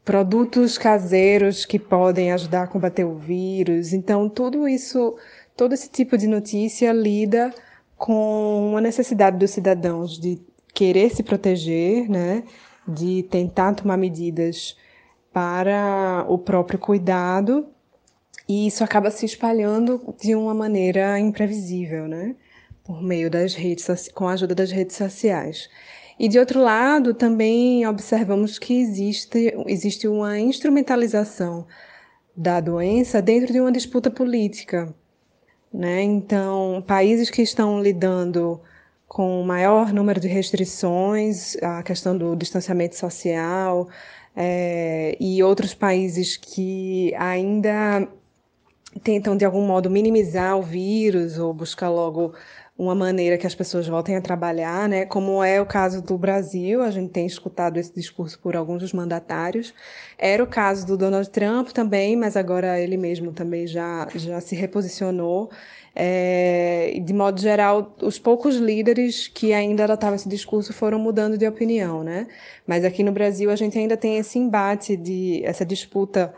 produtos 0.03 0.77
caseiros 0.77 1.65
que 1.65 1.77
podem 1.77 2.31
ajudar 2.31 2.63
a 2.63 2.67
combater 2.67 3.05
o 3.05 3.15
vírus. 3.15 3.93
Então, 3.93 4.27
tudo 4.27 4.67
isso, 4.67 5.15
todo 5.55 5.73
esse 5.73 5.89
tipo 5.89 6.17
de 6.17 6.27
notícia 6.27 6.91
lida 6.91 7.53
com 8.01 8.73
a 8.75 8.81
necessidade 8.81 9.37
dos 9.37 9.51
cidadãos 9.51 10.19
de 10.19 10.41
querer 10.73 11.11
se 11.11 11.21
proteger, 11.21 12.09
né, 12.09 12.43
de 12.87 13.21
tentar 13.29 13.75
tomar 13.75 13.95
medidas 13.95 14.75
para 15.31 16.25
o 16.27 16.35
próprio 16.39 16.79
cuidado, 16.79 17.67
e 18.49 18.65
isso 18.65 18.83
acaba 18.83 19.11
se 19.11 19.23
espalhando 19.23 20.15
de 20.19 20.33
uma 20.33 20.51
maneira 20.51 21.19
imprevisível, 21.19 22.07
né, 22.07 22.35
por 22.83 23.03
meio 23.03 23.29
das 23.29 23.53
redes, 23.53 24.09
com 24.15 24.27
a 24.27 24.33
ajuda 24.33 24.55
das 24.55 24.71
redes 24.71 24.95
sociais. 24.95 25.69
E 26.17 26.27
de 26.27 26.39
outro 26.39 26.59
lado, 26.59 27.13
também 27.13 27.85
observamos 27.85 28.57
que 28.57 28.81
existe, 28.81 29.53
existe 29.67 30.07
uma 30.07 30.39
instrumentalização 30.39 31.67
da 32.35 32.59
doença 32.59 33.21
dentro 33.21 33.53
de 33.53 33.61
uma 33.61 33.71
disputa 33.71 34.09
política. 34.09 34.91
Né? 35.73 36.01
Então, 36.03 36.83
países 36.85 37.29
que 37.29 37.41
estão 37.41 37.81
lidando 37.81 38.59
com 39.07 39.43
maior 39.43 39.93
número 39.93 40.19
de 40.19 40.27
restrições, 40.27 41.55
a 41.61 41.83
questão 41.83 42.17
do 42.17 42.35
distanciamento 42.35 42.95
social, 42.95 43.89
é, 44.35 45.17
e 45.19 45.43
outros 45.43 45.73
países 45.73 46.37
que 46.37 47.13
ainda 47.15 48.07
tentam, 49.03 49.35
de 49.37 49.45
algum 49.45 49.65
modo, 49.65 49.89
minimizar 49.89 50.57
o 50.57 50.61
vírus 50.61 51.37
ou 51.37 51.53
buscar 51.53 51.89
logo 51.89 52.33
uma 52.81 52.95
maneira 52.95 53.37
que 53.37 53.45
as 53.45 53.53
pessoas 53.53 53.87
voltem 53.87 54.15
a 54.15 54.21
trabalhar, 54.21 54.89
né? 54.89 55.05
Como 55.05 55.43
é 55.43 55.61
o 55.61 55.65
caso 55.67 56.01
do 56.01 56.17
Brasil, 56.17 56.81
a 56.81 56.89
gente 56.89 57.11
tem 57.11 57.27
escutado 57.27 57.77
esse 57.77 57.93
discurso 57.93 58.39
por 58.39 58.55
alguns 58.55 58.81
dos 58.81 58.91
mandatários. 58.91 59.71
Era 60.17 60.43
o 60.43 60.47
caso 60.47 60.87
do 60.87 60.97
Donald 60.97 61.29
Trump 61.29 61.69
também, 61.69 62.15
mas 62.15 62.35
agora 62.35 62.79
ele 62.79 62.97
mesmo 62.97 63.31
também 63.31 63.67
já, 63.67 64.07
já 64.15 64.41
se 64.41 64.55
reposicionou. 64.55 65.51
É, 65.95 66.99
de 67.05 67.13
modo 67.13 67.39
geral, 67.39 67.95
os 68.01 68.17
poucos 68.17 68.55
líderes 68.55 69.27
que 69.27 69.53
ainda 69.53 69.83
adotavam 69.83 70.15
esse 70.15 70.27
discurso 70.27 70.73
foram 70.73 70.97
mudando 70.97 71.37
de 71.37 71.47
opinião, 71.47 72.03
né? 72.03 72.25
Mas 72.65 72.83
aqui 72.83 73.03
no 73.03 73.11
Brasil 73.11 73.51
a 73.51 73.55
gente 73.55 73.77
ainda 73.77 73.95
tem 73.95 74.17
esse 74.17 74.39
embate 74.39 74.97
de 74.97 75.43
essa 75.45 75.63
disputa 75.63 76.33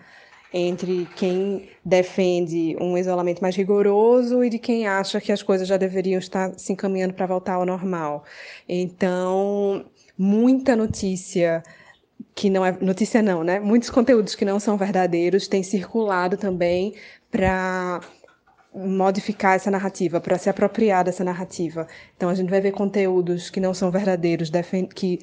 entre 0.54 1.08
quem 1.16 1.68
defende 1.84 2.78
um 2.80 2.98
isolamento 2.98 3.42
mais 3.42 3.56
rigoroso 3.56 4.44
e 4.44 4.50
de 4.50 4.60
quem 4.60 4.88
acha 4.88 5.20
que 5.20 5.32
as 5.32 5.42
coisas 5.42 5.68
já 5.68 5.78
deveriam 5.78 6.20
estar 6.20 6.54
se 6.58 6.72
encaminhando 6.72 7.14
para 7.16 7.26
voltar 7.26 7.56
ao 7.56 7.66
normal. 7.66 8.24
Então, 8.70 9.86
muita 10.18 10.76
notícia 10.76 11.64
que 12.36 12.50
não 12.50 12.66
é 12.66 12.72
notícia 12.80 13.22
não, 13.22 13.44
né? 13.44 13.60
Muitos 13.60 13.90
conteúdos 13.90 14.36
que 14.36 14.46
não 14.46 14.60
são 14.60 14.78
verdadeiros 14.78 15.48
têm 15.48 15.64
circulado 15.64 16.38
também 16.38 16.94
para 17.32 18.02
modificar 18.74 19.56
essa 19.56 19.70
narrativa, 19.70 20.20
para 20.20 20.38
se 20.38 20.50
apropriar 20.50 21.04
dessa 21.04 21.24
narrativa. 21.24 21.88
Então 22.16 22.30
a 22.30 22.36
gente 22.36 22.50
vai 22.50 22.62
ver 22.62 22.72
conteúdos 22.72 23.50
que 23.50 23.60
não 23.60 23.74
são 23.74 23.92
verdadeiros, 23.92 24.52
que 24.96 25.20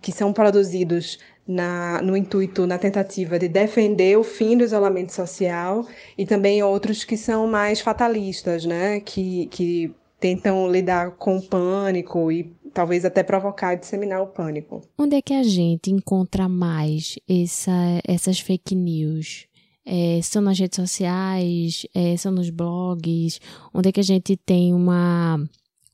que 0.00 0.12
são 0.12 0.32
produzidos 0.32 1.18
na, 1.46 2.00
no 2.02 2.16
intuito, 2.16 2.66
na 2.66 2.78
tentativa 2.78 3.38
de 3.38 3.48
defender 3.48 4.18
o 4.18 4.24
fim 4.24 4.56
do 4.56 4.64
isolamento 4.64 5.12
social, 5.12 5.86
e 6.16 6.24
também 6.24 6.62
outros 6.62 7.04
que 7.04 7.16
são 7.16 7.46
mais 7.46 7.80
fatalistas, 7.80 8.64
né? 8.64 9.00
que, 9.00 9.46
que 9.46 9.94
tentam 10.18 10.70
lidar 10.70 11.12
com 11.12 11.36
o 11.36 11.42
pânico 11.42 12.32
e 12.32 12.50
talvez 12.72 13.04
até 13.04 13.22
provocar 13.22 13.74
e 13.74 13.78
disseminar 13.78 14.22
o 14.22 14.26
pânico. 14.26 14.82
Onde 14.98 15.16
é 15.16 15.22
que 15.22 15.34
a 15.34 15.42
gente 15.42 15.90
encontra 15.90 16.48
mais 16.48 17.16
essa, 17.28 17.72
essas 18.06 18.40
fake 18.40 18.74
news? 18.74 19.46
É, 19.86 20.20
são 20.22 20.40
nas 20.40 20.58
redes 20.58 20.76
sociais, 20.76 21.86
é, 21.94 22.16
são 22.16 22.32
nos 22.32 22.48
blogs? 22.48 23.38
Onde 23.72 23.90
é 23.90 23.92
que 23.92 24.00
a 24.00 24.04
gente 24.04 24.36
tem 24.36 24.72
uma 24.72 25.38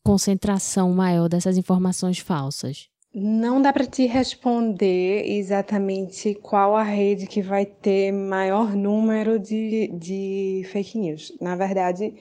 concentração 0.02 0.92
maior 0.92 1.28
dessas 1.28 1.58
informações 1.58 2.18
falsas? 2.18 2.89
Não 3.12 3.60
dá 3.60 3.72
para 3.72 3.86
te 3.86 4.06
responder 4.06 5.24
exatamente 5.26 6.32
qual 6.34 6.76
a 6.76 6.82
rede 6.84 7.26
que 7.26 7.42
vai 7.42 7.66
ter 7.66 8.12
maior 8.12 8.76
número 8.76 9.36
de, 9.36 9.88
de 9.88 10.62
fake 10.70 10.96
news. 10.96 11.32
Na 11.40 11.56
verdade, 11.56 12.14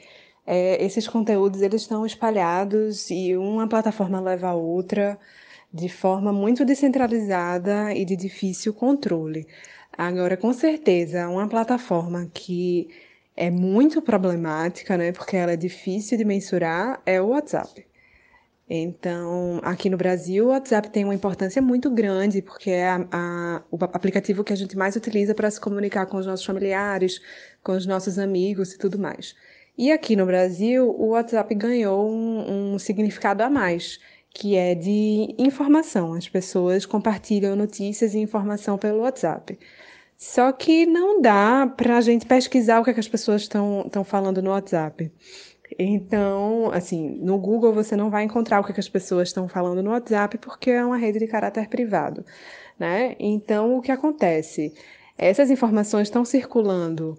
é, 0.47 0.83
esses 0.83 1.07
conteúdos 1.07 1.61
eles 1.61 1.83
estão 1.83 2.05
espalhados 2.07 3.11
e 3.11 3.37
uma 3.37 3.67
plataforma 3.67 4.19
leva 4.19 4.47
a 4.49 4.55
outra 4.55 5.19
de 5.71 5.87
forma 5.89 6.33
muito 6.33 6.65
descentralizada 6.65 7.93
e 7.93 8.03
de 8.03 8.15
difícil 8.15 8.73
controle. 8.73 9.47
Agora, 9.95 10.35
com 10.37 10.51
certeza, 10.53 11.29
uma 11.29 11.47
plataforma 11.47 12.29
que 12.33 12.89
é 13.35 13.51
muito 13.51 14.01
problemática, 14.01 14.97
né, 14.97 15.11
porque 15.11 15.37
ela 15.37 15.51
é 15.53 15.57
difícil 15.57 16.17
de 16.17 16.25
mensurar, 16.25 17.01
é 17.05 17.21
o 17.21 17.27
WhatsApp. 17.27 17.88
Então, 18.69 19.59
aqui 19.63 19.89
no 19.89 19.97
Brasil, 19.97 20.45
o 20.45 20.49
WhatsApp 20.49 20.91
tem 20.91 21.03
uma 21.03 21.15
importância 21.15 21.59
muito 21.59 21.89
grande, 21.89 22.39
porque 22.39 22.69
é 22.69 22.87
a, 22.87 23.07
a, 23.11 23.63
o 23.71 23.83
aplicativo 23.83 24.43
que 24.43 24.53
a 24.53 24.55
gente 24.55 24.77
mais 24.77 24.95
utiliza 24.95 25.33
para 25.33 25.49
se 25.49 25.59
comunicar 25.59 26.05
com 26.05 26.17
os 26.17 26.25
nossos 26.27 26.45
familiares, 26.45 27.19
com 27.63 27.71
os 27.71 27.87
nossos 27.87 28.19
amigos 28.19 28.73
e 28.73 28.77
tudo 28.77 28.99
mais. 28.99 29.35
E 29.75 29.91
aqui 29.91 30.15
no 30.15 30.25
Brasil, 30.25 30.87
o 30.87 31.09
WhatsApp 31.09 31.55
ganhou 31.55 32.07
um, 32.11 32.73
um 32.73 32.79
significado 32.79 33.41
a 33.41 33.49
mais, 33.49 33.99
que 34.31 34.55
é 34.55 34.75
de 34.75 35.33
informação. 35.39 36.13
As 36.13 36.29
pessoas 36.29 36.85
compartilham 36.85 37.55
notícias 37.55 38.13
e 38.13 38.19
informação 38.19 38.77
pelo 38.77 38.99
WhatsApp. 38.99 39.57
Só 40.17 40.51
que 40.51 40.85
não 40.85 41.21
dá 41.21 41.65
para 41.65 41.97
a 41.97 42.01
gente 42.01 42.25
pesquisar 42.25 42.81
o 42.81 42.83
que, 42.83 42.89
é 42.91 42.93
que 42.93 42.99
as 42.99 43.07
pessoas 43.07 43.43
estão 43.43 44.03
falando 44.03 44.41
no 44.41 44.51
WhatsApp. 44.51 45.09
Então, 45.77 46.71
assim, 46.71 47.19
no 47.21 47.37
Google 47.37 47.73
você 47.73 47.95
não 47.95 48.09
vai 48.09 48.23
encontrar 48.23 48.59
o 48.59 48.63
que, 48.63 48.79
as 48.79 48.89
pessoas 48.89 49.29
estão 49.29 49.47
falando 49.47 49.83
no 49.83 49.91
WhatsApp 49.91 50.37
porque 50.37 50.71
é 50.71 50.83
uma 50.83 50.97
rede 50.97 51.19
de 51.19 51.27
caráter 51.27 51.67
privado, 51.69 52.25
né? 52.77 53.15
Então, 53.19 53.77
o 53.77 53.81
que 53.81 53.91
acontece? 53.91 54.73
Essas 55.17 55.51
informações 55.51 56.07
estão 56.07 56.25
circulando 56.25 57.17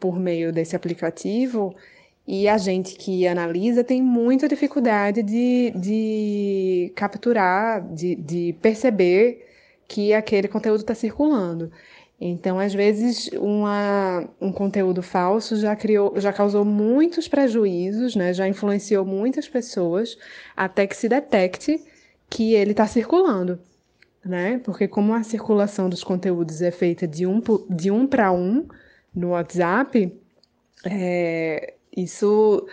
por 0.00 0.18
meio 0.18 0.52
desse 0.52 0.74
aplicativo 0.74 1.74
e 2.26 2.48
a 2.48 2.58
gente 2.58 2.96
que 2.96 3.26
analisa 3.26 3.84
tem 3.84 4.02
muita 4.02 4.48
dificuldade 4.48 5.22
de, 5.22 5.72
de 5.76 6.92
capturar, 6.96 7.82
de, 7.92 8.14
de 8.14 8.56
perceber 8.62 9.46
que 9.88 10.14
aquele 10.14 10.48
conteúdo 10.48 10.80
está 10.80 10.94
circulando. 10.94 11.70
Então, 12.24 12.60
às 12.60 12.72
vezes, 12.72 13.28
uma, 13.32 14.28
um 14.40 14.52
conteúdo 14.52 15.02
falso 15.02 15.56
já 15.56 15.74
criou, 15.74 16.14
já 16.20 16.32
causou 16.32 16.64
muitos 16.64 17.26
prejuízos, 17.26 18.14
né? 18.14 18.32
já 18.32 18.46
influenciou 18.46 19.04
muitas 19.04 19.48
pessoas, 19.48 20.16
até 20.56 20.86
que 20.86 20.96
se 20.96 21.08
detecte 21.08 21.84
que 22.30 22.54
ele 22.54 22.70
está 22.70 22.86
circulando. 22.86 23.58
Né? 24.24 24.60
Porque 24.62 24.86
como 24.86 25.12
a 25.12 25.24
circulação 25.24 25.88
dos 25.88 26.04
conteúdos 26.04 26.62
é 26.62 26.70
feita 26.70 27.08
de 27.08 27.26
um, 27.26 27.42
de 27.68 27.90
um 27.90 28.06
para 28.06 28.30
um 28.30 28.68
no 29.12 29.30
WhatsApp, 29.30 30.16
é, 30.84 31.74
isso 31.96 32.64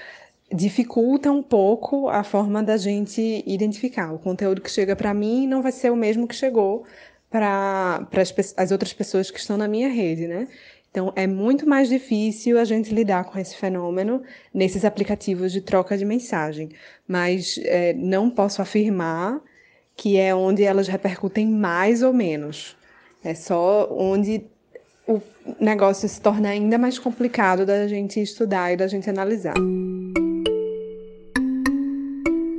dificulta 0.53 1.31
um 1.31 1.41
pouco 1.41 2.07
a 2.07 2.23
forma 2.23 2.61
da 2.61 2.77
gente 2.77 3.43
identificar. 3.47 4.13
O 4.13 4.19
conteúdo 4.19 4.61
que 4.61 4.69
chega 4.69 4.95
para 4.95 5.11
mim 5.11 5.47
não 5.47 5.63
vai 5.63 5.71
ser 5.71 5.91
o 5.91 5.95
mesmo 5.95 6.27
que 6.27 6.35
chegou 6.35 6.85
para 7.29 8.07
as, 8.13 8.53
as 8.57 8.71
outras 8.71 8.93
pessoas 8.93 9.29
que 9.29 9.39
estão 9.39 9.57
na 9.57 9.67
minha 9.67 9.89
rede, 9.89 10.27
né? 10.27 10.47
Então, 10.91 11.13
é 11.15 11.27
muito 11.27 11.69
mais 11.69 11.87
difícil 11.87 12.57
a 12.57 12.63
gente 12.63 12.93
lidar 12.93 13.25
com 13.25 13.37
esse 13.37 13.55
fenômeno 13.55 14.23
nesses 14.51 14.83
aplicativos 14.83 15.51
de 15.51 15.61
troca 15.61 15.95
de 15.95 16.03
mensagem. 16.03 16.69
Mas 17.07 17.59
é, 17.63 17.93
não 17.93 18.29
posso 18.29 18.61
afirmar 18.61 19.39
que 19.95 20.17
é 20.17 20.33
onde 20.33 20.63
elas 20.63 20.87
repercutem 20.87 21.47
mais 21.47 22.01
ou 22.01 22.11
menos. 22.11 22.75
É 23.23 23.35
só 23.35 23.87
onde 23.91 24.43
o 25.05 25.21
negócio 25.59 26.07
se 26.07 26.21
torna 26.21 26.49
ainda 26.49 26.77
mais 26.77 26.97
complicado 26.97 27.65
da 27.65 27.87
gente 27.87 28.19
estudar 28.21 28.71
e 28.71 28.77
da 28.77 28.87
gente 28.87 29.09
analisar. 29.09 29.55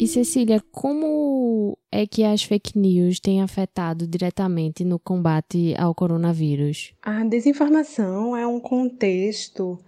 E 0.01 0.09
Cecília, 0.09 0.65
como 0.73 1.77
é 1.93 2.07
que 2.07 2.25
as 2.25 2.43
fake 2.43 2.79
news 2.79 3.21
têm 3.21 3.43
afetado 3.43 4.07
diretamente 4.07 4.83
no 4.83 4.99
combate 4.99 5.75
ao 5.77 5.95
coronavírus? 5.95 6.95
A 7.03 7.23
desinformação 7.23 8.35
é 8.35 8.47
um 8.47 8.59
contexto 8.59 9.79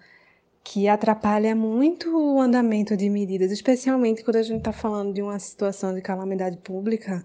que 0.62 0.86
atrapalha 0.86 1.56
muito 1.56 2.14
o 2.14 2.38
andamento 2.38 2.94
de 2.94 3.08
medidas, 3.08 3.50
especialmente 3.50 4.22
quando 4.22 4.36
a 4.36 4.42
gente 4.42 4.58
está 4.58 4.70
falando 4.70 5.14
de 5.14 5.22
uma 5.22 5.38
situação 5.38 5.94
de 5.94 6.02
calamidade 6.02 6.58
pública, 6.58 7.24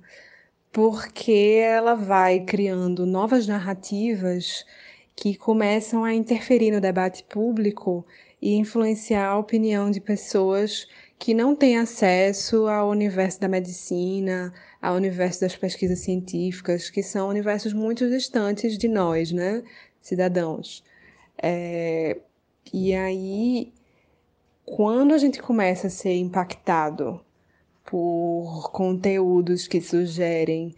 porque 0.72 1.60
ela 1.62 1.94
vai 1.94 2.40
criando 2.40 3.06
novas 3.06 3.46
narrativas 3.48 4.66
que 5.14 5.36
começam 5.36 6.06
a 6.06 6.14
interferir 6.14 6.72
no 6.72 6.80
debate 6.80 7.26
público 7.26 8.06
e 8.42 8.56
influenciar 8.56 9.28
a 9.28 9.38
opinião 9.38 9.92
de 9.92 10.00
pessoas 10.00 10.88
que 11.20 11.34
não 11.34 11.56
têm 11.56 11.78
acesso 11.78 12.68
ao 12.68 12.90
universo 12.90 13.40
da 13.40 13.48
medicina, 13.48 14.54
ao 14.82 14.96
universo 14.96 15.42
das 15.42 15.56
pesquisas 15.56 16.00
científicas, 16.00 16.90
que 16.90 17.02
são 17.02 17.30
universos 17.30 17.74
muito 17.74 18.08
distantes 18.10 18.78
de 18.78 18.88
nós, 18.88 19.32
né, 19.32 19.64
cidadãos. 20.02 20.84
É, 21.42 22.18
e 22.74 22.94
aí, 22.94 23.74
quando 24.66 25.14
a 25.14 25.18
gente 25.18 25.42
começa 25.42 25.88
a 25.88 25.90
ser 25.90 26.16
impactado 26.16 27.20
por 27.86 28.70
conteúdos 28.72 29.68
que 29.68 29.82
sugerem 29.82 30.76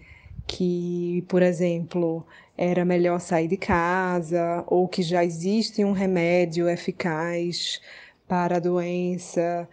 que, 0.48 1.24
por 1.28 1.42
exemplo, 1.44 2.26
era 2.58 2.84
melhor 2.84 3.20
sair 3.20 3.48
de 3.48 3.58
casa, 3.58 4.64
ou 4.68 4.88
que 4.88 5.04
já 5.04 5.24
existe 5.24 5.86
um 5.86 5.92
remédio 5.92 6.68
eficaz 6.68 7.80
para 8.28 8.58
a 8.58 8.60
doença, 8.60 9.68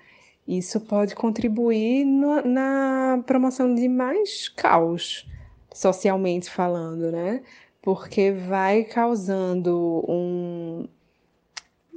isso 0.47 0.80
pode 0.80 1.14
contribuir 1.14 2.05
no, 2.05 2.42
na 2.42 3.22
promoção 3.26 3.74
de 3.74 3.88
mais 3.88 4.49
caos, 4.49 5.26
socialmente 5.74 6.49
falando, 6.51 7.11
né? 7.11 7.42
Porque 7.82 8.32
vai 8.32 8.84
causando 8.84 10.05
um. 10.09 10.86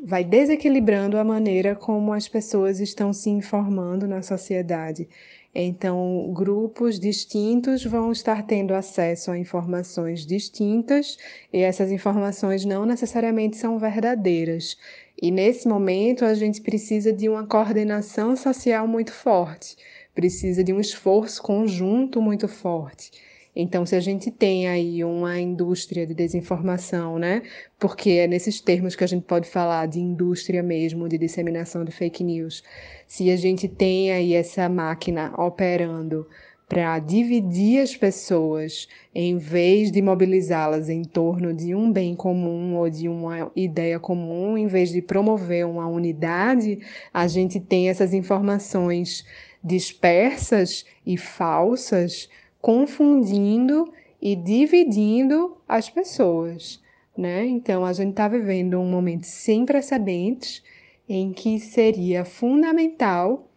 vai 0.03 0.23
desequilibrando 0.23 1.17
a 1.17 1.23
maneira 1.23 1.75
como 1.75 2.13
as 2.13 2.27
pessoas 2.27 2.79
estão 2.79 3.13
se 3.13 3.29
informando 3.29 4.07
na 4.07 4.21
sociedade. 4.21 5.07
Então, 5.53 6.31
grupos 6.31 6.99
distintos 6.99 7.83
vão 7.83 8.11
estar 8.11 8.45
tendo 8.45 8.73
acesso 8.73 9.31
a 9.31 9.37
informações 9.37 10.25
distintas 10.25 11.17
e 11.51 11.59
essas 11.59 11.91
informações 11.91 12.63
não 12.65 12.85
necessariamente 12.85 13.57
são 13.57 13.79
verdadeiras. 13.79 14.77
E 15.21 15.31
nesse 15.31 15.67
momento 15.67 16.23
a 16.23 16.33
gente 16.33 16.61
precisa 16.61 17.11
de 17.11 17.27
uma 17.27 17.45
coordenação 17.45 18.37
social 18.37 18.87
muito 18.87 19.11
forte, 19.11 19.75
precisa 20.15 20.63
de 20.63 20.71
um 20.71 20.79
esforço 20.79 21.41
conjunto 21.41 22.21
muito 22.21 22.47
forte. 22.47 23.11
Então, 23.55 23.85
se 23.85 23.95
a 23.95 23.99
gente 23.99 24.31
tem 24.31 24.69
aí 24.69 25.03
uma 25.03 25.37
indústria 25.37 26.07
de 26.07 26.13
desinformação, 26.13 27.19
né? 27.19 27.41
Porque 27.77 28.11
é 28.11 28.27
nesses 28.27 28.61
termos 28.61 28.95
que 28.95 29.03
a 29.03 29.07
gente 29.07 29.23
pode 29.23 29.49
falar 29.49 29.87
de 29.87 29.99
indústria 29.99 30.63
mesmo, 30.63 31.09
de 31.09 31.17
disseminação 31.17 31.83
de 31.83 31.91
fake 31.91 32.23
news. 32.23 32.63
Se 33.05 33.29
a 33.29 33.35
gente 33.35 33.67
tem 33.67 34.11
aí 34.11 34.33
essa 34.33 34.69
máquina 34.69 35.33
operando 35.37 36.25
para 36.69 36.99
dividir 36.99 37.81
as 37.81 37.97
pessoas 37.97 38.87
em 39.13 39.39
vez 39.39 39.91
de 39.91 40.03
mobilizá-las 40.03 40.87
em 40.87 41.03
torno 41.03 41.51
de 41.51 41.73
um 41.73 41.91
bem 41.91 42.15
comum 42.15 42.75
ou 42.75 42.87
de 42.87 43.09
uma 43.09 43.51
ideia 43.55 43.99
comum, 43.99 44.55
em 44.55 44.67
vez 44.67 44.91
de 44.91 45.01
promover 45.01 45.65
uma 45.65 45.87
unidade, 45.87 46.79
a 47.11 47.27
gente 47.27 47.59
tem 47.59 47.89
essas 47.89 48.13
informações 48.13 49.25
dispersas 49.63 50.85
e 51.03 51.17
falsas 51.17 52.29
confundindo 52.61 53.91
e 54.21 54.35
dividindo 54.35 55.57
as 55.67 55.89
pessoas, 55.89 56.79
né? 57.17 57.47
Então 57.47 57.83
a 57.83 57.93
gente 57.93 58.11
está 58.11 58.27
vivendo 58.27 58.79
um 58.79 58.89
momento 58.89 59.23
sem 59.23 59.65
precedentes 59.65 60.61
em 61.07 61.33
que 61.33 61.59
seria 61.59 62.23
fundamental 62.23 63.49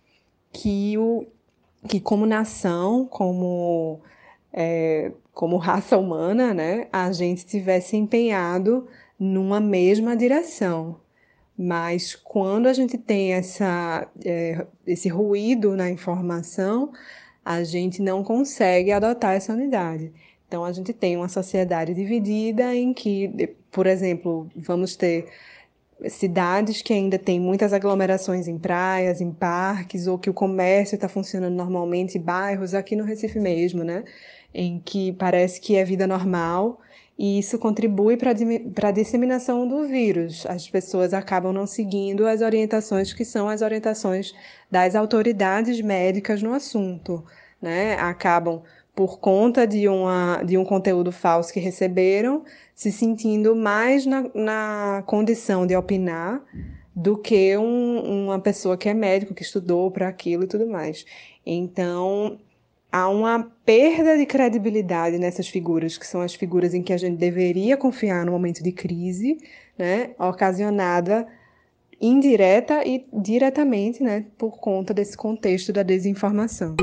que 0.50 0.96
o 0.96 1.26
que 1.88 2.00
como 2.00 2.26
nação, 2.26 3.06
como 3.06 4.00
é, 4.52 5.12
como 5.32 5.56
raça 5.56 5.96
humana, 5.98 6.52
né, 6.52 6.88
a 6.92 7.10
gente 7.12 7.46
tivesse 7.46 7.96
empenhado 7.96 8.86
numa 9.18 9.60
mesma 9.60 10.16
direção. 10.16 11.00
Mas 11.56 12.14
quando 12.14 12.66
a 12.66 12.72
gente 12.72 12.98
tem 12.98 13.32
essa, 13.34 14.08
é, 14.24 14.66
esse 14.86 15.08
ruído 15.08 15.76
na 15.76 15.90
informação, 15.90 16.92
a 17.44 17.62
gente 17.62 18.00
não 18.02 18.22
consegue 18.22 18.92
adotar 18.92 19.34
essa 19.34 19.52
unidade. 19.52 20.12
Então, 20.46 20.64
a 20.64 20.72
gente 20.72 20.92
tem 20.92 21.16
uma 21.16 21.28
sociedade 21.28 21.94
dividida 21.94 22.74
em 22.74 22.92
que, 22.92 23.56
por 23.70 23.86
exemplo, 23.86 24.50
vamos 24.54 24.96
ter 24.96 25.26
cidades 26.08 26.82
que 26.82 26.92
ainda 26.92 27.18
têm 27.18 27.40
muitas 27.40 27.72
aglomerações 27.72 28.48
em 28.48 28.58
praias, 28.58 29.20
em 29.20 29.32
parques, 29.32 30.06
ou 30.06 30.18
que 30.18 30.30
o 30.30 30.34
comércio 30.34 30.94
está 30.94 31.08
funcionando 31.08 31.54
normalmente, 31.54 32.18
bairros, 32.18 32.74
aqui 32.74 32.96
no 32.96 33.04
Recife 33.04 33.38
mesmo, 33.38 33.84
né? 33.84 34.04
Em 34.54 34.80
que 34.84 35.12
parece 35.12 35.60
que 35.60 35.76
é 35.76 35.84
vida 35.84 36.06
normal 36.06 36.80
e 37.18 37.38
isso 37.38 37.58
contribui 37.58 38.16
para 38.16 38.88
a 38.88 38.90
disseminação 38.90 39.68
do 39.68 39.86
vírus. 39.86 40.46
As 40.46 40.68
pessoas 40.68 41.12
acabam 41.14 41.52
não 41.52 41.66
seguindo 41.66 42.26
as 42.26 42.40
orientações 42.40 43.12
que 43.12 43.24
são 43.24 43.48
as 43.48 43.62
orientações 43.62 44.34
das 44.70 44.94
autoridades 44.94 45.80
médicas 45.80 46.42
no 46.42 46.52
assunto, 46.54 47.24
né? 47.60 47.94
Acabam 47.94 48.62
por 49.02 49.18
conta 49.18 49.66
de, 49.66 49.88
uma, 49.88 50.44
de 50.44 50.56
um 50.56 50.64
conteúdo 50.64 51.10
falso 51.10 51.52
que 51.52 51.58
receberam, 51.58 52.44
se 52.72 52.92
sentindo 52.92 53.56
mais 53.56 54.06
na, 54.06 54.30
na 54.32 55.02
condição 55.08 55.66
de 55.66 55.74
opinar 55.74 56.40
do 56.94 57.18
que 57.18 57.56
um, 57.56 58.26
uma 58.26 58.38
pessoa 58.38 58.76
que 58.76 58.88
é 58.88 58.94
médico, 58.94 59.34
que 59.34 59.42
estudou 59.42 59.90
para 59.90 60.06
aquilo 60.06 60.44
e 60.44 60.46
tudo 60.46 60.68
mais. 60.68 61.04
Então, 61.44 62.38
há 62.92 63.08
uma 63.08 63.50
perda 63.66 64.16
de 64.16 64.24
credibilidade 64.24 65.18
nessas 65.18 65.48
figuras, 65.48 65.98
que 65.98 66.06
são 66.06 66.20
as 66.20 66.36
figuras 66.36 66.72
em 66.72 66.80
que 66.80 66.92
a 66.92 66.96
gente 66.96 67.16
deveria 67.16 67.76
confiar 67.76 68.24
no 68.24 68.30
momento 68.30 68.62
de 68.62 68.70
crise, 68.70 69.36
né, 69.76 70.10
ocasionada 70.16 71.26
indireta 72.00 72.86
e 72.86 73.04
diretamente, 73.12 74.00
né, 74.00 74.26
por 74.38 74.60
conta 74.60 74.94
desse 74.94 75.16
contexto 75.16 75.72
da 75.72 75.82
desinformação. 75.82 76.76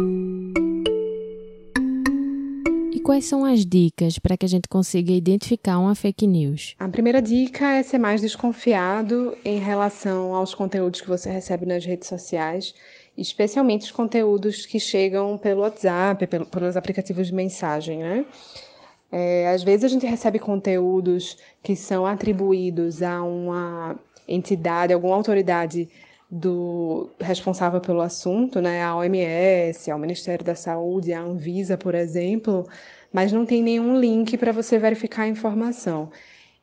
E 2.92 3.00
quais 3.00 3.26
são 3.26 3.46
as 3.46 3.66
dicas 3.66 4.18
para 4.20 4.36
que 4.36 4.46
a 4.46 4.50
gente 4.50 4.68
consiga 4.68 5.12
identificar 5.12 5.80
uma 5.80 5.96
fake 5.96 6.26
news? 6.26 6.76
A 6.80 6.88
primeira 6.90 7.22
dica 7.22 7.76
é 7.76 7.84
ser 7.84 7.98
mais 7.98 8.22
desconfiado 8.22 9.38
em 9.46 9.60
relação 9.60 10.34
aos 10.34 10.54
conteúdos 10.56 11.02
que 11.02 11.08
você 11.08 11.30
recebe 11.30 11.66
nas 11.66 11.86
redes 11.86 12.08
sociais 12.08 12.74
especialmente 13.20 13.84
os 13.84 13.92
conteúdos 13.92 14.66
que 14.66 14.80
chegam 14.80 15.38
pelo 15.38 15.62
WhatsApp, 15.62 16.26
pelo, 16.28 16.46
pelos 16.46 16.78
aplicativos 16.78 17.28
de 17.28 17.34
mensagem, 17.34 18.00
né? 18.00 18.26
É, 19.12 19.50
às 19.50 19.64
vezes 19.64 19.84
a 19.86 19.88
gente 19.88 20.06
recebe 20.06 20.40
conteúdos 20.40 21.38
que 21.64 21.76
são 21.76 22.06
atribuídos 22.06 23.02
a 23.02 23.22
uma 23.24 24.00
entidade, 24.28 24.94
alguma 24.94 25.16
autoridade 25.16 25.90
do 26.30 27.10
responsável 27.20 27.82
pelo 27.82 28.02
assunto, 28.02 28.62
né, 28.62 28.84
a 28.84 28.96
OMS, 28.96 29.90
ao 29.90 29.98
Ministério 29.98 30.46
da 30.46 30.56
Saúde, 30.56 31.12
a 31.12 31.22
Anvisa, 31.22 31.78
por 31.78 31.96
exemplo, 31.96 32.68
mas 33.12 33.32
não 33.32 33.46
tem 33.46 33.64
nenhum 33.64 34.00
link 34.00 34.38
para 34.38 34.52
você 34.52 34.78
verificar 34.78 35.24
a 35.24 35.28
informação. 35.28 36.12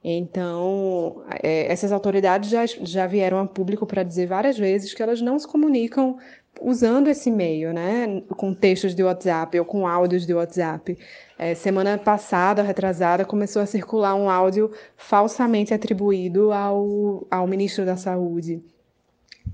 Então, 0.04 1.24
é, 1.42 1.70
essas 1.72 1.90
autoridades 1.90 2.48
já, 2.48 2.64
já 2.66 3.08
vieram 3.08 3.40
a 3.40 3.46
público 3.46 3.84
para 3.86 4.04
dizer 4.04 4.26
várias 4.26 4.56
vezes 4.56 4.94
que 4.94 5.02
elas 5.02 5.20
não 5.20 5.36
se 5.36 5.48
comunicam 5.48 6.16
usando 6.60 7.08
esse 7.08 7.30
meio, 7.30 7.72
né, 7.72 8.22
com 8.36 8.54
textos 8.54 8.94
de 8.94 9.02
WhatsApp 9.02 9.58
ou 9.58 9.64
com 9.64 9.86
áudios 9.86 10.24
de 10.24 10.32
WhatsApp. 10.32 10.96
É, 11.36 11.54
semana 11.54 11.98
passada, 11.98 12.62
retrasada, 12.62 13.24
começou 13.24 13.60
a 13.60 13.66
circular 13.66 14.14
um 14.14 14.30
áudio 14.30 14.70
falsamente 14.96 15.74
atribuído 15.74 16.52
ao, 16.52 17.26
ao 17.30 17.46
ministro 17.48 17.84
da 17.84 17.96
Saúde. 17.96 18.62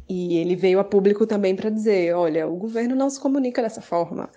E 0.09 0.36
ele 0.36 0.57
veio 0.57 0.80
a 0.80 0.84
público 0.84 1.26
também 1.26 1.55
para 1.57 1.70
dizer: 1.70 2.14
olha, 2.14 2.46
o 2.48 2.57
governo 2.57 2.94
não 2.94 3.09
se 3.11 3.20
comunica 3.20 3.62
dessa 3.62 3.80
forma. 3.80 4.30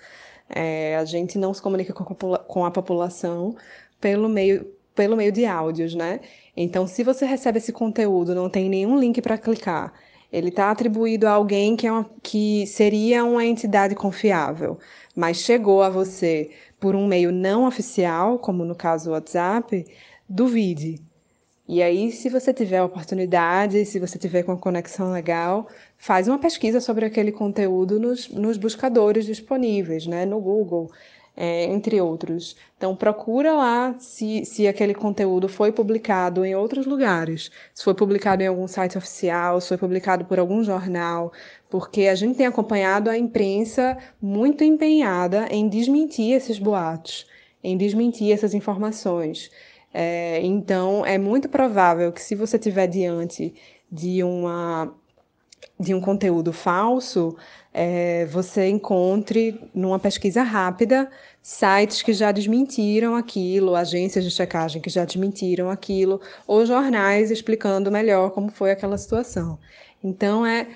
É, 0.49 0.95
a 0.97 1.05
gente 1.05 1.37
não 1.37 1.53
se 1.53 1.61
comunica 1.61 1.93
com 1.93 2.33
a, 2.33 2.39
com 2.39 2.65
a 2.65 2.71
população 2.71 3.55
pelo 3.99 4.29
meio, 4.29 4.67
pelo 4.93 5.17
meio 5.17 5.31
de 5.31 5.45
áudios, 5.45 5.95
né? 5.95 6.19
Então, 6.55 6.87
se 6.87 7.03
você 7.03 7.25
recebe 7.25 7.57
esse 7.57 7.73
conteúdo, 7.73 8.35
não 8.35 8.49
tem 8.49 8.69
nenhum 8.69 8.99
link 8.99 9.21
para 9.21 9.37
clicar, 9.37 9.93
ele 10.31 10.49
está 10.49 10.69
atribuído 10.71 11.27
a 11.27 11.31
alguém 11.31 11.75
que, 11.75 11.87
é 11.87 11.91
uma, 11.91 12.09
que 12.21 12.65
seria 12.67 13.23
uma 13.23 13.45
entidade 13.45 13.95
confiável, 13.95 14.77
mas 15.15 15.37
chegou 15.37 15.81
a 15.81 15.89
você 15.89 16.51
por 16.79 16.95
um 16.95 17.07
meio 17.07 17.31
não 17.31 17.65
oficial, 17.67 18.37
como 18.39 18.65
no 18.65 18.75
caso 18.75 19.09
o 19.09 19.13
WhatsApp, 19.13 19.85
duvide. 20.27 21.01
E 21.67 21.81
aí, 21.81 22.11
se 22.11 22.29
você 22.29 22.53
tiver 22.53 22.77
a 22.77 22.85
oportunidade, 22.85 23.85
se 23.85 23.99
você 23.99 24.19
tiver 24.19 24.43
com 24.43 24.51
a 24.51 24.57
conexão 24.57 25.11
legal, 25.11 25.67
faz 25.97 26.27
uma 26.27 26.37
pesquisa 26.37 26.79
sobre 26.79 27.05
aquele 27.05 27.31
conteúdo 27.31 27.99
nos, 27.99 28.29
nos 28.29 28.55
buscadores 28.57 29.25
disponíveis, 29.25 30.05
né? 30.05 30.25
no 30.25 30.39
Google, 30.39 30.91
é, 31.35 31.65
entre 31.65 31.99
outros. 31.99 32.55
Então, 32.77 32.95
procura 32.95 33.53
lá 33.53 33.95
se, 33.99 34.45
se 34.45 34.67
aquele 34.67 34.93
conteúdo 34.93 35.49
foi 35.49 35.71
publicado 35.71 36.45
em 36.45 36.55
outros 36.55 36.85
lugares, 36.85 37.49
se 37.73 37.83
foi 37.83 37.95
publicado 37.95 38.43
em 38.43 38.47
algum 38.47 38.67
site 38.67 38.97
oficial, 38.97 39.59
se 39.59 39.69
foi 39.69 39.77
publicado 39.77 40.23
por 40.25 40.37
algum 40.37 40.63
jornal, 40.63 41.33
porque 41.67 42.03
a 42.03 42.15
gente 42.15 42.37
tem 42.37 42.45
acompanhado 42.45 43.09
a 43.09 43.17
imprensa 43.17 43.97
muito 44.21 44.63
empenhada 44.63 45.47
em 45.49 45.67
desmentir 45.67 46.33
esses 46.33 46.59
boatos, 46.59 47.25
em 47.63 47.75
desmentir 47.75 48.31
essas 48.31 48.53
informações. 48.53 49.49
É, 49.97 50.41
então, 50.43 51.05
é 51.05 51.17
muito 51.17 51.47
provável 51.47 52.11
que 52.11 52.21
se 52.21 52.35
você 52.35 52.57
estiver 52.57 52.85
diante 52.85 53.55
de 53.89 54.21
uma 54.23 54.93
de 55.79 55.93
um 55.93 56.01
conteúdo 56.01 56.51
falso, 56.53 57.35
é, 57.73 58.25
você 58.25 58.67
encontre 58.67 59.69
numa 59.73 59.97
pesquisa 59.97 60.43
rápida 60.43 61.09
sites 61.41 62.01
que 62.01 62.11
já 62.13 62.31
desmentiram 62.31 63.15
aquilo, 63.15 63.73
agências 63.73 64.23
de 64.25 64.31
checagem 64.31 64.81
que 64.81 64.89
já 64.89 65.05
desmentiram 65.05 65.69
aquilo, 65.69 66.19
ou 66.45 66.65
jornais 66.65 67.31
explicando 67.31 67.89
melhor 67.89 68.31
como 68.31 68.51
foi 68.51 68.71
aquela 68.71 68.97
situação. 68.97 69.57
Então 70.03 70.45
é 70.45 70.67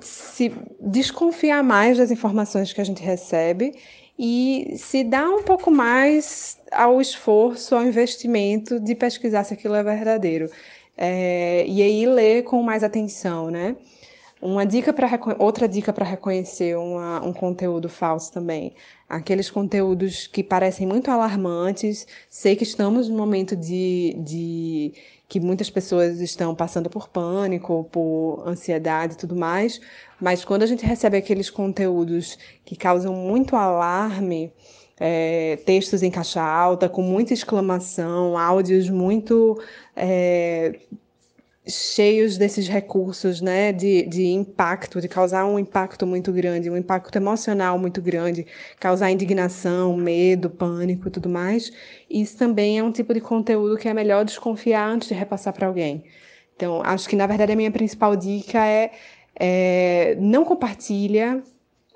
se 0.00 0.50
desconfiar 0.80 1.62
mais 1.62 1.98
das 1.98 2.10
informações 2.10 2.72
que 2.72 2.80
a 2.80 2.84
gente 2.84 3.02
recebe 3.02 3.74
e 4.24 4.76
se 4.76 5.02
dar 5.02 5.28
um 5.28 5.42
pouco 5.42 5.68
mais 5.68 6.56
ao 6.70 7.00
esforço, 7.00 7.74
ao 7.74 7.82
investimento 7.82 8.78
de 8.78 8.94
pesquisar 8.94 9.42
se 9.42 9.52
aquilo 9.52 9.74
é 9.74 9.82
verdadeiro. 9.82 10.48
É, 10.96 11.64
e 11.66 11.82
aí 11.82 12.06
ler 12.06 12.44
com 12.44 12.62
mais 12.62 12.84
atenção, 12.84 13.50
né? 13.50 13.74
Uma 14.40 14.64
dica 14.64 14.92
para 14.92 15.08
outra 15.40 15.66
dica 15.66 15.92
para 15.92 16.04
reconhecer 16.04 16.76
uma, 16.76 17.20
um 17.24 17.32
conteúdo 17.32 17.88
falso 17.88 18.32
também. 18.32 18.74
Aqueles 19.08 19.50
conteúdos 19.50 20.28
que 20.28 20.44
parecem 20.44 20.86
muito 20.86 21.10
alarmantes. 21.10 22.06
Sei 22.30 22.54
que 22.54 22.62
estamos 22.62 23.08
num 23.08 23.16
momento 23.16 23.56
de, 23.56 24.14
de 24.20 24.92
que 25.28 25.40
muitas 25.40 25.70
pessoas 25.70 26.20
estão 26.20 26.54
passando 26.54 26.90
por 26.90 27.08
pânico, 27.08 27.88
por 27.90 28.44
ansiedade 28.46 29.14
e 29.14 29.16
tudo 29.16 29.34
mais, 29.34 29.80
mas 30.22 30.44
quando 30.44 30.62
a 30.62 30.66
gente 30.66 30.86
recebe 30.86 31.16
aqueles 31.16 31.50
conteúdos 31.50 32.38
que 32.64 32.76
causam 32.76 33.12
muito 33.12 33.56
alarme, 33.56 34.52
é, 35.00 35.58
textos 35.66 36.00
em 36.00 36.12
caixa 36.12 36.40
alta, 36.40 36.88
com 36.88 37.02
muita 37.02 37.34
exclamação, 37.34 38.38
áudios 38.38 38.88
muito 38.88 39.60
é, 39.96 40.78
cheios 41.66 42.38
desses 42.38 42.68
recursos, 42.68 43.40
né, 43.40 43.72
de, 43.72 44.04
de 44.04 44.26
impacto, 44.28 45.00
de 45.00 45.08
causar 45.08 45.44
um 45.44 45.58
impacto 45.58 46.06
muito 46.06 46.32
grande, 46.32 46.70
um 46.70 46.76
impacto 46.76 47.16
emocional 47.16 47.76
muito 47.76 48.00
grande, 48.00 48.46
causar 48.78 49.10
indignação, 49.10 49.96
medo, 49.96 50.48
pânico 50.48 51.08
e 51.08 51.10
tudo 51.10 51.28
mais. 51.28 51.72
Isso 52.08 52.38
também 52.38 52.78
é 52.78 52.82
um 52.84 52.92
tipo 52.92 53.12
de 53.12 53.20
conteúdo 53.20 53.76
que 53.76 53.88
é 53.88 53.94
melhor 53.94 54.24
desconfiar 54.24 54.88
antes 54.88 55.08
de 55.08 55.14
repassar 55.14 55.52
para 55.52 55.66
alguém. 55.66 56.04
Então, 56.54 56.80
acho 56.84 57.08
que 57.08 57.16
na 57.16 57.26
verdade 57.26 57.50
a 57.50 57.56
minha 57.56 57.72
principal 57.72 58.14
dica 58.14 58.64
é, 58.64 58.92
é 59.38 60.16
não 60.20 60.44
compartilha 60.44 61.42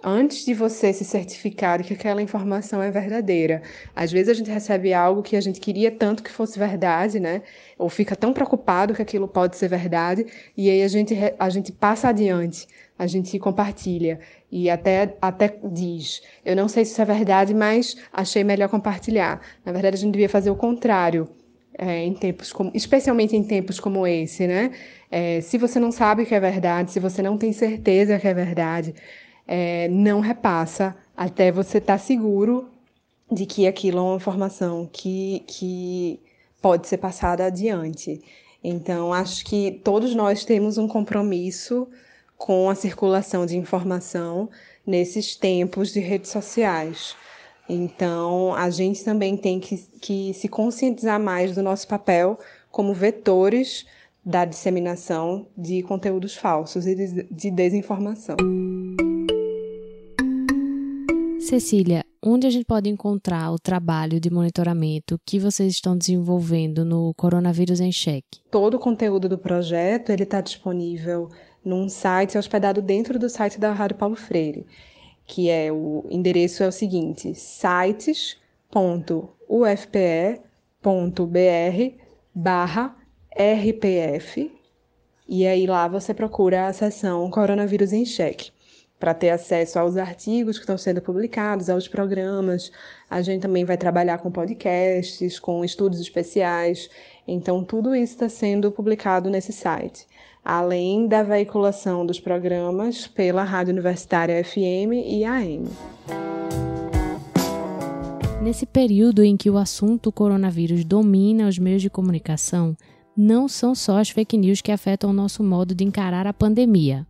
antes 0.03 0.45
de 0.45 0.55
você 0.55 0.93
se 0.93 1.05
certificar 1.05 1.79
de 1.83 1.89
que 1.89 1.95
aquela 1.95 2.23
informação 2.23 2.83
é 2.83 2.91
verdadeira. 2.91 3.63
Às 3.95 4.13
vezes 4.13 4.29
a 4.29 4.35
gente 4.35 4.51
recebe 4.51 4.95
algo 4.95 5.23
que 5.23 5.37
a 5.37 5.41
gente 5.41 5.59
queria 5.59 5.91
tanto 5.91 6.23
que 6.23 6.31
fosse 6.31 6.59
verdade, 6.59 7.19
né? 7.19 7.43
Ou 7.79 7.89
fica 7.89 8.15
tão 8.15 8.33
preocupado 8.33 8.95
que 8.95 9.03
aquilo 9.03 9.27
pode 9.27 9.57
ser 9.57 9.69
verdade, 9.69 10.27
e 10.57 10.71
aí 10.71 10.83
a 10.83 10.89
gente, 10.89 11.15
a 11.39 11.51
gente 11.51 11.73
passa 11.73 12.09
adiante, 12.09 12.69
a 12.99 13.07
gente 13.07 13.37
compartilha. 13.39 14.21
E 14.51 14.71
até, 14.71 15.17
até 15.21 15.59
diz: 15.65 16.23
Eu 16.45 16.55
não 16.55 16.69
sei 16.69 16.85
se 16.85 16.93
isso 16.93 17.03
é 17.03 17.05
verdade, 17.05 17.53
mas 17.53 17.97
achei 18.13 18.45
melhor 18.45 18.69
compartilhar. 18.69 19.41
Na 19.65 19.73
verdade, 19.73 19.97
a 19.97 19.99
gente 19.99 20.13
devia 20.13 20.29
fazer 20.29 20.51
o 20.51 20.57
contrário. 20.57 21.29
É, 21.79 22.05
em 22.05 22.15
tempos 22.15 22.55
como, 22.55 22.71
especialmente 22.73 23.37
em 23.37 23.45
tempos 23.45 23.79
como 23.79 24.07
esse, 24.07 24.47
né? 24.47 24.71
É, 25.11 25.41
se 25.41 25.57
você 25.59 25.79
não 25.79 25.93
sabe 25.93 26.27
que 26.27 26.35
é 26.35 26.41
verdade, 26.41 26.91
se 26.91 27.01
você 27.01 27.23
não 27.23 27.39
tem 27.39 27.53
certeza 27.53 28.19
que 28.19 28.27
é 28.27 28.35
verdade, 28.35 28.95
é, 29.47 29.89
não 29.89 30.21
repassa 30.21 30.97
até 31.17 31.53
você 31.53 31.79
estar 31.79 31.95
tá 31.95 31.99
seguro 31.99 32.69
de 33.31 33.47
que 33.47 33.67
aquilo 33.67 33.99
é 33.99 34.03
uma 34.03 34.17
informação 34.17 34.89
que, 34.93 35.43
que 35.47 36.21
pode 36.61 36.87
ser 36.89 36.99
passada 36.99 37.47
adiante. 37.47 38.23
Então, 38.63 39.13
acho 39.13 39.45
que 39.45 39.81
todos 39.85 40.15
nós 40.15 40.45
temos 40.45 40.79
um 40.79 40.89
compromisso 40.89 41.89
com 42.37 42.69
a 42.69 42.75
circulação 42.75 43.47
de 43.47 43.57
informação 43.57 44.51
nesses 44.87 45.35
tempos 45.37 45.93
de 45.93 46.01
redes 46.01 46.31
sociais. 46.31 47.17
Então, 47.69 48.55
a 48.55 48.71
gente 48.71 49.05
também 49.05 49.37
tem 49.37 49.59
que, 49.59 49.77
que 50.01 50.35
se 50.35 50.49
conscientizar 50.49 51.19
mais 51.19 51.55
do 51.55 51.63
nosso 51.63 51.89
papel 51.89 52.39
como 52.71 52.95
vetores 52.95 53.87
da 54.27 54.45
disseminação 54.45 55.47
de 55.57 55.85
conteúdos 55.85 56.35
falsos 56.35 56.85
e 56.85 56.97
de, 56.97 57.23
de 57.31 57.49
desinformação. 57.49 58.37
Cecília, 61.39 62.05
onde 62.21 62.45
a 62.45 62.51
gente 62.51 62.65
pode 62.65 62.91
encontrar 62.91 63.53
o 63.53 63.59
trabalho 63.59 64.19
de 64.19 64.29
monitoramento 64.29 65.17
que 65.25 65.39
vocês 65.39 65.75
estão 65.75 65.97
desenvolvendo 65.97 66.85
no 66.85 67.15
Coronavírus 67.15 67.79
em 67.79 67.93
Cheque? 67.93 68.41
Todo 68.51 68.75
o 68.75 68.81
conteúdo 68.81 69.29
do 69.29 69.39
projeto 69.39 70.11
ele 70.11 70.25
está 70.25 70.41
disponível 70.41 71.31
num 71.65 71.89
site 71.89 72.37
hospedado 72.37 72.83
dentro 72.83 73.21
do 73.21 73.31
site 73.31 73.61
da 73.61 73.73
Rádio 73.73 73.97
Paulo 73.97 74.17
Freire, 74.17 74.67
que 75.25 75.49
é 75.49 75.71
o 75.71 76.05
endereço 76.11 76.65
é 76.65 76.67
o 76.67 76.73
seguinte: 76.73 77.33
sites.ufpe.br/rpf 83.37 84.51
e 85.29 85.47
aí 85.47 85.67
lá 85.67 85.87
você 85.87 86.15
procura 86.15 86.67
a 86.67 86.73
seção 86.73 87.29
Coronavírus 87.31 87.93
em 87.93 88.05
Cheque 88.05 88.51
para 88.99 89.13
ter 89.13 89.29
acesso 89.29 89.79
aos 89.79 89.99
artigos 89.99 90.57
que 90.57 90.63
estão 90.63 90.79
sendo 90.79 91.03
publicados, 91.03 91.69
aos 91.69 91.87
programas. 91.87 92.73
A 93.11 93.21
gente 93.21 93.43
também 93.43 93.63
vai 93.63 93.77
trabalhar 93.77 94.19
com 94.19 94.31
podcasts, 94.31 95.39
com 95.39 95.63
estudos 95.63 96.01
especiais. 96.01 96.89
Então, 97.29 97.63
tudo 97.63 97.95
isso 97.95 98.15
está 98.15 98.29
sendo 98.29 98.73
publicado 98.73 99.29
nesse 99.29 99.53
site, 99.53 100.07
além 100.43 101.07
da 101.07 101.23
veiculação 101.23 102.07
dos 102.07 102.19
programas 102.19 103.07
pela 103.07 103.45
Rádio 103.45 103.73
Universitária 103.73 104.43
FM 104.43 104.93
e 105.05 105.25
AM. 105.25 105.65
Nesse 108.41 108.65
período 108.65 109.23
em 109.23 109.37
que 109.37 109.51
o 109.51 109.59
assunto 109.59 110.11
coronavírus 110.11 110.85
domina 110.85 111.49
os 111.49 111.59
meios 111.59 111.83
de 111.83 111.91
comunicação, 111.91 112.75
não 113.17 113.49
são 113.49 113.75
só 113.75 113.99
as 113.99 114.11
fake 114.11 114.37
news 114.37 114.61
que 114.61 114.71
afetam 114.71 115.11
o 115.11 115.15
nosso 115.15 115.43
modo 115.43 115.75
de 115.75 115.85
encarar 115.85 116.27
a 116.27 116.33
pandemia 116.33 117.07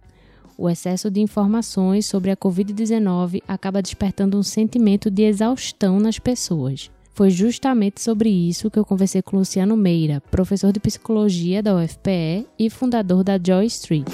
o 0.58 0.70
excesso 0.70 1.10
de 1.10 1.20
informações 1.20 2.06
sobre 2.06 2.30
a 2.30 2.36
Covid-19 2.36 3.42
acaba 3.46 3.82
despertando 3.82 4.38
um 4.38 4.42
sentimento 4.42 5.10
de 5.10 5.22
exaustão 5.22 6.00
nas 6.00 6.18
pessoas. 6.18 6.90
Foi 7.12 7.30
justamente 7.30 8.00
sobre 8.00 8.28
isso 8.28 8.70
que 8.70 8.78
eu 8.78 8.84
conversei 8.84 9.22
com 9.22 9.36
Luciano 9.36 9.76
Meira, 9.76 10.22
professor 10.30 10.72
de 10.72 10.80
psicologia 10.80 11.62
da 11.62 11.76
UFPE 11.76 12.46
e 12.58 12.70
fundador 12.70 13.22
da 13.22 13.38
Joy 13.42 13.66
Street. 13.66 14.06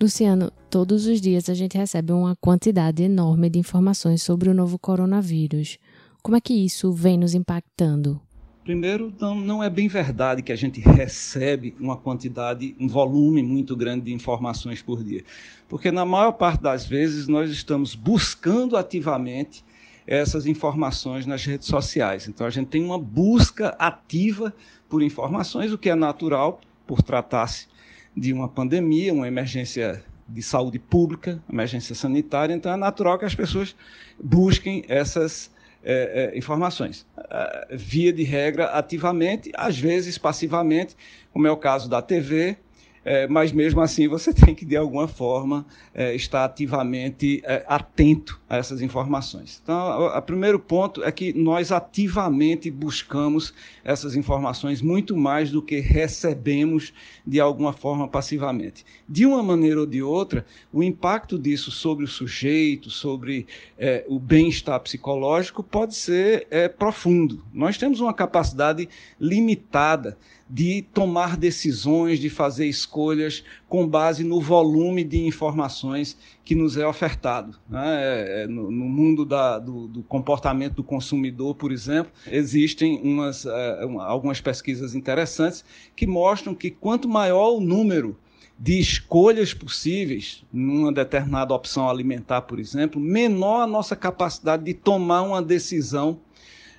Luciano, 0.00 0.50
todos 0.68 1.06
os 1.06 1.20
dias 1.20 1.48
a 1.48 1.54
gente 1.54 1.78
recebe 1.78 2.12
uma 2.12 2.34
quantidade 2.40 3.04
enorme 3.04 3.48
de 3.48 3.58
informações 3.58 4.20
sobre 4.20 4.48
o 4.48 4.54
novo 4.54 4.78
coronavírus. 4.78 5.78
Como 6.22 6.36
é 6.36 6.40
que 6.40 6.54
isso 6.54 6.92
vem 6.92 7.16
nos 7.16 7.34
impactando? 7.34 8.20
Primeiro, 8.64 9.12
não, 9.20 9.34
não 9.34 9.62
é 9.62 9.68
bem 9.68 9.88
verdade 9.88 10.40
que 10.40 10.52
a 10.52 10.56
gente 10.56 10.80
recebe 10.80 11.74
uma 11.80 11.96
quantidade, 11.96 12.76
um 12.78 12.86
volume 12.86 13.42
muito 13.42 13.74
grande 13.74 14.04
de 14.04 14.12
informações 14.12 14.80
por 14.80 15.02
dia. 15.02 15.24
Porque 15.68 15.90
na 15.90 16.04
maior 16.04 16.32
parte 16.32 16.62
das 16.62 16.86
vezes 16.86 17.26
nós 17.26 17.50
estamos 17.50 17.96
buscando 17.96 18.76
ativamente 18.76 19.64
essas 20.06 20.46
informações 20.46 21.26
nas 21.26 21.44
redes 21.44 21.66
sociais. 21.66 22.28
Então 22.28 22.46
a 22.46 22.50
gente 22.50 22.68
tem 22.68 22.84
uma 22.84 22.98
busca 22.98 23.70
ativa 23.78 24.54
por 24.88 25.02
informações, 25.02 25.72
o 25.72 25.78
que 25.78 25.90
é 25.90 25.94
natural 25.96 26.60
por 26.86 27.02
tratar-se 27.02 27.66
de 28.16 28.32
uma 28.32 28.48
pandemia, 28.48 29.12
uma 29.12 29.26
emergência 29.26 30.04
de 30.28 30.40
saúde 30.40 30.78
pública, 30.78 31.42
emergência 31.50 31.96
sanitária. 31.96 32.54
Então 32.54 32.72
é 32.72 32.76
natural 32.76 33.18
que 33.18 33.24
as 33.24 33.34
pessoas 33.34 33.74
busquem 34.22 34.84
essas 34.86 35.50
é, 35.84 36.32
é, 36.34 36.38
informações, 36.38 37.06
é, 37.30 37.76
via 37.76 38.12
de 38.12 38.22
regra 38.22 38.66
ativamente, 38.66 39.50
às 39.54 39.78
vezes 39.78 40.16
passivamente, 40.18 40.96
como 41.32 41.46
é 41.46 41.50
o 41.50 41.56
caso 41.56 41.88
da 41.88 42.00
TV, 42.00 42.56
é, 43.04 43.26
mas 43.26 43.52
mesmo 43.52 43.80
assim 43.80 44.08
você 44.08 44.32
tem 44.34 44.54
que, 44.54 44.64
de 44.64 44.76
alguma 44.76 45.08
forma, 45.08 45.66
é, 45.94 46.14
estar 46.14 46.44
ativamente 46.44 47.42
é, 47.44 47.64
atento 47.66 48.40
a 48.48 48.56
essas 48.56 48.80
informações. 48.80 49.60
Então, 49.62 50.06
o 50.06 50.22
primeiro 50.22 50.58
ponto 50.58 51.02
é 51.02 51.10
que 51.10 51.32
nós 51.32 51.72
ativamente 51.72 52.70
buscamos 52.70 53.52
essas 53.84 54.14
informações 54.14 54.80
muito 54.80 55.16
mais 55.16 55.50
do 55.50 55.62
que 55.62 55.80
recebemos 55.80 56.92
de 57.26 57.40
alguma 57.40 57.72
forma 57.72 58.06
passivamente. 58.06 58.84
De 59.08 59.26
uma 59.26 59.42
maneira 59.42 59.80
ou 59.80 59.86
de 59.86 60.02
outra, 60.02 60.44
o 60.72 60.82
impacto 60.82 61.38
disso 61.38 61.70
sobre 61.70 62.04
o 62.04 62.08
sujeito, 62.08 62.90
sobre 62.90 63.46
é, 63.78 64.04
o 64.08 64.18
bem-estar 64.18 64.78
psicológico, 64.80 65.62
pode 65.62 65.94
ser 65.94 66.46
é, 66.50 66.68
profundo. 66.68 67.42
Nós 67.52 67.76
temos 67.78 68.00
uma 68.00 68.12
capacidade 68.12 68.88
limitada 69.20 70.16
de 70.48 70.82
tomar 70.94 71.36
decisões, 71.36 72.18
de 72.18 72.28
fazer 72.28 72.66
escolhas 72.66 73.44
com 73.68 73.86
base 73.86 74.22
no 74.24 74.40
volume 74.40 75.02
de 75.04 75.24
informações 75.26 76.16
que 76.44 76.54
nos 76.54 76.76
é 76.76 76.86
ofertado. 76.86 77.56
Né? 77.68 77.82
É, 77.84 78.42
é, 78.42 78.46
no, 78.46 78.70
no, 78.70 78.84
mundo 78.84 79.24
da, 79.24 79.58
do, 79.58 79.88
do, 79.88 80.02
comportamento 80.02 80.74
do 80.74 80.84
consumidor, 80.84 81.54
por 81.54 81.72
exemplo, 81.72 82.12
existem 82.26 83.00
umas, 83.02 83.46
é, 83.46 83.82
algumas 84.00 84.40
pesquisas 84.40 84.94
interessantes 84.94 85.64
que 85.96 86.06
mostram 86.06 86.54
que 86.54 86.70
quanto 86.70 87.08
maior 87.08 87.56
o 87.56 87.60
número 87.60 88.16
de 88.58 88.78
escolhas 88.78 89.52
possíveis 89.52 90.44
numa 90.52 90.92
determinada 90.92 91.52
opção 91.52 91.88
alimentar, 91.88 92.42
por 92.42 92.60
exemplo, 92.60 93.00
menor 93.00 93.62
a 93.62 93.66
nossa 93.66 93.96
capacidade 93.96 94.64
de 94.64 94.74
tomar 94.74 95.22
uma 95.22 95.42
decisão 95.42 96.20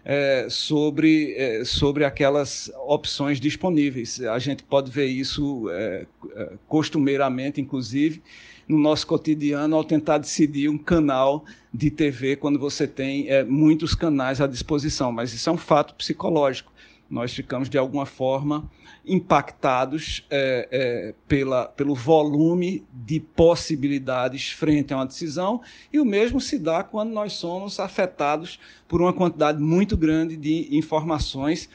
é, 0.06 0.48
sobre, 0.50 1.34
é, 1.36 1.64
sobre 1.64 2.04
aquelas 2.04 2.72
opções 2.86 3.40
disponíveis. 3.40 4.22
A 4.22 4.40
gente 4.40 4.64
pode 4.64 4.92
ver 4.92 5.06
isso 5.06 5.70
é, 5.70 6.06
é, 6.36 6.54
costumeiramente, 6.68 7.62
inclusive, 7.62 8.22
no 8.68 8.78
nosso 8.78 9.08
cotidiano, 9.08 9.76
ao 9.76 9.84
tentar 9.84 10.18
decidir 10.18 10.70
um 10.70 10.78
canal 10.78 11.46
de 11.74 11.90
TV 11.90 12.36
quando 12.36 12.60
você 12.60 12.88
tem 12.88 13.30
é, 13.30 13.44
muitos 13.44 13.96
canais 13.96 14.42
à 14.42 14.48
disposição. 14.48 15.12
Mas 15.12 15.34
isso 15.34 15.50
é 15.50 15.54
um 15.54 15.58
fato 15.58 15.96
psicológico. 15.96 16.72
Nós 17.10 17.34
ficamos, 17.34 17.70
de 17.70 17.78
alguma 17.78 18.06
forma, 18.06 18.70
impactados 19.06 20.26
é, 20.30 20.68
é, 20.72 21.14
pela, 21.28 21.66
pelo 21.68 21.94
volume 21.94 22.86
de 22.94 23.20
possibilidades 23.20 24.52
frente 24.52 24.94
a 24.94 24.98
uma 24.98 25.06
decisão, 25.06 25.62
e 25.92 26.00
o 26.00 26.06
mesmo 26.06 26.40
se 26.40 26.58
dá 26.58 26.84
quando 26.84 27.12
nós 27.12 27.34
somos 27.34 27.80
afetados 27.80 28.60
por 28.88 29.02
uma 29.02 29.14
quantidade 29.14 29.62
muito 29.62 29.98
grande 29.98 30.38
de 30.38 30.76
informações, 30.76 31.70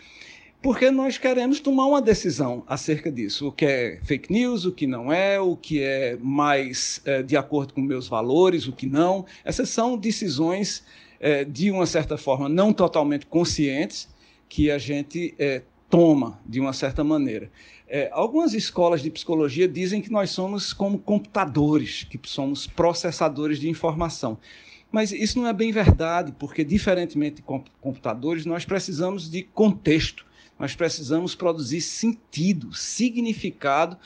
porque 0.61 0.91
nós 0.91 1.19
queremos 1.19 1.61
tomar 1.61 1.87
uma 1.87 2.03
decisão 2.03 2.65
acerca 2.67 3.13
disso, 3.13 3.49
o 3.49 3.53
que 3.53 3.65
é 3.65 4.01
fake 4.03 4.33
news, 4.33 4.65
o 4.65 4.73
que 4.73 4.87
não 4.87 5.13
é, 5.13 5.39
o 5.39 5.57
que 5.57 5.81
é 5.83 6.17
mais 6.21 7.01
é, 7.05 7.23
de 7.23 7.37
acordo 7.37 7.73
com 7.73 7.81
meus 7.81 8.09
valores, 8.09 8.67
o 8.67 8.73
que 8.73 8.87
não. 8.87 9.25
Essas 9.45 9.69
são 9.69 9.97
decisões, 9.97 10.83
é, 11.21 11.45
de 11.45 11.71
uma 11.71 11.87
certa 11.87 12.17
forma, 12.17 12.49
não 12.49 12.73
totalmente 12.73 13.27
conscientes, 13.27 14.09
que 14.49 14.71
a 14.71 14.79
gente 14.79 15.35
é, 15.39 15.63
toma, 15.89 16.41
de 16.47 16.61
uma 16.61 16.73
certa 16.73 17.03
maneira. 17.03 17.51
É, 17.87 18.11
algumas 18.13 18.53
escolas 18.53 19.01
de 19.01 19.11
psicologia 19.11 19.67
dizem 19.67 20.03
que 20.03 20.11
nós 20.11 20.31
somos 20.31 20.73
como 20.73 20.99
computadores, 20.99 22.05
que 22.05 22.21
somos 22.25 22.67
processadores 22.67 23.59
de 23.59 23.69
informação. 23.69 24.39
Mas 24.91 25.13
isso 25.13 25.39
não 25.39 25.49
é 25.49 25.53
bem 25.53 25.71
verdade, 25.71 26.33
porque, 26.39 26.65
diferentemente 26.65 27.37
de 27.37 27.43
computadores, 27.81 28.47
nós 28.47 28.65
precisamos 28.65 29.31
de 29.31 29.43
contexto, 29.43 30.27
nós 30.59 30.75
precisamos 30.75 31.35
produzir 31.35 31.81
sentido, 31.81 32.75
significado 32.75 33.99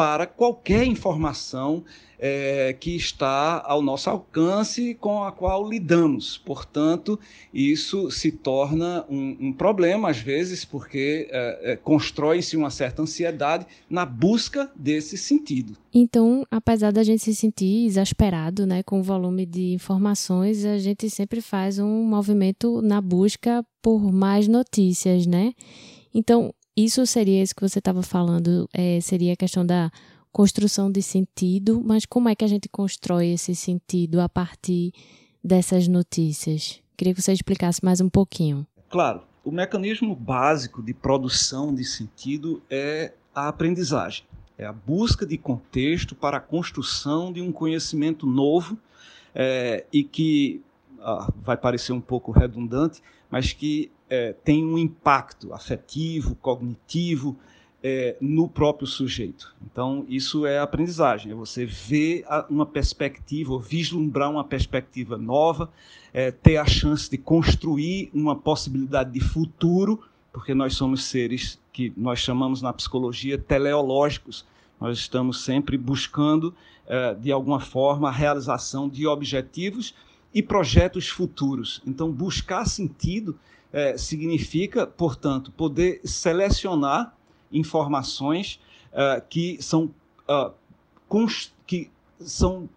para 0.00 0.26
qualquer 0.26 0.86
informação 0.86 1.84
é, 2.18 2.74
que 2.80 2.96
está 2.96 3.62
ao 3.66 3.82
nosso 3.82 4.08
alcance 4.08 4.94
com 4.94 5.22
a 5.22 5.30
qual 5.30 5.68
lidamos. 5.68 6.38
Portanto, 6.38 7.20
isso 7.52 8.10
se 8.10 8.32
torna 8.32 9.04
um, 9.10 9.36
um 9.38 9.52
problema, 9.52 10.08
às 10.08 10.16
vezes, 10.16 10.64
porque 10.64 11.28
é, 11.30 11.72
é, 11.72 11.76
constrói-se 11.76 12.56
uma 12.56 12.70
certa 12.70 13.02
ansiedade 13.02 13.66
na 13.90 14.06
busca 14.06 14.72
desse 14.74 15.18
sentido. 15.18 15.76
Então, 15.92 16.46
apesar 16.50 16.94
da 16.94 17.02
gente 17.02 17.22
se 17.22 17.34
sentir 17.34 17.84
exasperado 17.84 18.64
né, 18.64 18.82
com 18.82 19.00
o 19.00 19.02
volume 19.02 19.44
de 19.44 19.74
informações, 19.74 20.64
a 20.64 20.78
gente 20.78 21.10
sempre 21.10 21.42
faz 21.42 21.78
um 21.78 22.04
movimento 22.04 22.80
na 22.80 23.02
busca 23.02 23.62
por 23.82 24.10
mais 24.10 24.48
notícias, 24.48 25.26
né? 25.26 25.52
Então, 26.14 26.54
isso 26.76 27.04
seria 27.06 27.42
isso 27.42 27.54
que 27.54 27.62
você 27.62 27.78
estava 27.78 28.02
falando, 28.02 28.68
é, 28.72 29.00
seria 29.00 29.32
a 29.32 29.36
questão 29.36 29.64
da 29.64 29.90
construção 30.32 30.90
de 30.90 31.02
sentido, 31.02 31.82
mas 31.84 32.06
como 32.06 32.28
é 32.28 32.34
que 32.34 32.44
a 32.44 32.48
gente 32.48 32.68
constrói 32.68 33.28
esse 33.32 33.54
sentido 33.54 34.20
a 34.20 34.28
partir 34.28 34.92
dessas 35.42 35.88
notícias? 35.88 36.80
Queria 36.96 37.14
que 37.14 37.22
você 37.22 37.32
explicasse 37.32 37.84
mais 37.84 38.00
um 38.00 38.08
pouquinho. 38.08 38.66
Claro, 38.88 39.22
o 39.44 39.50
mecanismo 39.50 40.14
básico 40.14 40.82
de 40.82 40.92
produção 40.92 41.74
de 41.74 41.84
sentido 41.84 42.62
é 42.70 43.12
a 43.34 43.48
aprendizagem. 43.48 44.24
É 44.56 44.66
a 44.66 44.72
busca 44.72 45.24
de 45.24 45.38
contexto 45.38 46.14
para 46.14 46.36
a 46.36 46.40
construção 46.40 47.32
de 47.32 47.40
um 47.40 47.50
conhecimento 47.50 48.26
novo 48.26 48.78
é, 49.34 49.86
e 49.92 50.04
que 50.04 50.62
ah, 51.00 51.32
vai 51.42 51.56
parecer 51.56 51.92
um 51.92 52.00
pouco 52.00 52.30
redundante, 52.30 53.02
mas 53.30 53.52
que 53.52 53.90
é, 54.10 54.32
tem 54.32 54.66
um 54.66 54.76
impacto 54.76 55.54
afetivo, 55.54 56.34
cognitivo, 56.34 57.38
é, 57.82 58.16
no 58.20 58.48
próprio 58.48 58.86
sujeito. 58.86 59.54
Então, 59.64 60.04
isso 60.08 60.44
é 60.44 60.58
aprendizagem, 60.58 61.32
é 61.32 61.34
você 61.34 61.64
ver 61.64 62.24
uma 62.50 62.66
perspectiva, 62.66 63.52
ou 63.52 63.60
vislumbrar 63.60 64.30
uma 64.30 64.44
perspectiva 64.44 65.16
nova, 65.16 65.70
é, 66.12 66.30
ter 66.30 66.56
a 66.58 66.66
chance 66.66 67.08
de 67.08 67.16
construir 67.16 68.10
uma 68.12 68.36
possibilidade 68.36 69.12
de 69.12 69.20
futuro, 69.20 70.02
porque 70.32 70.52
nós 70.52 70.74
somos 70.74 71.04
seres 71.04 71.58
que 71.72 71.92
nós 71.96 72.18
chamamos 72.18 72.60
na 72.60 72.72
psicologia 72.72 73.38
teleológicos. 73.38 74.44
Nós 74.78 74.98
estamos 74.98 75.44
sempre 75.44 75.78
buscando, 75.78 76.54
é, 76.86 77.14
de 77.14 77.32
alguma 77.32 77.60
forma, 77.60 78.08
a 78.08 78.12
realização 78.12 78.88
de 78.88 79.06
objetivos 79.06 79.94
e 80.32 80.42
projetos 80.42 81.08
futuros. 81.08 81.82
Então, 81.86 82.10
buscar 82.10 82.64
sentido 82.66 83.38
é, 83.72 83.96
significa, 83.96 84.86
portanto, 84.86 85.52
poder 85.52 86.00
selecionar 86.04 87.16
informações 87.52 88.60
uh, 88.92 89.20
que 89.28 89.60
são, 89.60 89.92
uh, 90.28 90.52
que 91.66 91.90
são 92.20 92.68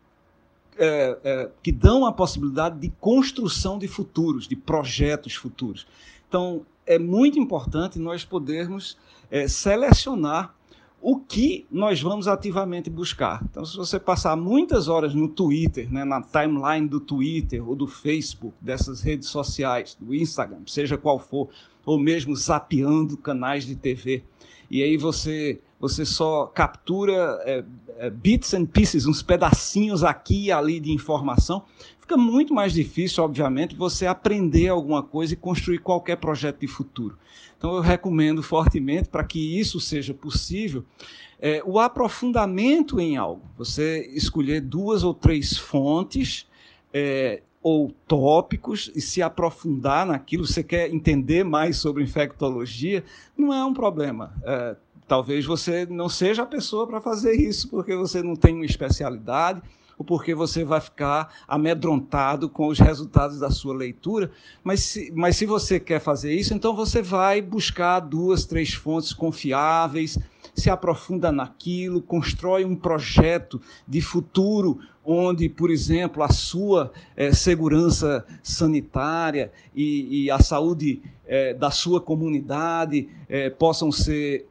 é, 0.78 1.18
é, 1.24 1.50
que 1.62 1.72
dão 1.72 2.04
a 2.06 2.12
possibilidade 2.12 2.80
de 2.80 2.90
construção 3.00 3.78
de 3.78 3.88
futuros, 3.88 4.48
de 4.48 4.56
projetos 4.56 5.36
futuros. 5.36 5.86
Então, 6.28 6.66
é 6.86 6.98
muito 6.98 7.38
importante 7.38 8.00
nós 8.00 8.26
podermos 8.26 8.98
é, 9.30 9.48
selecionar 9.48 10.56
o 11.06 11.20
que 11.20 11.68
nós 11.70 12.02
vamos 12.02 12.30
ativamente 12.30 12.90
buscar. 12.90 13.44
Então, 13.44 13.66
se 13.66 13.76
você 13.76 14.00
passar 14.00 14.38
muitas 14.38 14.88
horas 14.88 15.14
no 15.14 15.28
Twitter, 15.28 15.92
né, 15.92 16.06
na 16.06 16.22
timeline 16.22 16.88
do 16.88 17.02
Twitter 17.02 17.68
ou 17.68 17.76
do 17.76 17.86
Facebook, 17.86 18.56
dessas 18.62 19.02
redes 19.02 19.28
sociais, 19.28 19.98
do 20.00 20.16
Instagram, 20.16 20.62
seja 20.66 20.98
qual 20.98 21.20
for, 21.20 21.50
ou 21.86 22.00
mesmo 22.00 22.34
zapeando 22.34 23.18
canais 23.18 23.66
de 23.66 23.76
TV, 23.76 24.24
e 24.72 24.82
aí 24.82 24.96
você 24.96 25.60
você 25.84 26.06
só 26.06 26.46
captura 26.46 27.42
é, 27.44 27.62
é, 27.98 28.10
bits 28.10 28.54
and 28.54 28.68
pieces, 28.68 29.06
uns 29.06 29.22
pedacinhos 29.22 30.02
aqui 30.02 30.46
e 30.46 30.52
ali 30.52 30.80
de 30.80 30.94
informação, 30.94 31.66
fica 32.00 32.16
muito 32.16 32.54
mais 32.54 32.72
difícil, 32.72 33.22
obviamente, 33.22 33.76
você 33.76 34.06
aprender 34.06 34.70
alguma 34.70 35.04
coisa 35.04 35.34
e 35.34 35.36
construir 35.36 35.80
qualquer 35.80 36.16
projeto 36.16 36.62
de 36.62 36.68
futuro. 36.68 37.18
Então, 37.58 37.76
eu 37.76 37.82
recomendo 37.82 38.42
fortemente, 38.42 39.10
para 39.10 39.26
que 39.26 39.60
isso 39.60 39.78
seja 39.82 40.14
possível, 40.14 40.86
é, 41.38 41.62
o 41.66 41.78
aprofundamento 41.78 42.98
em 42.98 43.18
algo. 43.18 43.42
Você 43.58 44.10
escolher 44.14 44.62
duas 44.62 45.04
ou 45.04 45.14
três 45.14 45.58
fontes 45.58 46.48
é, 46.94 47.42
ou 47.62 47.94
tópicos 48.08 48.90
e 48.96 49.02
se 49.02 49.22
aprofundar 49.22 50.06
naquilo. 50.06 50.48
Você 50.48 50.64
quer 50.64 50.90
entender 50.94 51.44
mais 51.44 51.76
sobre 51.76 52.04
infectologia? 52.04 53.04
Não 53.38 53.54
é 53.54 53.66
um 53.66 53.74
problema. 53.74 54.34
É, 54.46 54.78
talvez 55.14 55.46
você 55.46 55.86
não 55.86 56.10
seja 56.10 56.42
a 56.42 56.46
pessoa 56.48 56.88
para 56.88 57.00
fazer 57.00 57.34
isso, 57.34 57.70
porque 57.70 57.96
você 57.96 58.24
não 58.24 58.36
tem 58.36 58.56
uma 58.56 58.66
especialidade 58.66 59.62
ou 59.96 60.04
porque 60.04 60.34
você 60.34 60.64
vai 60.64 60.82
ficar 60.82 61.32
amedrontado 61.48 62.50
com 62.50 62.66
os 62.66 62.80
resultados 62.80 63.38
da 63.40 63.52
sua 63.52 63.76
leitura. 63.76 64.32
Mas 64.64 64.80
se, 64.80 65.14
mas 65.16 65.38
se 65.38 65.46
você 65.46 65.80
quer 65.80 66.00
fazer 66.00 66.34
isso, 66.34 66.56
então 66.56 66.76
você 66.76 67.00
vai 67.00 67.44
buscar 67.44 68.00
duas, 68.00 68.44
três 68.44 68.74
fontes 68.74 69.14
confiáveis, 69.14 70.18
se 70.56 70.72
aprofunda 70.72 71.32
naquilo, 71.32 72.02
constrói 72.02 72.66
um 72.66 72.76
projeto 72.76 73.62
de 73.88 74.02
futuro 74.02 74.80
onde, 75.06 75.48
por 75.48 75.70
exemplo, 75.70 76.24
a 76.24 76.30
sua 76.30 76.92
é, 77.16 77.32
segurança 77.32 78.26
sanitária 78.42 79.52
e, 79.76 80.24
e 80.24 80.32
a 80.32 80.40
saúde 80.40 81.04
é, 81.28 81.54
da 81.54 81.70
sua 81.70 82.02
comunidade 82.02 83.08
é, 83.30 83.52
possam 83.52 83.92
ser 83.92 84.48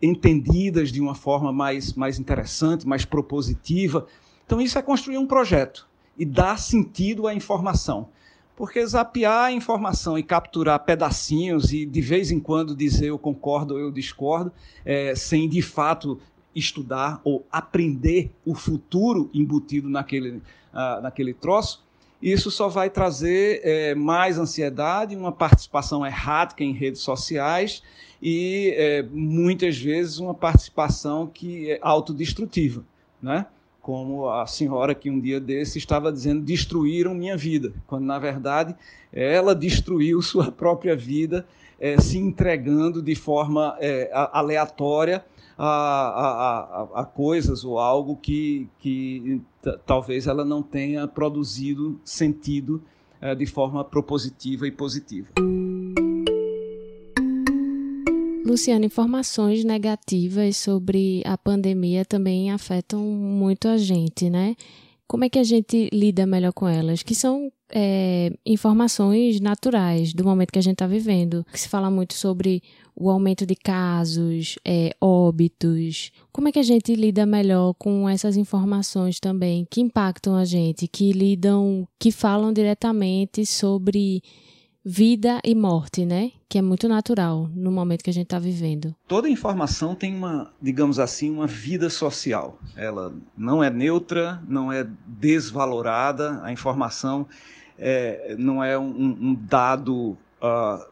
entendidas 0.00 0.92
de 0.92 1.00
uma 1.00 1.14
forma 1.14 1.52
mais, 1.52 1.94
mais 1.94 2.18
interessante, 2.18 2.86
mais 2.86 3.04
propositiva. 3.04 4.06
Então, 4.46 4.60
isso 4.60 4.78
é 4.78 4.82
construir 4.82 5.18
um 5.18 5.26
projeto 5.26 5.88
e 6.16 6.24
dar 6.24 6.58
sentido 6.58 7.26
à 7.26 7.34
informação. 7.34 8.08
Porque 8.56 8.84
zapear 8.86 9.44
a 9.46 9.52
informação 9.52 10.18
e 10.18 10.22
capturar 10.22 10.78
pedacinhos 10.84 11.72
e 11.72 11.86
de 11.86 12.00
vez 12.00 12.30
em 12.30 12.38
quando 12.38 12.76
dizer 12.76 13.06
eu 13.06 13.18
concordo 13.18 13.74
ou 13.74 13.80
eu 13.80 13.90
discordo, 13.90 14.52
é, 14.84 15.14
sem 15.14 15.48
de 15.48 15.62
fato 15.62 16.20
estudar 16.54 17.20
ou 17.24 17.46
aprender 17.50 18.30
o 18.44 18.54
futuro 18.54 19.30
embutido 19.32 19.88
naquele, 19.88 20.30
uh, 20.38 21.00
naquele 21.02 21.32
troço, 21.32 21.82
isso 22.22 22.50
só 22.50 22.68
vai 22.68 22.90
trazer 22.90 23.60
é, 23.64 23.94
mais 23.94 24.38
ansiedade, 24.38 25.16
uma 25.16 25.32
participação 25.32 26.04
errática 26.04 26.62
em 26.62 26.72
redes 26.72 27.00
sociais 27.00 27.82
e 28.20 28.74
é, 28.76 29.02
muitas 29.10 29.78
vezes 29.78 30.18
uma 30.18 30.34
participação 30.34 31.26
que 31.26 31.70
é 31.70 31.78
autodestrutiva, 31.80 32.84
né? 33.22 33.46
como 33.80 34.28
a 34.28 34.46
senhora 34.46 34.94
que 34.94 35.10
um 35.10 35.18
dia 35.18 35.40
desse 35.40 35.78
estava 35.78 36.12
dizendo 36.12 36.42
destruíram 36.42 37.14
minha 37.14 37.36
vida, 37.36 37.72
quando 37.86 38.04
na 38.04 38.18
verdade 38.18 38.76
ela 39.12 39.54
destruiu 39.54 40.20
sua 40.22 40.52
própria 40.52 40.94
vida 40.94 41.46
é, 41.80 41.98
se 41.98 42.18
entregando 42.18 43.00
de 43.00 43.14
forma 43.14 43.76
é, 43.80 44.10
aleatória 44.12 45.24
a, 45.62 45.66
a, 45.66 46.58
a, 46.98 47.02
a, 47.02 47.04
coisas 47.04 47.66
ou 47.66 47.78
algo 47.78 48.16
que, 48.16 48.66
que 48.78 49.42
talvez 49.84 50.26
ela 50.26 50.42
não 50.42 50.62
tenha 50.62 51.06
produzido 51.06 52.00
sentido 52.02 52.82
é, 53.20 53.34
de 53.34 53.44
forma 53.44 53.84
propositiva 53.84 54.66
e 54.66 54.70
positiva. 54.70 55.28
Luciano, 58.42 58.86
informações 58.86 59.62
negativas 59.62 60.56
sobre 60.56 61.22
a 61.26 61.36
pandemia 61.36 62.06
também 62.06 62.50
afetam 62.50 63.00
muito 63.00 63.68
a 63.68 63.76
gente, 63.76 64.30
né? 64.30 64.56
Como 65.10 65.24
é 65.24 65.28
que 65.28 65.40
a 65.40 65.42
gente 65.42 65.90
lida 65.92 66.24
melhor 66.24 66.52
com 66.52 66.68
elas? 66.68 67.02
Que 67.02 67.16
são 67.16 67.50
é, 67.68 68.32
informações 68.46 69.40
naturais 69.40 70.14
do 70.14 70.22
momento 70.22 70.52
que 70.52 70.58
a 70.60 70.62
gente 70.62 70.74
está 70.74 70.86
vivendo. 70.86 71.44
Que 71.50 71.58
se 71.58 71.68
fala 71.68 71.90
muito 71.90 72.14
sobre 72.14 72.62
o 72.94 73.10
aumento 73.10 73.44
de 73.44 73.56
casos, 73.56 74.56
é, 74.64 74.94
óbitos. 75.00 76.12
Como 76.30 76.46
é 76.46 76.52
que 76.52 76.60
a 76.60 76.62
gente 76.62 76.94
lida 76.94 77.26
melhor 77.26 77.74
com 77.74 78.08
essas 78.08 78.36
informações 78.36 79.18
também 79.18 79.66
que 79.68 79.80
impactam 79.80 80.36
a 80.36 80.44
gente, 80.44 80.86
que 80.86 81.10
lidam, 81.10 81.88
que 81.98 82.12
falam 82.12 82.52
diretamente 82.52 83.44
sobre 83.44 84.22
vida 84.84 85.40
e 85.44 85.54
morte, 85.54 86.04
né? 86.04 86.32
Que 86.48 86.58
é 86.58 86.62
muito 86.62 86.88
natural 86.88 87.48
no 87.54 87.70
momento 87.70 88.02
que 88.02 88.10
a 88.10 88.12
gente 88.12 88.24
está 88.24 88.38
vivendo. 88.38 88.94
Toda 89.06 89.28
informação 89.28 89.94
tem 89.94 90.14
uma, 90.14 90.52
digamos 90.60 90.98
assim, 90.98 91.30
uma 91.30 91.46
vida 91.46 91.90
social. 91.90 92.58
Ela 92.76 93.12
não 93.36 93.62
é 93.62 93.70
neutra, 93.70 94.42
não 94.48 94.72
é 94.72 94.86
desvalorada. 95.06 96.40
A 96.42 96.52
informação 96.52 97.26
é, 97.78 98.34
não 98.38 98.62
é 98.62 98.78
um, 98.78 99.16
um 99.20 99.34
dado 99.34 100.16
uh, 100.42 100.86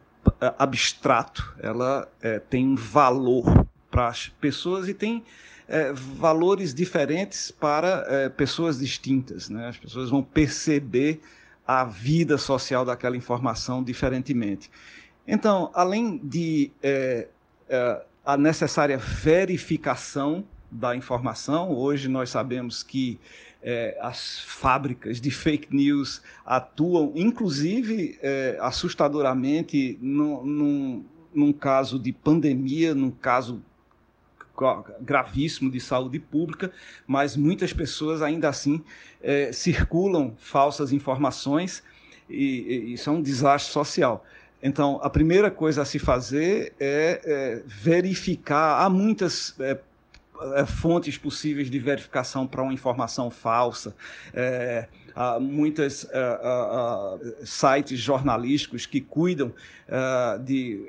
abstrato. 0.58 1.54
Ela 1.60 2.08
é, 2.20 2.38
tem 2.38 2.66
um 2.66 2.76
valor 2.76 3.66
para 3.90 4.08
as 4.08 4.28
pessoas 4.28 4.88
e 4.88 4.94
tem 4.94 5.24
é, 5.66 5.92
valores 5.92 6.74
diferentes 6.74 7.50
para 7.50 8.04
é, 8.08 8.28
pessoas 8.28 8.78
distintas. 8.78 9.48
Né? 9.48 9.68
As 9.68 9.76
pessoas 9.76 10.10
vão 10.10 10.22
perceber 10.22 11.20
a 11.68 11.84
vida 11.84 12.38
social 12.38 12.82
daquela 12.82 13.14
informação 13.14 13.84
diferentemente. 13.84 14.70
Então, 15.26 15.70
além 15.74 16.16
de 16.16 16.70
é, 16.82 17.28
é, 17.68 18.02
a 18.24 18.38
necessária 18.38 18.96
verificação 18.96 20.42
da 20.70 20.96
informação, 20.96 21.70
hoje 21.70 22.08
nós 22.08 22.30
sabemos 22.30 22.82
que 22.82 23.20
é, 23.62 23.98
as 24.00 24.40
fábricas 24.40 25.20
de 25.20 25.30
fake 25.30 25.74
news 25.74 26.22
atuam, 26.46 27.12
inclusive 27.14 28.18
é, 28.22 28.56
assustadoramente, 28.60 29.98
no, 30.00 30.46
num, 30.46 31.04
num 31.34 31.52
caso 31.52 31.98
de 31.98 32.12
pandemia, 32.12 32.94
num 32.94 33.10
caso 33.10 33.62
gravíssimo 35.00 35.70
de 35.70 35.80
saúde 35.80 36.18
pública, 36.18 36.72
mas 37.06 37.36
muitas 37.36 37.72
pessoas 37.72 38.22
ainda 38.22 38.48
assim 38.48 38.82
é, 39.22 39.52
circulam 39.52 40.34
falsas 40.38 40.92
informações 40.92 41.82
e, 42.28 42.90
e, 42.90 42.92
isso 42.94 43.08
é 43.08 43.12
um 43.12 43.22
desastre 43.22 43.72
social. 43.72 44.24
Então, 44.62 44.98
a 45.02 45.08
primeira 45.08 45.50
coisa 45.50 45.82
a 45.82 45.84
se 45.84 45.98
fazer 45.98 46.74
é, 46.80 47.20
é 47.24 47.62
verificar. 47.64 48.84
Há 48.84 48.90
muitas 48.90 49.54
é, 49.60 49.78
é 50.54 50.66
fontes 50.66 51.16
possíveis 51.16 51.70
de 51.70 51.78
verificação 51.78 52.46
para 52.46 52.62
uma 52.62 52.72
informação 52.72 53.30
falsa. 53.30 53.94
É, 54.34 54.88
há 55.14 55.38
muitos 55.38 56.04
uh, 56.04 56.08
uh, 56.08 57.46
sites 57.46 57.98
jornalísticos 57.98 58.86
que 58.86 59.00
cuidam 59.00 59.52
de 60.44 60.84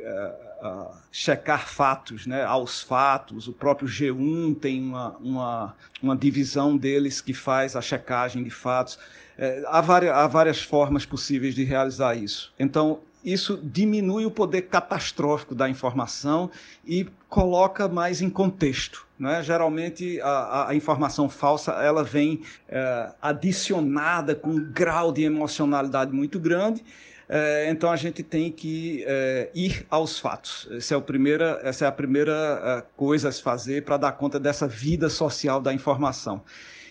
checar 1.11 1.67
fatos, 1.67 2.25
né, 2.25 2.43
aos 2.43 2.81
fatos. 2.81 3.47
O 3.47 3.53
próprio 3.53 3.87
G1 3.87 4.59
tem 4.59 4.81
uma, 4.81 5.09
uma, 5.17 5.75
uma 6.01 6.15
divisão 6.15 6.77
deles 6.77 7.21
que 7.21 7.33
faz 7.33 7.75
a 7.75 7.81
checagem 7.81 8.43
de 8.43 8.49
fatos. 8.49 8.99
É, 9.37 9.63
há, 9.67 9.81
várias, 9.81 10.15
há 10.15 10.27
várias 10.27 10.61
formas 10.61 11.05
possíveis 11.05 11.55
de 11.55 11.63
realizar 11.63 12.15
isso. 12.15 12.53
Então, 12.59 12.99
isso 13.23 13.59
diminui 13.61 14.25
o 14.25 14.31
poder 14.31 14.63
catastrófico 14.63 15.53
da 15.53 15.69
informação 15.69 16.49
e 16.85 17.07
coloca 17.27 17.87
mais 17.87 18.21
em 18.21 18.29
contexto. 18.29 19.05
Né? 19.17 19.43
Geralmente 19.43 20.21
a, 20.21 20.69
a, 20.69 20.75
informação 20.75 21.27
falsa 21.27 21.73
ela 21.73 22.03
vem 22.03 22.41
é, 22.69 23.11
adicionada 23.21 24.33
com 24.33 24.51
um 24.51 24.63
grau 24.71 25.11
de 25.11 25.23
emocionalidade 25.23 26.13
muito 26.13 26.39
grande. 26.39 26.83
É, 27.31 27.69
então 27.69 27.91
a 27.91 27.95
gente 27.95 28.23
tem 28.23 28.51
que 28.51 29.03
é, 29.05 29.51
ir 29.53 29.85
aos 29.87 30.17
fatos. 30.17 30.67
Essa 30.71 30.95
é, 30.95 30.97
a 30.97 31.01
primeira, 31.01 31.59
essa 31.63 31.85
é 31.85 31.87
a 31.87 31.91
primeira 31.91 32.33
é, 32.33 32.83
coisa 32.97 33.29
a 33.29 33.31
se 33.31 33.43
fazer 33.43 33.83
para 33.83 33.97
dar 33.97 34.13
conta 34.13 34.39
dessa 34.39 34.67
vida 34.67 35.07
social 35.09 35.61
da 35.61 35.71
informação. 35.71 36.41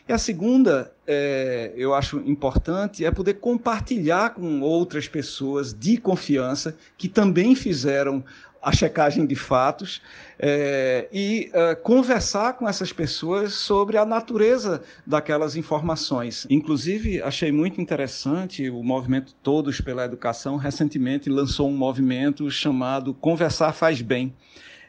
E 0.09 0.12
a 0.12 0.16
segunda, 0.16 0.93
é, 1.07 1.72
eu 1.76 1.93
acho 1.93 2.18
importante, 2.20 3.05
é 3.05 3.11
poder 3.11 3.34
compartilhar 3.34 4.30
com 4.30 4.61
outras 4.61 5.09
pessoas 5.09 5.74
de 5.74 5.99
confiança 5.99 6.74
que 6.97 7.09
também 7.09 7.57
fizeram 7.57 8.24
a 8.62 8.72
checagem 8.72 9.26
de 9.26 9.34
fatos 9.34 10.01
é, 10.39 11.09
e 11.12 11.51
é, 11.53 11.74
conversar 11.74 12.55
com 12.55 12.68
essas 12.68 12.93
pessoas 12.93 13.55
sobre 13.55 13.97
a 13.97 14.05
natureza 14.05 14.82
daquelas 15.07 15.57
informações. 15.57 16.47
Inclusive, 16.49 17.20
achei 17.22 17.51
muito 17.51 17.80
interessante 17.80 18.70
o 18.70 18.82
movimento 18.82 19.34
Todos 19.43 19.80
pela 19.80 20.05
Educação 20.05 20.57
recentemente 20.57 21.28
lançou 21.28 21.68
um 21.68 21.76
movimento 21.76 22.51
chamado 22.51 23.12
Conversar 23.14 23.72
Faz 23.72 24.01
Bem 24.01 24.34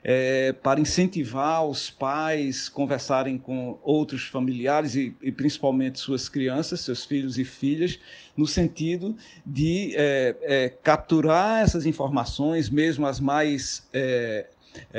é, 0.03 0.53
para 0.53 0.79
incentivar 0.79 1.65
os 1.65 1.89
pais 1.89 2.69
conversarem 2.69 3.37
com 3.37 3.77
outros 3.83 4.23
familiares 4.23 4.95
e, 4.95 5.15
e, 5.21 5.31
principalmente 5.31 5.99
suas 5.99 6.29
crianças, 6.29 6.81
seus 6.81 7.05
filhos 7.05 7.37
e 7.37 7.43
filhas, 7.43 7.99
no 8.35 8.47
sentido 8.47 9.15
de 9.45 9.93
é, 9.95 10.35
é, 10.41 10.69
capturar 10.69 11.61
essas 11.61 11.85
informações, 11.85 12.69
mesmo 12.69 13.05
as 13.05 13.19
mais 13.19 13.87
é, 13.91 14.47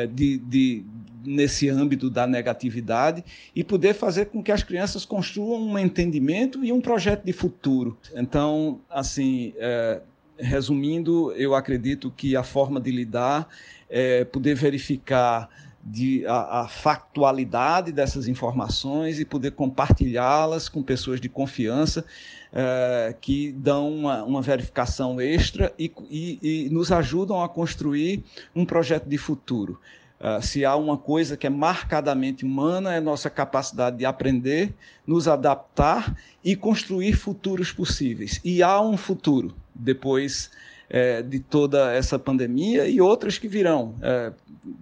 de, 0.07 0.39
de, 0.39 0.85
nesse 1.25 1.69
âmbito 1.69 2.11
da 2.11 2.27
negatividade 2.27 3.25
e 3.55 3.63
poder 3.63 3.95
fazer 3.95 4.27
com 4.27 4.43
que 4.43 4.53
as 4.53 4.63
crianças 4.63 5.05
construam 5.05 5.61
um 5.63 5.79
entendimento 5.79 6.65
e 6.65 6.73
um 6.73 6.81
projeto 6.81 7.25
de 7.25 7.33
futuro. 7.33 7.99
Então, 8.15 8.81
assim, 8.91 9.53
é, 9.57 10.01
resumindo, 10.39 11.33
eu 11.33 11.55
acredito 11.55 12.11
que 12.11 12.35
a 12.35 12.43
forma 12.43 12.81
de 12.81 12.91
lidar 12.91 13.49
é 13.89 14.25
poder 14.25 14.55
verificar 14.55 15.49
de, 15.91 16.25
a, 16.27 16.61
a, 16.61 16.69
factualidade 16.69 17.91
dessas 17.91 18.29
informações 18.29 19.19
e 19.19 19.25
poder 19.25 19.53
compartilhá-las 19.53 20.69
com 20.69 20.83
pessoas 20.83 21.21
de 21.21 21.29
confiança 21.29 22.05
é, 22.53 23.15
que 23.21 23.51
dão 23.53 23.93
uma, 23.93 24.23
uma 24.23 24.43
verificação 24.43 25.21
extra 25.21 25.73
e, 25.79 25.93
e, 26.09 26.39
e, 26.67 26.71
nos 26.71 26.93
ajudam 26.93 27.43
a 27.43 27.49
construir 27.49 28.25
um 28.55 28.65
projeto 28.65 29.09
de 29.09 29.19
futuro. 29.19 29.81
Uh, 30.21 30.43
se 30.43 30.67
há 30.67 30.77
uma 30.77 30.99
coisa 30.99 31.35
que 31.35 31.47
é 31.47 31.51
marcadamente 31.51 32.45
humana, 32.45 32.95
é 32.95 33.01
nossa 33.01 33.31
capacidade 33.31 33.97
de 33.97 34.05
aprender, 34.05 34.75
nos 35.07 35.27
adaptar 35.27 36.15
e 36.45 36.55
construir 36.55 37.15
futuros 37.15 37.73
possíveis. 37.73 38.39
E 38.45 38.63
há 38.63 38.79
um 38.83 38.99
futuro 38.99 39.55
depois 39.75 40.51
é, 40.91 41.23
de 41.23 41.39
toda 41.39 41.93
essa 41.93 42.19
pandemia 42.19 42.89
e 42.89 43.01
outras 43.01 43.39
que 43.39 43.47
virão. 43.47 43.95
É, 44.03 44.33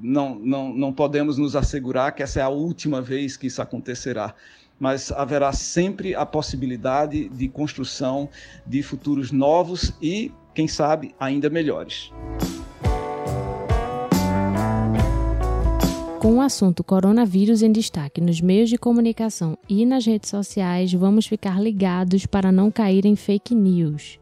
não, 0.00 0.34
não, 0.36 0.72
não 0.72 0.92
podemos 0.92 1.36
nos 1.36 1.54
assegurar 1.54 2.12
que 2.12 2.22
essa 2.22 2.40
é 2.40 2.42
a 2.42 2.48
última 2.48 3.02
vez 3.02 3.36
que 3.36 3.46
isso 3.46 3.60
acontecerá, 3.60 4.34
mas 4.80 5.12
haverá 5.12 5.52
sempre 5.52 6.14
a 6.14 6.24
possibilidade 6.24 7.28
de 7.28 7.48
construção 7.48 8.28
de 8.66 8.82
futuros 8.82 9.30
novos 9.30 9.92
e, 10.00 10.32
quem 10.54 10.66
sabe, 10.66 11.14
ainda 11.20 11.50
melhores. 11.50 12.10
Com 16.20 16.38
o 16.38 16.40
assunto 16.40 16.82
coronavírus 16.82 17.62
em 17.62 17.70
destaque 17.70 18.20
nos 18.20 18.40
meios 18.40 18.68
de 18.68 18.76
comunicação 18.76 19.56
e 19.68 19.86
nas 19.86 20.04
redes 20.04 20.30
sociais, 20.30 20.92
vamos 20.92 21.26
ficar 21.26 21.62
ligados 21.62 22.26
para 22.26 22.50
não 22.50 22.72
cair 22.72 23.06
em 23.06 23.14
fake 23.14 23.54
news. 23.54 24.18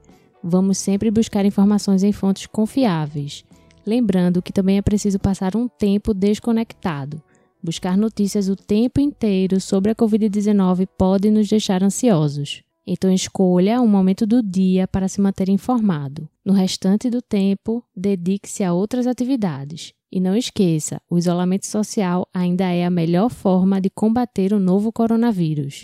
Vamos 0.49 0.79
sempre 0.79 1.11
buscar 1.11 1.45
informações 1.45 2.05
em 2.05 2.13
fontes 2.13 2.47
confiáveis, 2.47 3.45
lembrando 3.85 4.41
que 4.41 4.53
também 4.53 4.79
é 4.79 4.83
preciso 4.83 5.19
passar 5.19 5.57
um 5.57 5.67
tempo 5.67 6.15
desconectado. 6.15 7.21
Buscar 7.61 7.99
notícias 7.99 8.49
o 8.49 8.55
tempo 8.55 9.01
inteiro 9.01 9.61
sobre 9.61 9.91
a 9.91 9.95
Covid-19 9.97 10.87
pode 10.97 11.33
nos 11.33 11.49
deixar 11.49 11.83
ansiosos. 11.83 12.63
Então 12.87 13.13
escolha 13.13 13.81
um 13.81 13.89
momento 13.89 14.25
do 14.25 14.41
dia 14.41 14.87
para 14.87 15.09
se 15.09 15.21
manter 15.21 15.49
informado. 15.49 16.29
No 16.45 16.53
restante 16.53 17.11
do 17.11 17.21
tempo, 17.21 17.83
dedique-se 17.97 18.63
a 18.63 18.73
outras 18.73 19.09
atividades. 19.09 19.95
E 20.13 20.21
não 20.21 20.37
esqueça, 20.37 21.01
o 21.11 21.19
isolamento 21.19 21.67
social 21.67 22.25
ainda 22.33 22.67
é 22.67 22.85
a 22.85 22.91
melhor 22.91 23.31
forma 23.31 23.81
de 23.81 23.91
combater 23.91 24.53
o 24.53 24.61
novo 24.61 24.93
coronavírus. 24.93 25.83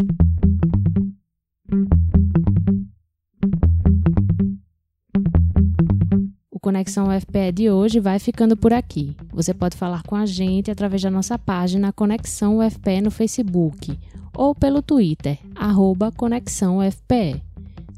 Conexão 6.63 7.09
UFPE 7.09 7.51
de 7.53 7.71
hoje 7.73 7.99
vai 7.99 8.21
ficando 8.21 8.57
por 8.57 8.73
aqui. 8.73 9.17
Você 9.33 9.53
pode 9.53 9.77
falar 9.77 10.05
com 10.05 10.15
a 10.15 10.25
gente 10.25 10.71
através 10.71 11.03
da 11.03 11.11
nossa 11.11 11.37
página 11.37 11.93
Conexão 11.93 12.59
UFPE 12.59 13.01
no 13.01 13.11
Facebook 13.11 13.99
ou 14.33 14.55
pelo 14.55 14.81
Twitter, 14.81 15.41
arroba 15.57 16.13
Conexão 16.13 16.79
UFPE. 16.79 17.43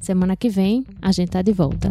Semana 0.00 0.34
que 0.34 0.48
vem 0.48 0.82
a 1.02 1.12
gente 1.12 1.32
tá 1.32 1.42
de 1.42 1.52
volta. 1.52 1.90